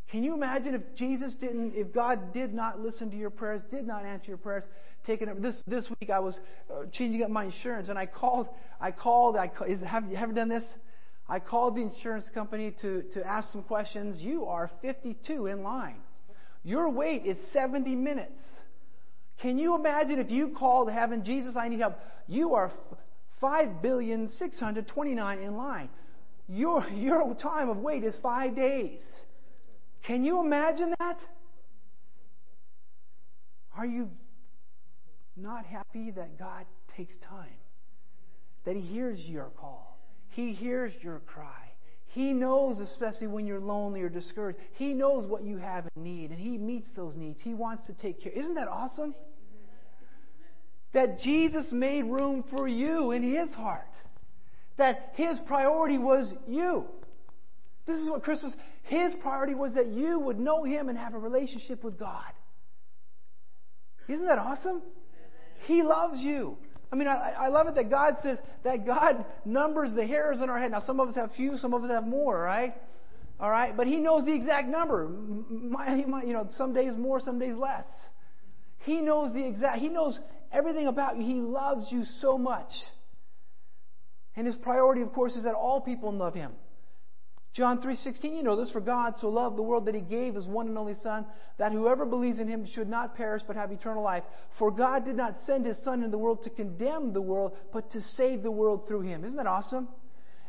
Can 0.10 0.24
you 0.24 0.34
imagine 0.34 0.74
if 0.74 0.82
Jesus 0.96 1.36
didn't, 1.36 1.74
if 1.76 1.94
God 1.94 2.34
did 2.34 2.52
not 2.52 2.80
listen 2.80 3.12
to 3.12 3.16
your 3.16 3.30
prayers, 3.30 3.62
did 3.70 3.86
not 3.86 4.06
answer 4.06 4.30
your 4.30 4.40
prayers? 4.40 4.64
Taking 5.06 5.40
this 5.40 5.62
this 5.68 5.88
week, 6.02 6.10
I 6.10 6.18
was 6.18 6.40
uh, 6.72 6.86
changing 6.92 7.22
up 7.22 7.30
my 7.30 7.44
insurance, 7.44 7.90
and 7.90 8.00
I 8.00 8.08
called. 8.08 8.48
I 8.82 8.90
called. 8.90 9.36
I 9.38 9.52
is, 9.68 9.80
have 9.82 10.10
you 10.10 10.18
ever 10.18 10.34
done 10.34 10.50
this? 10.50 10.64
I 11.30 11.38
called 11.40 11.76
the 11.76 11.84
insurance 11.84 12.28
company 12.34 12.74
to 12.82 13.04
to 13.14 13.24
ask 13.24 13.52
some 13.52 13.62
questions. 13.62 14.20
You 14.20 14.46
are 14.46 14.72
52 14.82 15.46
in 15.46 15.62
line. 15.62 16.02
Your 16.64 16.90
wait 16.90 17.28
is 17.28 17.38
70 17.54 17.94
minutes. 17.96 18.34
Can 19.42 19.58
you 19.58 19.76
imagine 19.76 20.20
if 20.20 20.32
you 20.32 20.56
called 20.58 20.92
heaven, 20.92 21.24
Jesus, 21.24 21.56
I 21.56 21.68
need 21.68 21.80
help? 21.80 21.96
You 22.28 22.56
are 22.56 22.72
5 23.40 23.82
billion 23.82 24.30
629 24.30 25.40
in 25.40 25.56
line. 25.56 25.90
Your 26.48 26.88
your 26.90 27.36
time 27.36 27.70
of 27.70 27.78
wait 27.78 28.04
is 28.04 28.18
five 28.22 28.56
days. 28.56 29.02
Can 30.06 30.24
you 30.24 30.40
imagine 30.40 30.94
that? 31.00 31.18
Are 33.78 33.86
you 33.86 34.10
not 35.36 35.66
happy 35.66 36.12
that 36.12 36.40
God 36.40 36.66
takes 36.96 37.14
time? 37.30 37.54
That 38.66 38.76
He 38.76 38.82
hears 38.82 39.20
your 39.20 39.52
call? 39.60 40.00
He 40.30 40.54
hears 40.54 40.94
your 41.02 41.20
cry. 41.20 41.67
He 42.18 42.34
knows, 42.34 42.80
especially 42.80 43.28
when 43.28 43.46
you're 43.46 43.60
lonely 43.60 44.02
or 44.02 44.10
discouraged, 44.10 44.58
He 44.74 44.96
knows 44.96 45.28
what 45.28 45.44
you 45.44 45.58
have 45.58 45.86
in 45.96 46.04
need, 46.04 46.32
and 46.32 46.40
He 46.40 46.58
meets 46.58 46.90
those 46.96 47.16
needs. 47.16 47.40
He 47.44 47.54
wants 47.54 47.86
to 47.86 47.94
take 47.94 48.24
care. 48.24 48.32
Isn't 48.32 48.56
that 48.56 48.68
awesome? 48.68 49.14
That 50.94 51.20
Jesus 51.20 51.68
made 51.72 52.06
room 52.06 52.44
for 52.50 52.68
you 52.68 53.12
in 53.12 53.22
His 53.22 53.54
heart. 53.54 53.92
That 54.78 55.12
His 55.14 55.38
priority 55.46 56.00
was 56.00 56.34
you. 56.48 56.86
This 57.86 58.00
is 58.00 58.10
what 58.10 58.24
Christmas, 58.24 58.52
his 58.86 59.14
priority 59.22 59.54
was 59.54 59.76
that 59.76 59.86
you 59.86 60.20
would 60.20 60.40
know 60.40 60.64
him 60.64 60.90
and 60.90 60.98
have 60.98 61.14
a 61.14 61.20
relationship 61.20 61.84
with 61.84 62.00
God. 62.00 62.34
Isn't 64.08 64.26
that 64.26 64.40
awesome? 64.40 64.82
He 65.68 65.84
loves 65.84 66.20
you. 66.20 66.58
I 66.92 66.96
mean, 66.96 67.08
I, 67.08 67.34
I 67.38 67.48
love 67.50 67.68
it 67.68 67.76
that 67.76 67.90
God 67.90 68.16
says 68.24 68.38
that 68.64 68.86
God 68.86 69.26
numbers 69.44 69.94
the 69.94 70.06
hairs 70.06 70.40
on 70.42 70.50
our 70.50 70.60
head. 70.60 70.72
Now, 70.72 70.82
some 70.86 71.00
of 71.00 71.10
us 71.10 71.16
have 71.16 71.32
few, 71.36 71.58
some 71.58 71.74
of 71.74 71.84
us 71.84 71.90
have 71.90 72.06
more, 72.06 72.40
right? 72.40 72.74
All 73.40 73.52
right, 73.52 73.76
but 73.76 73.88
He 73.88 73.98
knows 73.98 74.26
the 74.26 74.34
exact 74.34 74.68
number. 74.68 75.08
My, 75.08 76.04
my, 76.08 76.24
you 76.24 76.34
know, 76.34 76.48
some 76.58 76.74
days 76.74 76.94
more, 76.98 77.20
some 77.20 77.40
days 77.40 77.56
less. 77.56 77.86
He 78.80 79.02
knows 79.02 79.34
the 79.34 79.46
exact. 79.46 79.80
He 79.80 79.90
knows 79.90 80.20
everything 80.52 80.88
about 80.88 81.18
you. 81.18 81.24
He 81.24 81.42
loves 81.42 81.88
you 81.92 82.04
so 82.20 82.38
much. 82.38 82.72
And 84.36 84.48
His 84.48 84.56
priority, 84.56 85.02
of 85.02 85.14
course, 85.14 85.36
is 85.36 85.44
that 85.44 85.56
all 85.56 85.82
people 85.82 86.12
love 86.14 86.34
Him. 86.34 86.54
John 87.58 87.82
3:16 87.82 88.38
you 88.38 88.44
know 88.44 88.56
this 88.56 88.70
for 88.70 88.80
God 88.80 89.16
so 89.20 89.30
loved 89.30 89.58
the 89.58 89.64
world 89.64 89.88
that 89.88 89.96
he 89.96 90.02
gave 90.02 90.36
his 90.36 90.46
one 90.46 90.68
and 90.68 90.78
only 90.78 90.94
son 91.02 91.26
that 91.58 91.72
whoever 91.72 92.06
believes 92.06 92.40
in 92.40 92.48
him 92.48 92.68
should 92.68 92.88
not 92.88 93.16
perish 93.16 93.42
but 93.48 93.56
have 93.56 93.72
eternal 93.72 94.04
life. 94.04 94.24
For 94.60 94.70
God 94.70 95.06
did 95.06 95.16
not 95.16 95.42
send 95.48 95.66
his 95.66 95.84
son 95.84 96.04
into 96.04 96.12
the 96.12 96.20
world 96.20 96.44
to 96.44 96.52
condemn 96.52 97.14
the 97.14 97.22
world 97.22 97.58
but 97.74 97.90
to 97.92 98.02
save 98.02 98.44
the 98.44 98.52
world 98.52 98.88
through 98.88 99.02
him. 99.02 99.26
Isn't 99.26 99.38
that 99.38 99.48
awesome? 99.48 99.88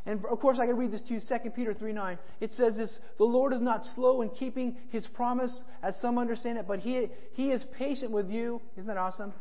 And 0.04 0.22
of 0.26 0.38
course 0.38 0.58
I 0.60 0.66
can 0.66 0.76
read 0.76 0.92
this 0.92 1.00
to 1.04 1.14
you 1.14 1.20
2 1.20 1.50
Peter 1.52 1.72
3:9 1.72 2.18
it 2.40 2.52
says 2.52 2.76
this 2.76 2.98
the 3.16 3.24
Lord 3.24 3.54
is 3.54 3.62
not 3.62 3.84
slow 3.94 4.20
in 4.20 4.28
keeping 4.28 4.76
his 4.90 5.06
promise 5.06 5.62
as 5.82 5.98
some 6.02 6.18
understand 6.18 6.58
it 6.58 6.66
but 6.68 6.80
he 6.80 7.08
he 7.32 7.52
is 7.52 7.64
patient 7.78 8.10
with 8.12 8.28
you. 8.28 8.60
Isn't 8.76 8.86
that 8.86 8.98
awesome? 8.98 9.32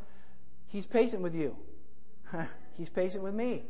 He's 0.70 0.86
patient 0.86 1.22
with 1.22 1.36
you. 1.36 1.54
He's 2.78 2.90
patient 2.90 3.24
with 3.24 3.34
me 3.34 3.66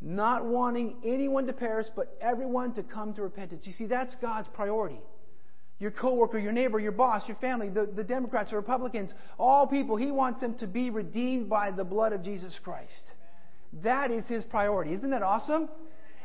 not 0.00 0.44
wanting 0.44 0.96
anyone 1.04 1.46
to 1.46 1.52
perish, 1.52 1.86
but 1.96 2.16
everyone 2.20 2.74
to 2.74 2.82
come 2.82 3.14
to 3.14 3.22
repentance. 3.22 3.66
You 3.66 3.72
see, 3.72 3.86
that's 3.86 4.14
God's 4.20 4.48
priority. 4.54 5.00
Your 5.80 5.90
coworker, 5.90 6.38
your 6.38 6.52
neighbor, 6.52 6.80
your 6.80 6.92
boss, 6.92 7.22
your 7.28 7.36
family, 7.36 7.68
the, 7.68 7.86
the 7.86 8.04
Democrats, 8.04 8.50
the 8.50 8.56
Republicans, 8.56 9.12
all 9.38 9.66
people, 9.66 9.96
He 9.96 10.10
wants 10.10 10.40
them 10.40 10.56
to 10.58 10.66
be 10.66 10.90
redeemed 10.90 11.48
by 11.48 11.70
the 11.70 11.84
blood 11.84 12.12
of 12.12 12.22
Jesus 12.22 12.56
Christ. 12.64 13.04
That 13.84 14.10
is 14.10 14.24
His 14.26 14.44
priority. 14.44 14.94
Isn't 14.94 15.10
that 15.10 15.22
awesome? 15.22 15.68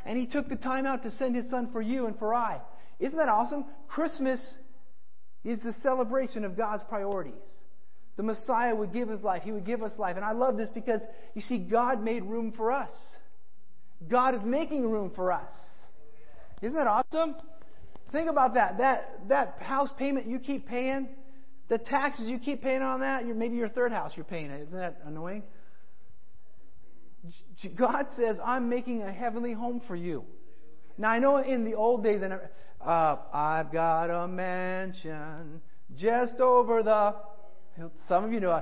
And 0.06 0.18
He 0.18 0.26
took 0.26 0.50
the 0.50 0.56
time 0.56 0.86
out 0.86 1.04
to 1.04 1.12
send 1.12 1.36
His 1.36 1.50
Son 1.50 1.70
for 1.72 1.82
you 1.82 2.08
and 2.08 2.18
for 2.18 2.34
I. 2.34 2.62
Isn't 3.00 3.18
that 3.18 3.30
awesome? 3.30 3.66
Christmas 3.88 4.40
is 5.44 5.60
the 5.60 5.76
celebration 5.84 6.46
of 6.46 6.58
God's 6.58 6.84
priorities. 6.90 7.34
The 8.18 8.24
Messiah 8.24 8.76
would 8.76 8.94
give 8.94 9.10
His 9.10 9.22
life. 9.22 9.44
He 9.44 9.52
would 9.52 9.66
give 9.66 9.84
us 9.84 9.92
life. 9.98 10.16
And 10.16 10.26
I 10.26 10.32
love 10.32 10.58
this 10.58 10.70
because, 10.70 11.02
you 11.36 11.42
see, 11.42 11.60
God 11.60 12.04
made 12.04 12.24
room 12.24 12.54
for 12.56 12.72
us. 12.72 12.92
God 14.10 14.36
is 14.36 14.42
making 14.44 14.90
room 14.90 15.12
for 15.16 15.32
us. 15.32 15.56
Isn't 16.62 16.76
that 16.76 16.88
awesome? 16.88 17.36
Think 18.12 18.30
about 18.30 18.54
that. 18.54 18.78
That 18.78 19.28
that 19.30 19.58
house 19.60 19.90
payment 19.98 20.28
you 20.28 20.40
keep 20.40 20.68
paying, 20.68 21.10
the 21.70 21.78
taxes 21.78 22.28
you 22.28 22.40
keep 22.40 22.62
paying 22.62 22.82
on 22.82 23.00
that, 23.02 23.26
maybe 23.26 23.56
your 23.56 23.70
third 23.70 23.92
house 23.92 24.14
you're 24.16 24.24
paying. 24.24 24.52
Isn't 24.52 24.78
that 24.78 25.00
annoying? 25.06 25.44
God 27.78 28.08
says, 28.18 28.38
I'm 28.44 28.70
making 28.70 29.02
a 29.02 29.12
heavenly 29.12 29.54
home 29.54 29.82
for 29.88 29.96
you. 29.96 30.26
Now, 30.98 31.10
I 31.10 31.20
know 31.20 31.38
in 31.38 31.64
the 31.64 31.74
old 31.74 32.04
days, 32.04 32.22
uh, 32.22 33.16
I've 33.34 33.72
got 33.72 34.10
a 34.10 34.28
mansion 34.28 35.62
just 35.96 36.40
over 36.40 36.84
the. 36.84 37.16
Some 38.08 38.26
of 38.26 38.32
you 38.32 38.40
know, 38.40 38.62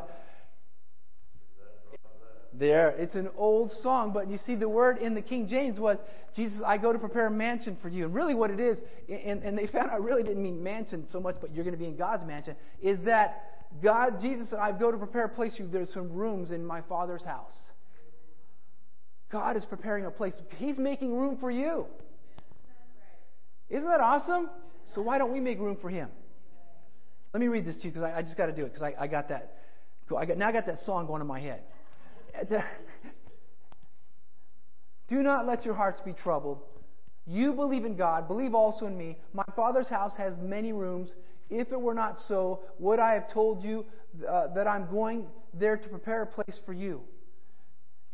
there. 2.53 2.89
It's 2.91 3.15
an 3.15 3.29
old 3.37 3.71
song, 3.81 4.11
but 4.13 4.29
you 4.29 4.37
see, 4.45 4.55
the 4.55 4.69
word 4.69 4.97
in 4.97 5.15
the 5.15 5.21
King 5.21 5.47
James 5.47 5.79
was, 5.79 5.97
Jesus, 6.35 6.59
I 6.65 6.77
go 6.77 6.93
to 6.93 6.99
prepare 6.99 7.27
a 7.27 7.31
mansion 7.31 7.77
for 7.81 7.89
you. 7.89 8.05
And 8.05 8.13
really, 8.13 8.35
what 8.35 8.51
it 8.51 8.59
is, 8.59 8.79
and, 9.09 9.43
and 9.43 9.57
they 9.57 9.67
found 9.71 9.89
out 9.89 10.01
really 10.03 10.23
didn't 10.23 10.41
mean 10.41 10.61
mansion 10.63 11.05
so 11.11 11.19
much, 11.19 11.35
but 11.41 11.53
you're 11.53 11.63
going 11.63 11.75
to 11.75 11.79
be 11.79 11.87
in 11.87 11.97
God's 11.97 12.25
mansion, 12.25 12.55
is 12.81 12.99
that 13.05 13.43
God, 13.81 14.19
Jesus 14.21 14.53
I 14.53 14.71
go 14.71 14.91
to 14.91 14.97
prepare 14.97 15.25
a 15.25 15.29
place 15.29 15.55
for 15.55 15.63
you. 15.63 15.69
There's 15.69 15.93
some 15.93 16.11
rooms 16.11 16.51
in 16.51 16.65
my 16.65 16.81
Father's 16.81 17.23
house. 17.23 17.57
God 19.31 19.55
is 19.55 19.65
preparing 19.65 20.05
a 20.05 20.11
place. 20.11 20.33
He's 20.57 20.77
making 20.77 21.15
room 21.15 21.37
for 21.37 21.49
you. 21.49 21.85
Isn't 23.69 23.87
that 23.87 24.01
awesome? 24.01 24.49
So 24.93 25.01
why 25.01 25.17
don't 25.17 25.31
we 25.31 25.39
make 25.39 25.57
room 25.59 25.77
for 25.79 25.89
Him? 25.89 26.09
Let 27.33 27.39
me 27.39 27.47
read 27.47 27.65
this 27.65 27.77
to 27.77 27.83
you 27.83 27.91
because 27.91 28.03
I, 28.03 28.17
I, 28.17 28.21
just 28.21 28.35
got 28.35 28.47
to 28.47 28.51
do 28.51 28.65
it 28.65 28.73
because 28.73 28.83
I, 28.83 29.03
I, 29.03 29.07
got 29.07 29.29
that. 29.29 29.55
I 30.17 30.25
got, 30.25 30.37
now 30.37 30.49
I 30.49 30.51
got 30.51 30.65
that 30.65 30.79
song 30.79 31.07
going 31.07 31.21
in 31.21 31.27
my 31.27 31.39
head. 31.39 31.61
Do 35.07 35.21
not 35.21 35.45
let 35.45 35.65
your 35.65 35.73
hearts 35.73 35.99
be 36.01 36.13
troubled. 36.13 36.61
You 37.27 37.53
believe 37.53 37.85
in 37.85 37.95
God, 37.95 38.27
believe 38.27 38.55
also 38.55 38.87
in 38.87 38.97
me. 38.97 39.17
My 39.33 39.43
Father's 39.55 39.87
house 39.87 40.13
has 40.17 40.33
many 40.41 40.73
rooms. 40.73 41.11
If 41.49 41.71
it 41.71 41.79
were 41.79 41.93
not 41.93 42.17
so, 42.27 42.61
would 42.79 42.99
I 42.99 43.13
have 43.13 43.31
told 43.31 43.63
you 43.63 43.85
uh, 44.27 44.47
that 44.55 44.67
I'm 44.67 44.89
going 44.89 45.27
there 45.53 45.77
to 45.77 45.89
prepare 45.89 46.23
a 46.23 46.27
place 46.27 46.59
for 46.65 46.73
you? 46.73 47.01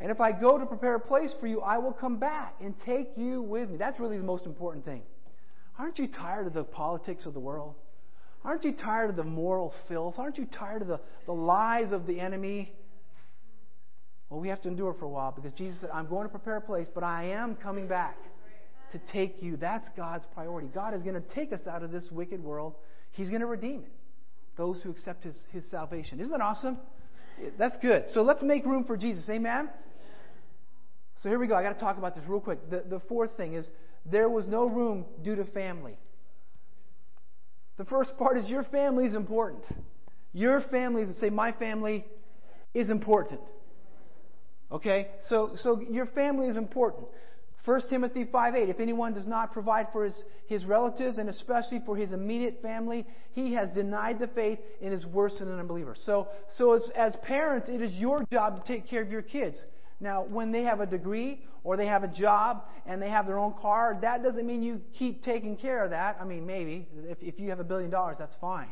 And 0.00 0.10
if 0.10 0.20
I 0.20 0.32
go 0.32 0.58
to 0.58 0.66
prepare 0.66 0.94
a 0.94 1.00
place 1.00 1.34
for 1.40 1.46
you, 1.46 1.60
I 1.60 1.78
will 1.78 1.92
come 1.92 2.18
back 2.18 2.56
and 2.60 2.74
take 2.80 3.10
you 3.16 3.42
with 3.42 3.70
me. 3.70 3.76
That's 3.76 3.98
really 3.98 4.18
the 4.18 4.24
most 4.24 4.46
important 4.46 4.84
thing. 4.84 5.02
Aren't 5.78 5.98
you 5.98 6.08
tired 6.08 6.46
of 6.46 6.52
the 6.52 6.64
politics 6.64 7.26
of 7.26 7.34
the 7.34 7.40
world? 7.40 7.74
Aren't 8.44 8.64
you 8.64 8.72
tired 8.72 9.10
of 9.10 9.16
the 9.16 9.24
moral 9.24 9.74
filth? 9.88 10.18
Aren't 10.18 10.38
you 10.38 10.46
tired 10.46 10.82
of 10.82 10.88
the, 10.88 11.00
the 11.26 11.32
lies 11.32 11.92
of 11.92 12.06
the 12.06 12.20
enemy? 12.20 12.72
Well, 14.30 14.40
we 14.40 14.48
have 14.48 14.60
to 14.62 14.68
endure 14.68 14.94
for 14.94 15.06
a 15.06 15.08
while 15.08 15.32
because 15.32 15.52
Jesus 15.52 15.80
said, 15.80 15.90
I'm 15.92 16.06
going 16.06 16.24
to 16.24 16.28
prepare 16.28 16.56
a 16.56 16.60
place, 16.60 16.86
but 16.94 17.02
I 17.02 17.30
am 17.30 17.56
coming 17.56 17.88
back 17.88 18.16
to 18.92 19.00
take 19.12 19.42
you. 19.42 19.56
That's 19.56 19.88
God's 19.96 20.24
priority. 20.34 20.68
God 20.68 20.94
is 20.94 21.02
going 21.02 21.14
to 21.14 21.34
take 21.34 21.52
us 21.52 21.60
out 21.70 21.82
of 21.82 21.90
this 21.90 22.08
wicked 22.10 22.42
world. 22.42 22.74
He's 23.12 23.28
going 23.28 23.40
to 23.40 23.46
redeem 23.46 23.80
it. 23.80 23.92
Those 24.56 24.82
who 24.82 24.90
accept 24.90 25.24
his, 25.24 25.36
his 25.50 25.64
salvation. 25.70 26.20
Isn't 26.20 26.32
that 26.32 26.40
awesome? 26.40 26.78
That's 27.58 27.76
good. 27.78 28.06
So 28.12 28.22
let's 28.22 28.42
make 28.42 28.64
room 28.66 28.84
for 28.84 28.96
Jesus. 28.96 29.28
Amen? 29.30 29.70
So 31.22 31.28
here 31.28 31.38
we 31.38 31.46
go. 31.46 31.54
I 31.54 31.62
got 31.62 31.74
to 31.74 31.80
talk 31.80 31.96
about 31.96 32.14
this 32.14 32.24
real 32.26 32.40
quick. 32.40 32.68
The, 32.68 32.84
the 32.88 33.00
fourth 33.08 33.36
thing 33.36 33.54
is 33.54 33.68
there 34.04 34.28
was 34.28 34.46
no 34.46 34.66
room 34.66 35.04
due 35.22 35.36
to 35.36 35.44
family. 35.44 35.96
The 37.76 37.84
first 37.84 38.16
part 38.18 38.36
is 38.36 38.48
your 38.48 38.64
family 38.64 39.06
is 39.06 39.14
important. 39.14 39.64
Your 40.32 40.60
family, 40.62 41.04
say, 41.20 41.30
my 41.30 41.52
family 41.52 42.04
is 42.74 42.90
important. 42.90 43.40
Okay? 44.70 45.08
So, 45.28 45.52
so 45.62 45.80
your 45.80 46.06
family 46.06 46.46
is 46.46 46.56
important. 46.56 47.06
1 47.64 47.82
Timothy 47.90 48.24
5.8, 48.24 48.70
if 48.70 48.80
anyone 48.80 49.12
does 49.12 49.26
not 49.26 49.52
provide 49.52 49.88
for 49.92 50.04
his, 50.04 50.22
his 50.46 50.64
relatives 50.64 51.18
and 51.18 51.28
especially 51.28 51.82
for 51.84 51.96
his 51.96 52.12
immediate 52.12 52.60
family, 52.62 53.04
he 53.32 53.52
has 53.52 53.70
denied 53.74 54.18
the 54.18 54.28
faith 54.28 54.58
and 54.82 54.92
is 54.92 55.04
worse 55.04 55.38
than 55.38 55.48
an 55.48 55.58
unbeliever. 55.58 55.94
So, 56.06 56.28
so 56.56 56.72
as, 56.72 56.90
as 56.96 57.16
parents, 57.24 57.68
it 57.68 57.82
is 57.82 57.92
your 57.94 58.24
job 58.32 58.64
to 58.64 58.72
take 58.72 58.88
care 58.88 59.02
of 59.02 59.10
your 59.10 59.22
kids. 59.22 59.58
Now, 60.00 60.24
when 60.24 60.52
they 60.52 60.62
have 60.62 60.80
a 60.80 60.86
degree 60.86 61.42
or 61.64 61.76
they 61.76 61.86
have 61.86 62.04
a 62.04 62.08
job 62.08 62.62
and 62.86 63.02
they 63.02 63.10
have 63.10 63.26
their 63.26 63.38
own 63.38 63.52
car, 63.60 63.98
that 64.00 64.22
doesn't 64.22 64.46
mean 64.46 64.62
you 64.62 64.80
keep 64.98 65.22
taking 65.22 65.56
care 65.56 65.84
of 65.84 65.90
that. 65.90 66.16
I 66.20 66.24
mean, 66.24 66.46
maybe. 66.46 66.86
If, 67.04 67.18
if 67.20 67.40
you 67.40 67.50
have 67.50 67.60
a 67.60 67.64
billion 67.64 67.90
dollars, 67.90 68.16
that's 68.18 68.36
fine. 68.40 68.70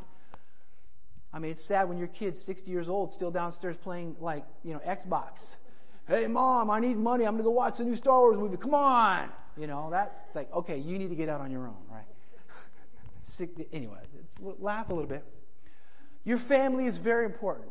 I 1.33 1.39
mean, 1.39 1.51
it's 1.51 1.67
sad 1.69 1.89
when 1.89 1.99
your 1.99 2.09
kid's 2.09 2.41
60 2.47 2.71
years 2.71 2.89
old, 2.89 3.13
still 3.13 3.31
downstairs 3.31 3.77
playing, 3.83 4.17
like, 4.21 4.45
you 4.63 4.73
know, 4.73 4.81
Xbox. 4.87 5.33
Hey, 6.07 6.27
mom, 6.29 6.71
I 6.71 6.79
need 6.79 6.97
money. 6.97 7.25
I'm 7.25 7.33
going 7.33 7.43
to 7.43 7.45
go 7.45 7.51
watch 7.51 7.75
the 7.79 7.85
new 7.85 7.97
Star 7.97 8.21
Wars 8.21 8.39
movie. 8.39 8.57
Come 8.57 8.75
on. 8.75 9.29
You 9.57 9.67
know, 9.67 9.91
that, 9.91 10.27
like, 10.35 10.53
okay, 10.53 10.77
you 10.77 10.99
need 10.99 11.09
to 11.09 11.17
get 11.17 11.29
out 11.29 11.41
on 11.41 11.51
your 11.51 11.67
own, 11.67 11.77
right? 11.91 13.49
anyway, 13.73 13.99
laugh 14.61 14.89
a 14.89 14.95
little 14.95 15.09
bit. 15.09 15.25
Your 16.25 16.39
family 16.49 16.87
is 16.87 16.99
very 16.99 17.25
important. 17.25 17.69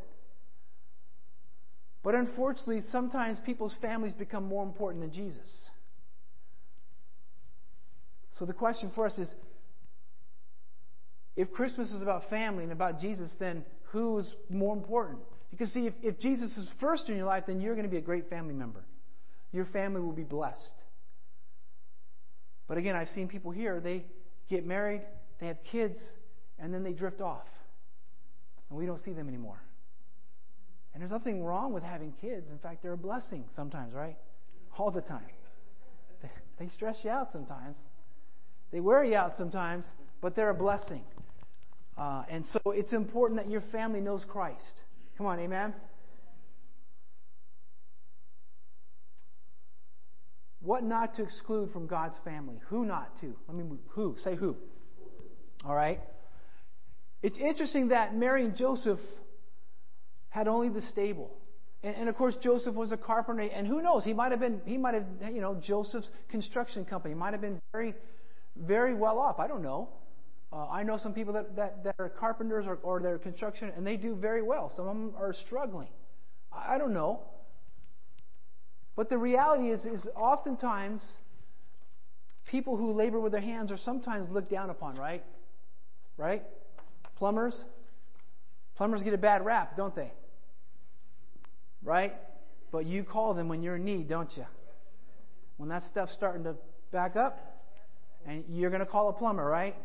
But 2.03 2.15
unfortunately, 2.15 2.81
sometimes 2.91 3.39
people's 3.45 3.75
families 3.81 4.13
become 4.13 4.45
more 4.45 4.63
important 4.63 5.01
than 5.03 5.11
Jesus. 5.11 5.47
So 8.37 8.45
the 8.45 8.53
question 8.53 8.91
for 8.93 9.05
us 9.05 9.17
is 9.17 9.29
if 11.35 11.51
Christmas 11.51 11.91
is 11.91 12.01
about 12.01 12.29
family 12.29 12.63
and 12.63 12.71
about 12.71 12.99
Jesus, 12.99 13.31
then 13.39 13.65
who 13.91 14.19
is 14.19 14.33
more 14.49 14.75
important? 14.75 15.19
Because, 15.57 15.71
see, 15.71 15.87
if, 15.87 15.93
if 16.03 16.19
Jesus 16.19 16.51
is 16.57 16.67
first 16.81 17.07
in 17.07 17.15
your 17.15 17.27
life, 17.27 17.45
then 17.47 17.61
you're 17.61 17.75
going 17.75 17.85
to 17.85 17.91
be 17.91 17.95
a 17.95 18.01
great 18.01 18.29
family 18.29 18.53
member. 18.53 18.83
Your 19.53 19.63
family 19.63 20.01
will 20.01 20.11
be 20.11 20.23
blessed. 20.23 20.59
But 22.67 22.77
again, 22.77 22.97
I've 22.97 23.07
seen 23.15 23.29
people 23.29 23.51
here, 23.51 23.79
they 23.79 24.03
get 24.49 24.65
married, 24.65 25.01
they 25.39 25.47
have 25.47 25.55
kids, 25.71 25.97
and 26.59 26.73
then 26.73 26.83
they 26.83 26.91
drift 26.91 27.21
off. 27.21 27.47
And 28.69 28.77
we 28.77 28.85
don't 28.85 28.99
see 28.99 29.13
them 29.13 29.29
anymore. 29.29 29.61
And 30.93 31.01
there's 31.01 31.11
nothing 31.11 31.41
wrong 31.41 31.71
with 31.71 31.83
having 31.83 32.11
kids. 32.19 32.49
In 32.51 32.59
fact, 32.59 32.83
they're 32.83 32.91
a 32.91 32.97
blessing 32.97 33.45
sometimes, 33.55 33.93
right? 33.93 34.17
All 34.77 34.91
the 34.91 35.01
time. 35.01 35.29
They 36.57 36.69
stress 36.69 36.97
you 37.03 37.09
out 37.09 37.33
sometimes. 37.33 37.75
They 38.71 38.79
wear 38.79 39.03
you 39.03 39.15
out 39.15 39.37
sometimes, 39.37 39.83
but 40.21 40.37
they're 40.37 40.51
a 40.51 40.55
blessing. 40.55 41.03
Uh, 41.97 42.23
and 42.29 42.45
so 42.53 42.71
it's 42.71 42.93
important 42.93 43.41
that 43.41 43.49
your 43.49 43.63
family 43.73 43.99
knows 43.99 44.23
Christ. 44.29 44.81
Come 45.17 45.27
on, 45.27 45.39
amen? 45.39 45.73
What 50.61 50.83
not 50.83 51.13
to 51.15 51.23
exclude 51.23 51.71
from 51.71 51.87
God's 51.87 52.15
family? 52.23 52.55
Who 52.69 52.85
not 52.85 53.19
to? 53.21 53.35
Let 53.47 53.55
me 53.55 53.63
move. 53.63 53.79
Who? 53.89 54.15
Say 54.23 54.35
who. 54.35 54.55
All 55.63 55.75
right? 55.75 56.01
It's 57.21 57.37
interesting 57.37 57.89
that 57.89 58.15
Mary 58.15 58.43
and 58.43 58.55
Joseph 58.55 58.99
had 60.29 60.47
only 60.47 60.69
the 60.69 60.81
stable. 60.81 61.31
And, 61.83 61.95
and, 61.95 62.09
of 62.09 62.15
course, 62.15 62.35
Joseph 62.41 62.73
was 62.73 62.91
a 62.91 62.97
carpenter, 62.97 63.43
and 63.43 63.67
who 63.67 63.81
knows? 63.81 64.03
He 64.03 64.13
might 64.13 64.31
have 64.31 64.39
been, 64.39 64.59
he 64.65 64.77
might 64.77 64.95
have, 64.95 65.05
you 65.31 65.39
know, 65.39 65.55
Joseph's 65.55 66.09
construction 66.29 66.83
company 66.83 67.13
might 67.13 67.33
have 67.33 67.41
been 67.41 67.61
very, 67.71 67.93
very 68.55 68.95
well 68.95 69.19
off. 69.19 69.39
I 69.39 69.47
don't 69.47 69.61
know. 69.61 69.89
Uh, 70.55 70.67
I 70.71 70.83
know 70.83 70.97
some 70.97 71.13
people 71.13 71.33
that, 71.33 71.55
that, 71.57 71.83
that 71.83 71.95
are 71.99 72.07
carpenters 72.07 72.65
or, 72.65 72.79
or 72.81 73.01
they're 73.01 73.17
construction, 73.17 73.73
and 73.75 73.85
they 73.85 73.97
do 73.97 74.15
very 74.15 74.41
well. 74.41 74.71
Some 74.75 74.87
of 74.87 74.95
them 74.95 75.13
are 75.19 75.33
struggling. 75.33 75.89
I, 76.53 76.75
I 76.75 76.77
don't 76.77 76.93
know. 76.93 77.19
But 78.95 79.09
the 79.09 79.17
reality 79.17 79.71
is, 79.71 79.83
is 79.83 80.07
oftentimes 80.15 81.01
people 82.49 82.77
who 82.77 82.93
labor 82.93 83.19
with 83.19 83.33
their 83.33 83.41
hands 83.41 83.69
are 83.69 83.77
sometimes 83.77 84.29
looked 84.29 84.49
down 84.49 84.69
upon, 84.69 84.95
right? 84.95 85.23
Right? 86.15 86.43
Plumbers? 87.17 87.61
Plumbers 88.77 89.03
get 89.03 89.13
a 89.13 89.17
bad 89.17 89.45
rap, 89.45 89.75
don't 89.75 89.93
they? 89.93 90.13
Right? 91.83 92.13
But 92.71 92.85
you 92.85 93.03
call 93.03 93.33
them 93.33 93.49
when 93.49 93.61
you're 93.61 93.75
in 93.75 93.83
need, 93.83 94.07
don't 94.07 94.29
you? 94.37 94.45
When 95.57 95.67
that 95.67 95.83
stuff's 95.91 96.13
starting 96.13 96.45
to 96.45 96.55
back 96.93 97.17
up, 97.17 97.37
and 98.25 98.45
you're 98.49 98.69
going 98.69 98.79
to 98.79 98.85
call 98.85 99.09
a 99.09 99.13
plumber, 99.13 99.43
right? 99.43 99.75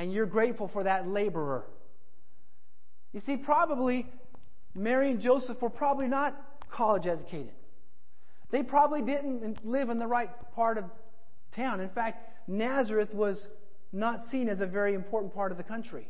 And 0.00 0.14
you're 0.14 0.24
grateful 0.24 0.66
for 0.72 0.84
that 0.84 1.06
laborer. 1.06 1.62
You 3.12 3.20
see, 3.20 3.36
probably 3.36 4.06
Mary 4.74 5.10
and 5.10 5.20
Joseph 5.20 5.60
were 5.60 5.68
probably 5.68 6.06
not 6.06 6.34
college 6.70 7.06
educated. 7.06 7.52
They 8.50 8.62
probably 8.62 9.02
didn't 9.02 9.62
live 9.62 9.90
in 9.90 9.98
the 9.98 10.06
right 10.06 10.30
part 10.54 10.78
of 10.78 10.84
town. 11.54 11.80
In 11.80 11.90
fact, 11.90 12.48
Nazareth 12.48 13.12
was 13.12 13.46
not 13.92 14.24
seen 14.30 14.48
as 14.48 14.62
a 14.62 14.66
very 14.66 14.94
important 14.94 15.34
part 15.34 15.52
of 15.52 15.58
the 15.58 15.64
country. 15.64 16.08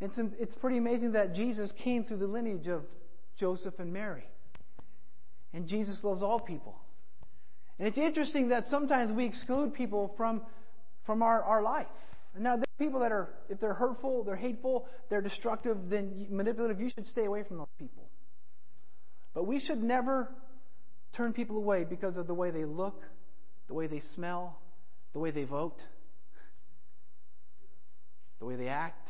It's, 0.00 0.18
it's 0.18 0.54
pretty 0.56 0.78
amazing 0.78 1.12
that 1.12 1.32
Jesus 1.32 1.72
came 1.84 2.02
through 2.02 2.16
the 2.16 2.26
lineage 2.26 2.66
of 2.66 2.82
Joseph 3.38 3.74
and 3.78 3.92
Mary. 3.92 4.24
And 5.54 5.68
Jesus 5.68 6.02
loves 6.02 6.24
all 6.24 6.40
people. 6.40 6.74
And 7.80 7.88
it's 7.88 7.96
interesting 7.96 8.50
that 8.50 8.66
sometimes 8.66 9.10
we 9.10 9.24
exclude 9.24 9.72
people 9.72 10.12
from, 10.18 10.42
from 11.06 11.22
our, 11.22 11.42
our 11.42 11.62
life. 11.62 11.86
Now, 12.38 12.56
there 12.56 12.64
are 12.64 12.78
people 12.78 13.00
that 13.00 13.10
are, 13.10 13.30
if 13.48 13.58
they're 13.58 13.72
hurtful, 13.72 14.22
they're 14.22 14.36
hateful, 14.36 14.86
they're 15.08 15.22
destructive, 15.22 15.78
then 15.88 16.26
manipulative, 16.28 16.78
you 16.78 16.90
should 16.90 17.06
stay 17.06 17.24
away 17.24 17.42
from 17.42 17.56
those 17.56 17.72
people. 17.78 18.10
But 19.32 19.46
we 19.46 19.60
should 19.60 19.82
never 19.82 20.28
turn 21.16 21.32
people 21.32 21.56
away 21.56 21.84
because 21.84 22.18
of 22.18 22.26
the 22.26 22.34
way 22.34 22.50
they 22.50 22.66
look, 22.66 23.00
the 23.66 23.72
way 23.72 23.86
they 23.86 24.02
smell, 24.14 24.58
the 25.14 25.18
way 25.18 25.30
they 25.30 25.44
vote, 25.44 25.78
the 28.40 28.44
way 28.44 28.56
they 28.56 28.68
act, 28.68 29.08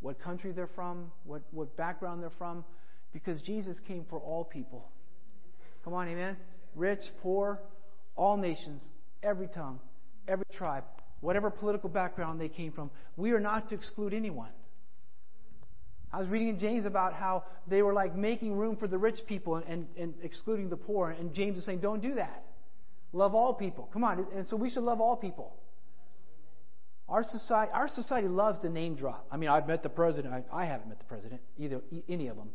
what 0.00 0.18
country 0.18 0.52
they're 0.52 0.70
from, 0.74 1.12
what, 1.24 1.42
what 1.50 1.76
background 1.76 2.22
they're 2.22 2.30
from, 2.38 2.64
because 3.12 3.42
Jesus 3.42 3.78
came 3.86 4.06
for 4.08 4.18
all 4.20 4.42
people. 4.42 4.88
Come 5.84 5.92
on, 5.92 6.08
amen? 6.08 6.38
Rich, 6.74 7.02
poor, 7.22 7.60
all 8.16 8.36
nations, 8.36 8.82
every 9.22 9.48
tongue, 9.48 9.80
every 10.26 10.46
tribe, 10.52 10.84
whatever 11.20 11.50
political 11.50 11.88
background 11.88 12.40
they 12.40 12.48
came 12.48 12.72
from. 12.72 12.90
We 13.16 13.32
are 13.32 13.40
not 13.40 13.68
to 13.68 13.74
exclude 13.74 14.12
anyone. 14.14 14.50
I 16.12 16.20
was 16.20 16.28
reading 16.28 16.48
in 16.48 16.58
James 16.58 16.86
about 16.86 17.12
how 17.12 17.44
they 17.66 17.82
were 17.82 17.92
like 17.92 18.14
making 18.14 18.54
room 18.54 18.76
for 18.76 18.86
the 18.86 18.96
rich 18.96 19.18
people 19.26 19.56
and, 19.56 19.66
and, 19.66 19.86
and 19.98 20.14
excluding 20.22 20.70
the 20.70 20.76
poor. 20.76 21.10
And 21.10 21.34
James 21.34 21.58
is 21.58 21.64
saying, 21.64 21.80
don't 21.80 22.00
do 22.00 22.14
that. 22.14 22.44
Love 23.12 23.34
all 23.34 23.54
people. 23.54 23.88
Come 23.92 24.04
on. 24.04 24.26
And 24.34 24.46
so 24.46 24.56
we 24.56 24.70
should 24.70 24.82
love 24.82 25.00
all 25.00 25.16
people. 25.16 25.54
Our 27.08 27.22
society, 27.22 27.70
our 27.72 27.88
society 27.88 28.28
loves 28.28 28.60
to 28.62 28.68
name 28.68 28.96
drop. 28.96 29.26
I 29.30 29.36
mean, 29.36 29.48
I've 29.48 29.66
met 29.66 29.82
the 29.82 29.88
president. 29.88 30.34
I, 30.34 30.42
I 30.52 30.64
haven't 30.66 30.88
met 30.88 30.98
the 30.98 31.04
president, 31.04 31.40
either 31.58 31.80
any 32.08 32.28
of 32.28 32.36
them. 32.36 32.48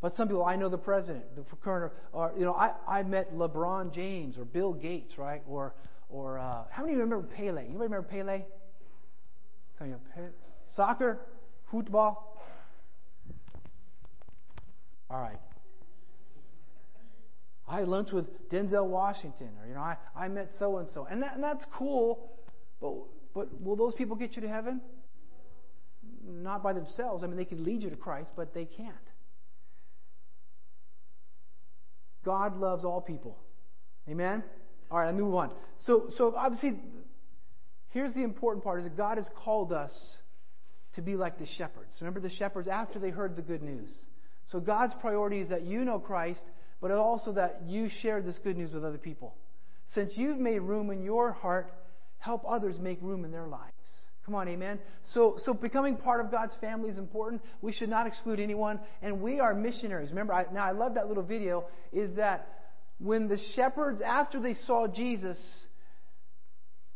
But 0.00 0.16
some 0.16 0.28
people, 0.28 0.44
I 0.44 0.56
know 0.56 0.68
the 0.68 0.78
president, 0.78 1.24
the 1.36 1.44
current, 1.56 1.92
or 2.12 2.32
you 2.36 2.44
know, 2.44 2.54
I, 2.54 2.72
I 2.88 3.02
met 3.02 3.34
LeBron 3.34 3.92
James 3.92 4.38
or 4.38 4.44
Bill 4.44 4.72
Gates, 4.72 5.18
right? 5.18 5.42
Or 5.46 5.74
or 6.08 6.38
uh, 6.38 6.64
how 6.70 6.82
many 6.82 6.94
of 6.94 6.98
you 6.98 7.04
remember 7.04 7.28
Pele? 7.36 7.62
Anybody 7.62 7.84
remember 7.84 8.08
Pele? 8.08 8.44
Soccer, 10.74 11.18
football. 11.70 12.42
All 15.10 15.20
right. 15.20 15.38
I 17.68 17.80
had 17.80 17.88
lunch 17.88 18.10
with 18.10 18.26
Denzel 18.48 18.88
Washington, 18.88 19.50
or 19.60 19.68
you 19.68 19.74
know, 19.74 19.80
I, 19.80 19.96
I 20.16 20.28
met 20.28 20.50
so 20.58 20.78
and 20.78 20.88
so, 20.88 21.06
and 21.10 21.22
that's 21.22 21.64
cool. 21.76 22.30
But 22.80 22.94
but 23.34 23.60
will 23.62 23.76
those 23.76 23.94
people 23.94 24.16
get 24.16 24.34
you 24.34 24.42
to 24.42 24.48
heaven? 24.48 24.80
Not 26.26 26.62
by 26.62 26.72
themselves. 26.72 27.22
I 27.22 27.26
mean, 27.26 27.36
they 27.36 27.44
can 27.44 27.64
lead 27.64 27.82
you 27.82 27.90
to 27.90 27.96
Christ, 27.96 28.32
but 28.34 28.54
they 28.54 28.64
can't. 28.64 28.94
God 32.24 32.56
loves 32.56 32.84
all 32.84 33.00
people. 33.00 33.38
Amen? 34.08 34.42
All 34.90 34.98
right, 34.98 35.08
I 35.08 35.12
move 35.12 35.34
on. 35.34 35.52
So, 35.80 36.06
so 36.16 36.34
obviously, 36.36 36.78
here's 37.90 38.12
the 38.14 38.22
important 38.22 38.64
part: 38.64 38.80
is 38.80 38.84
that 38.84 38.96
God 38.96 39.16
has 39.16 39.28
called 39.44 39.72
us 39.72 39.92
to 40.94 41.02
be 41.02 41.16
like 41.16 41.38
the 41.38 41.46
shepherds. 41.46 41.92
Remember 42.00 42.20
the 42.20 42.30
shepherds 42.30 42.68
after 42.68 42.98
they 42.98 43.10
heard 43.10 43.36
the 43.36 43.42
good 43.42 43.62
news. 43.62 43.92
So 44.46 44.58
God's 44.58 44.94
priority 45.00 45.40
is 45.40 45.48
that 45.50 45.62
you 45.62 45.84
know 45.84 45.98
Christ, 46.00 46.42
but 46.80 46.90
also 46.90 47.32
that 47.32 47.62
you 47.66 47.88
share 48.02 48.20
this 48.20 48.38
good 48.42 48.56
news 48.56 48.74
with 48.74 48.84
other 48.84 48.98
people. 48.98 49.36
Since 49.94 50.12
you've 50.16 50.38
made 50.38 50.60
room 50.60 50.90
in 50.90 51.02
your 51.02 51.32
heart, 51.32 51.72
help 52.18 52.42
others 52.48 52.78
make 52.78 52.98
room 53.00 53.24
in 53.24 53.30
their 53.30 53.46
lives. 53.46 53.72
Come 54.24 54.34
on, 54.34 54.48
amen. 54.48 54.78
So, 55.14 55.36
so 55.44 55.54
becoming 55.54 55.96
part 55.96 56.24
of 56.24 56.30
God's 56.30 56.54
family 56.60 56.90
is 56.90 56.98
important. 56.98 57.42
We 57.62 57.72
should 57.72 57.88
not 57.88 58.06
exclude 58.06 58.38
anyone, 58.38 58.78
and 59.02 59.20
we 59.20 59.40
are 59.40 59.54
missionaries. 59.54 60.10
Remember, 60.10 60.34
I, 60.34 60.44
now 60.52 60.64
I 60.64 60.72
love 60.72 60.94
that 60.94 61.08
little 61.08 61.22
video. 61.22 61.64
Is 61.92 62.16
that 62.16 62.46
when 62.98 63.28
the 63.28 63.38
shepherds, 63.56 64.00
after 64.02 64.38
they 64.40 64.54
saw 64.66 64.86
Jesus, 64.86 65.38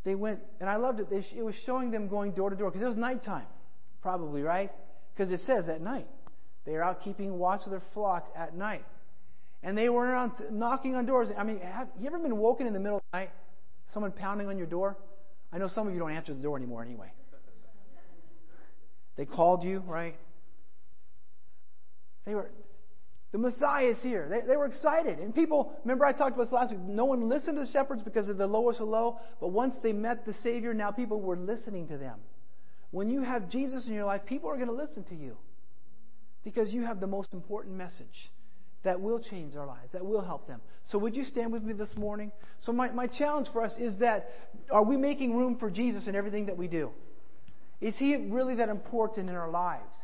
they 0.05 0.15
went, 0.15 0.41
and 0.61 0.69
I 0.69 0.77
loved 0.77 1.01
it. 1.01 1.09
They, 1.09 1.25
it 1.37 1.43
was 1.43 1.55
showing 1.65 1.91
them 1.91 2.09
going 2.09 2.33
door 2.33 2.51
to 2.51 2.57
door 2.57 2.71
because 2.71 2.83
it 2.83 2.89
was 2.89 2.97
nighttime, 2.97 3.47
probably 4.03 4.43
right, 4.43 4.71
because 5.15 5.33
it 5.33 5.41
says 5.47 5.67
at 5.69 5.81
night 5.81 6.07
they 6.67 6.73
are 6.73 6.83
out 6.83 7.03
keeping 7.03 7.39
watch 7.39 7.61
of 7.65 7.71
their 7.71 7.83
flock 7.95 8.31
at 8.37 8.55
night, 8.55 8.85
and 9.63 9.77
they 9.79 9.89
were 9.89 10.05
around 10.05 10.33
knocking 10.51 10.95
on 10.95 11.07
doors. 11.07 11.29
I 11.37 11.43
mean, 11.43 11.59
have 11.61 11.89
you 11.99 12.07
ever 12.07 12.19
been 12.19 12.37
woken 12.37 12.67
in 12.67 12.75
the 12.75 12.81
middle 12.81 12.99
of 12.99 13.03
the 13.13 13.19
night? 13.19 13.31
Someone 13.95 14.13
pounding 14.13 14.49
on 14.49 14.59
your 14.59 14.67
door? 14.67 14.99
I 15.55 15.59
know 15.59 15.69
some 15.73 15.87
of 15.87 15.95
you 15.95 16.01
don't 16.01 16.11
answer 16.11 16.35
the 16.35 16.43
door 16.43 16.57
anymore 16.57 16.83
anyway. 16.83 17.13
They 19.17 19.25
called 19.25 19.63
you, 19.63 19.85
right? 19.87 20.17
They 22.27 22.35
were, 22.35 22.51
the 23.31 23.39
Messiah 23.39 23.87
is 23.87 24.03
here. 24.03 24.29
They, 24.29 24.47
they 24.49 24.57
were 24.57 24.67
excited. 24.67 25.21
And 25.21 25.33
people, 25.33 25.73
remember 25.85 26.05
I 26.07 26.13
talked 26.13 26.35
about 26.35 26.45
this 26.45 26.53
last 26.53 26.73
week, 26.73 26.81
no 26.81 27.05
one 27.05 27.29
listened 27.29 27.57
to 27.57 27.65
the 27.65 27.71
shepherds 27.71 28.03
because 28.03 28.29
of 28.29 28.37
the 28.37 28.49
lowest 28.49 28.81
of 28.81 28.89
low, 28.89 29.21
but 29.41 29.49
once 29.49 29.77
they 29.83 29.93
met 29.93 30.27
the 30.27 30.35
Savior, 30.43 30.75
now 30.75 30.91
people 30.91 31.21
were 31.21 31.37
listening 31.37 31.87
to 31.89 31.99
them. 31.99 32.19
When 32.91 33.09
you 33.09 33.23
have 33.23 33.49
Jesus 33.49 33.87
in 33.87 33.95
your 33.95 34.07
life, 34.07 34.23
people 34.27 34.51
are 34.51 34.57
going 34.57 34.69
to 34.69 34.75
listen 34.75 35.05
to 35.05 35.15
you 35.15 35.37
because 36.43 36.71
you 36.71 36.85
have 36.85 36.99
the 36.99 37.07
most 37.07 37.33
important 37.33 37.77
message 37.77 38.31
that 38.85 39.01
will 39.01 39.19
change 39.19 39.55
their 39.55 39.67
lives, 39.67 39.89
that 39.93 40.05
will 40.05 40.23
help 40.23 40.47
them. 40.47 40.61
So 40.91 40.99
would 40.99 41.17
you 41.17 41.25
stand 41.25 41.53
with 41.53 41.63
me 41.63 41.73
this 41.73 41.95
morning? 41.97 42.31
So 42.61 42.73
my, 42.73 42.91
my 42.91 43.07
challenge 43.07 43.49
for 43.53 43.63
us 43.63 43.75
is 43.79 43.99
that 43.99 44.29
are 44.71 44.85
we 44.85 44.97
making 44.97 45.37
room 45.37 45.59
for 45.59 45.71
Jesus 45.71 46.07
in 46.07 46.15
everything 46.15 46.47
that 46.47 46.57
we 46.57 46.69
do? 46.69 46.91
Is 47.81 47.97
he 47.97 48.17
really 48.17 48.57
that 48.57 48.69
important 48.69 49.29
in 49.29 49.35
our 49.35 49.51
lives? 49.51 49.97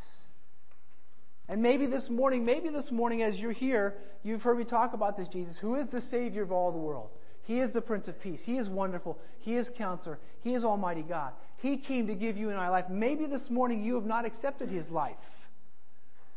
And 1.48 1.62
maybe 1.62 1.86
this 1.86 2.08
morning, 2.08 2.44
maybe 2.44 2.68
this 2.68 2.90
morning 2.90 3.22
as 3.22 3.36
you're 3.36 3.52
here, 3.52 3.94
you've 4.22 4.42
heard 4.42 4.58
me 4.58 4.64
talk 4.64 4.94
about 4.94 5.16
this 5.16 5.28
Jesus, 5.28 5.56
who 5.60 5.74
is 5.74 5.90
the 5.90 6.00
Savior 6.02 6.42
of 6.42 6.52
all 6.52 6.72
the 6.72 6.78
world. 6.78 7.10
He 7.42 7.58
is 7.58 7.72
the 7.72 7.80
Prince 7.80 8.06
of 8.06 8.20
Peace. 8.20 8.40
He 8.44 8.58
is 8.58 8.68
wonderful. 8.68 9.18
He 9.40 9.56
is 9.56 9.68
Counselor. 9.76 10.18
He 10.42 10.54
is 10.54 10.62
Almighty 10.62 11.02
God. 11.02 11.32
He 11.56 11.78
came 11.78 12.06
to 12.06 12.14
give 12.14 12.36
you 12.36 12.50
and 12.50 12.58
I 12.58 12.68
life. 12.68 12.84
Maybe 12.88 13.26
this 13.26 13.50
morning 13.50 13.82
you 13.82 13.96
have 13.96 14.04
not 14.04 14.24
accepted 14.24 14.68
His 14.68 14.88
life. 14.88 15.16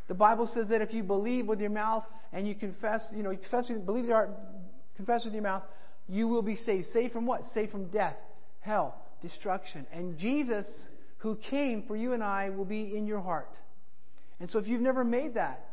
The 0.08 0.14
Bible 0.14 0.48
says 0.54 0.70
that 0.70 0.82
if 0.82 0.94
you 0.94 1.04
believe 1.04 1.48
with 1.48 1.60
your 1.60 1.70
mouth 1.70 2.04
and 2.32 2.48
you 2.48 2.56
confess, 2.56 3.06
you 3.16 3.24
know, 3.24 3.32
you 3.32 3.38
confess, 3.38 3.72
believe 3.86 4.06
your 4.06 4.16
heart, 4.16 4.32
confess 4.98 5.24
with 5.26 5.34
your 5.34 5.44
mouth, 5.44 5.64
you 6.08 6.28
will 6.28 6.42
be 6.42 6.58
saved. 6.58 6.88
Saved 6.94 7.14
from 7.14 7.26
what? 7.26 7.42
Saved 7.54 7.72
from 7.72 7.88
death, 7.88 8.16
hell, 8.60 8.96
destruction. 9.22 9.88
And 9.94 10.18
Jesus, 10.18 10.66
who 11.20 11.38
came 11.50 11.84
for 11.88 11.96
you 11.96 12.14
and 12.14 12.24
I, 12.24 12.50
will 12.50 12.66
be 12.66 12.96
in 12.98 13.08
your 13.08 13.22
heart. 13.22 13.56
And 14.40 14.50
so 14.50 14.60
if 14.60 14.68
you've 14.68 14.82
never 14.82 15.04
made 15.04 15.36
that 15.36 15.66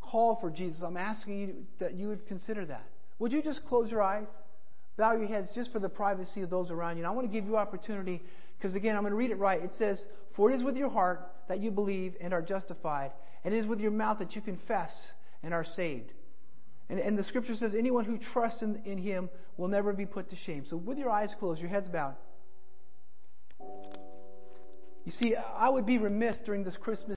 call 0.00 0.38
for 0.40 0.50
Jesus, 0.50 0.82
I'm 0.82 0.96
asking 0.96 1.38
you 1.38 1.54
that 1.80 1.94
you 1.94 2.08
would 2.08 2.26
consider 2.26 2.64
that. 2.66 2.84
Would 3.18 3.32
you 3.32 3.42
just 3.42 3.64
close 3.66 3.90
your 3.90 4.02
eyes? 4.02 4.26
Bow 4.96 5.16
your 5.16 5.26
heads 5.26 5.48
just 5.54 5.72
for 5.72 5.78
the 5.78 5.88
privacy 5.88 6.42
of 6.42 6.50
those 6.50 6.70
around 6.70 6.96
you. 6.96 7.02
And 7.02 7.06
I 7.06 7.10
want 7.10 7.26
to 7.26 7.32
give 7.32 7.46
you 7.46 7.56
opportunity 7.56 8.22
because, 8.58 8.74
again, 8.74 8.96
I'm 8.96 9.02
going 9.02 9.12
to 9.12 9.16
read 9.16 9.30
it 9.30 9.38
right. 9.38 9.62
It 9.62 9.72
says, 9.78 10.02
For 10.36 10.50
it 10.50 10.54
is 10.54 10.62
with 10.62 10.76
your 10.76 10.90
heart 10.90 11.30
that 11.48 11.60
you 11.60 11.70
believe 11.70 12.14
and 12.20 12.32
are 12.32 12.42
justified, 12.42 13.12
and 13.44 13.52
it 13.52 13.58
is 13.58 13.66
with 13.66 13.80
your 13.80 13.90
mouth 13.90 14.18
that 14.18 14.34
you 14.34 14.40
confess 14.40 14.92
and 15.42 15.52
are 15.52 15.64
saved. 15.64 16.12
And, 16.88 16.98
and 16.98 17.18
the 17.18 17.24
scripture 17.24 17.54
says, 17.54 17.74
Anyone 17.74 18.04
who 18.04 18.18
trusts 18.18 18.62
in, 18.62 18.82
in 18.84 18.98
him 18.98 19.30
will 19.56 19.68
never 19.68 19.92
be 19.92 20.06
put 20.06 20.30
to 20.30 20.36
shame. 20.36 20.64
So, 20.68 20.76
with 20.76 20.98
your 20.98 21.10
eyes 21.10 21.34
closed, 21.38 21.60
your 21.60 21.70
heads 21.70 21.88
bowed. 21.88 22.16
You 25.04 25.10
see, 25.12 25.34
I 25.34 25.68
would 25.68 25.84
be 25.84 25.98
remiss 25.98 26.38
during 26.44 26.64
this 26.64 26.76
Christmas 26.76 27.08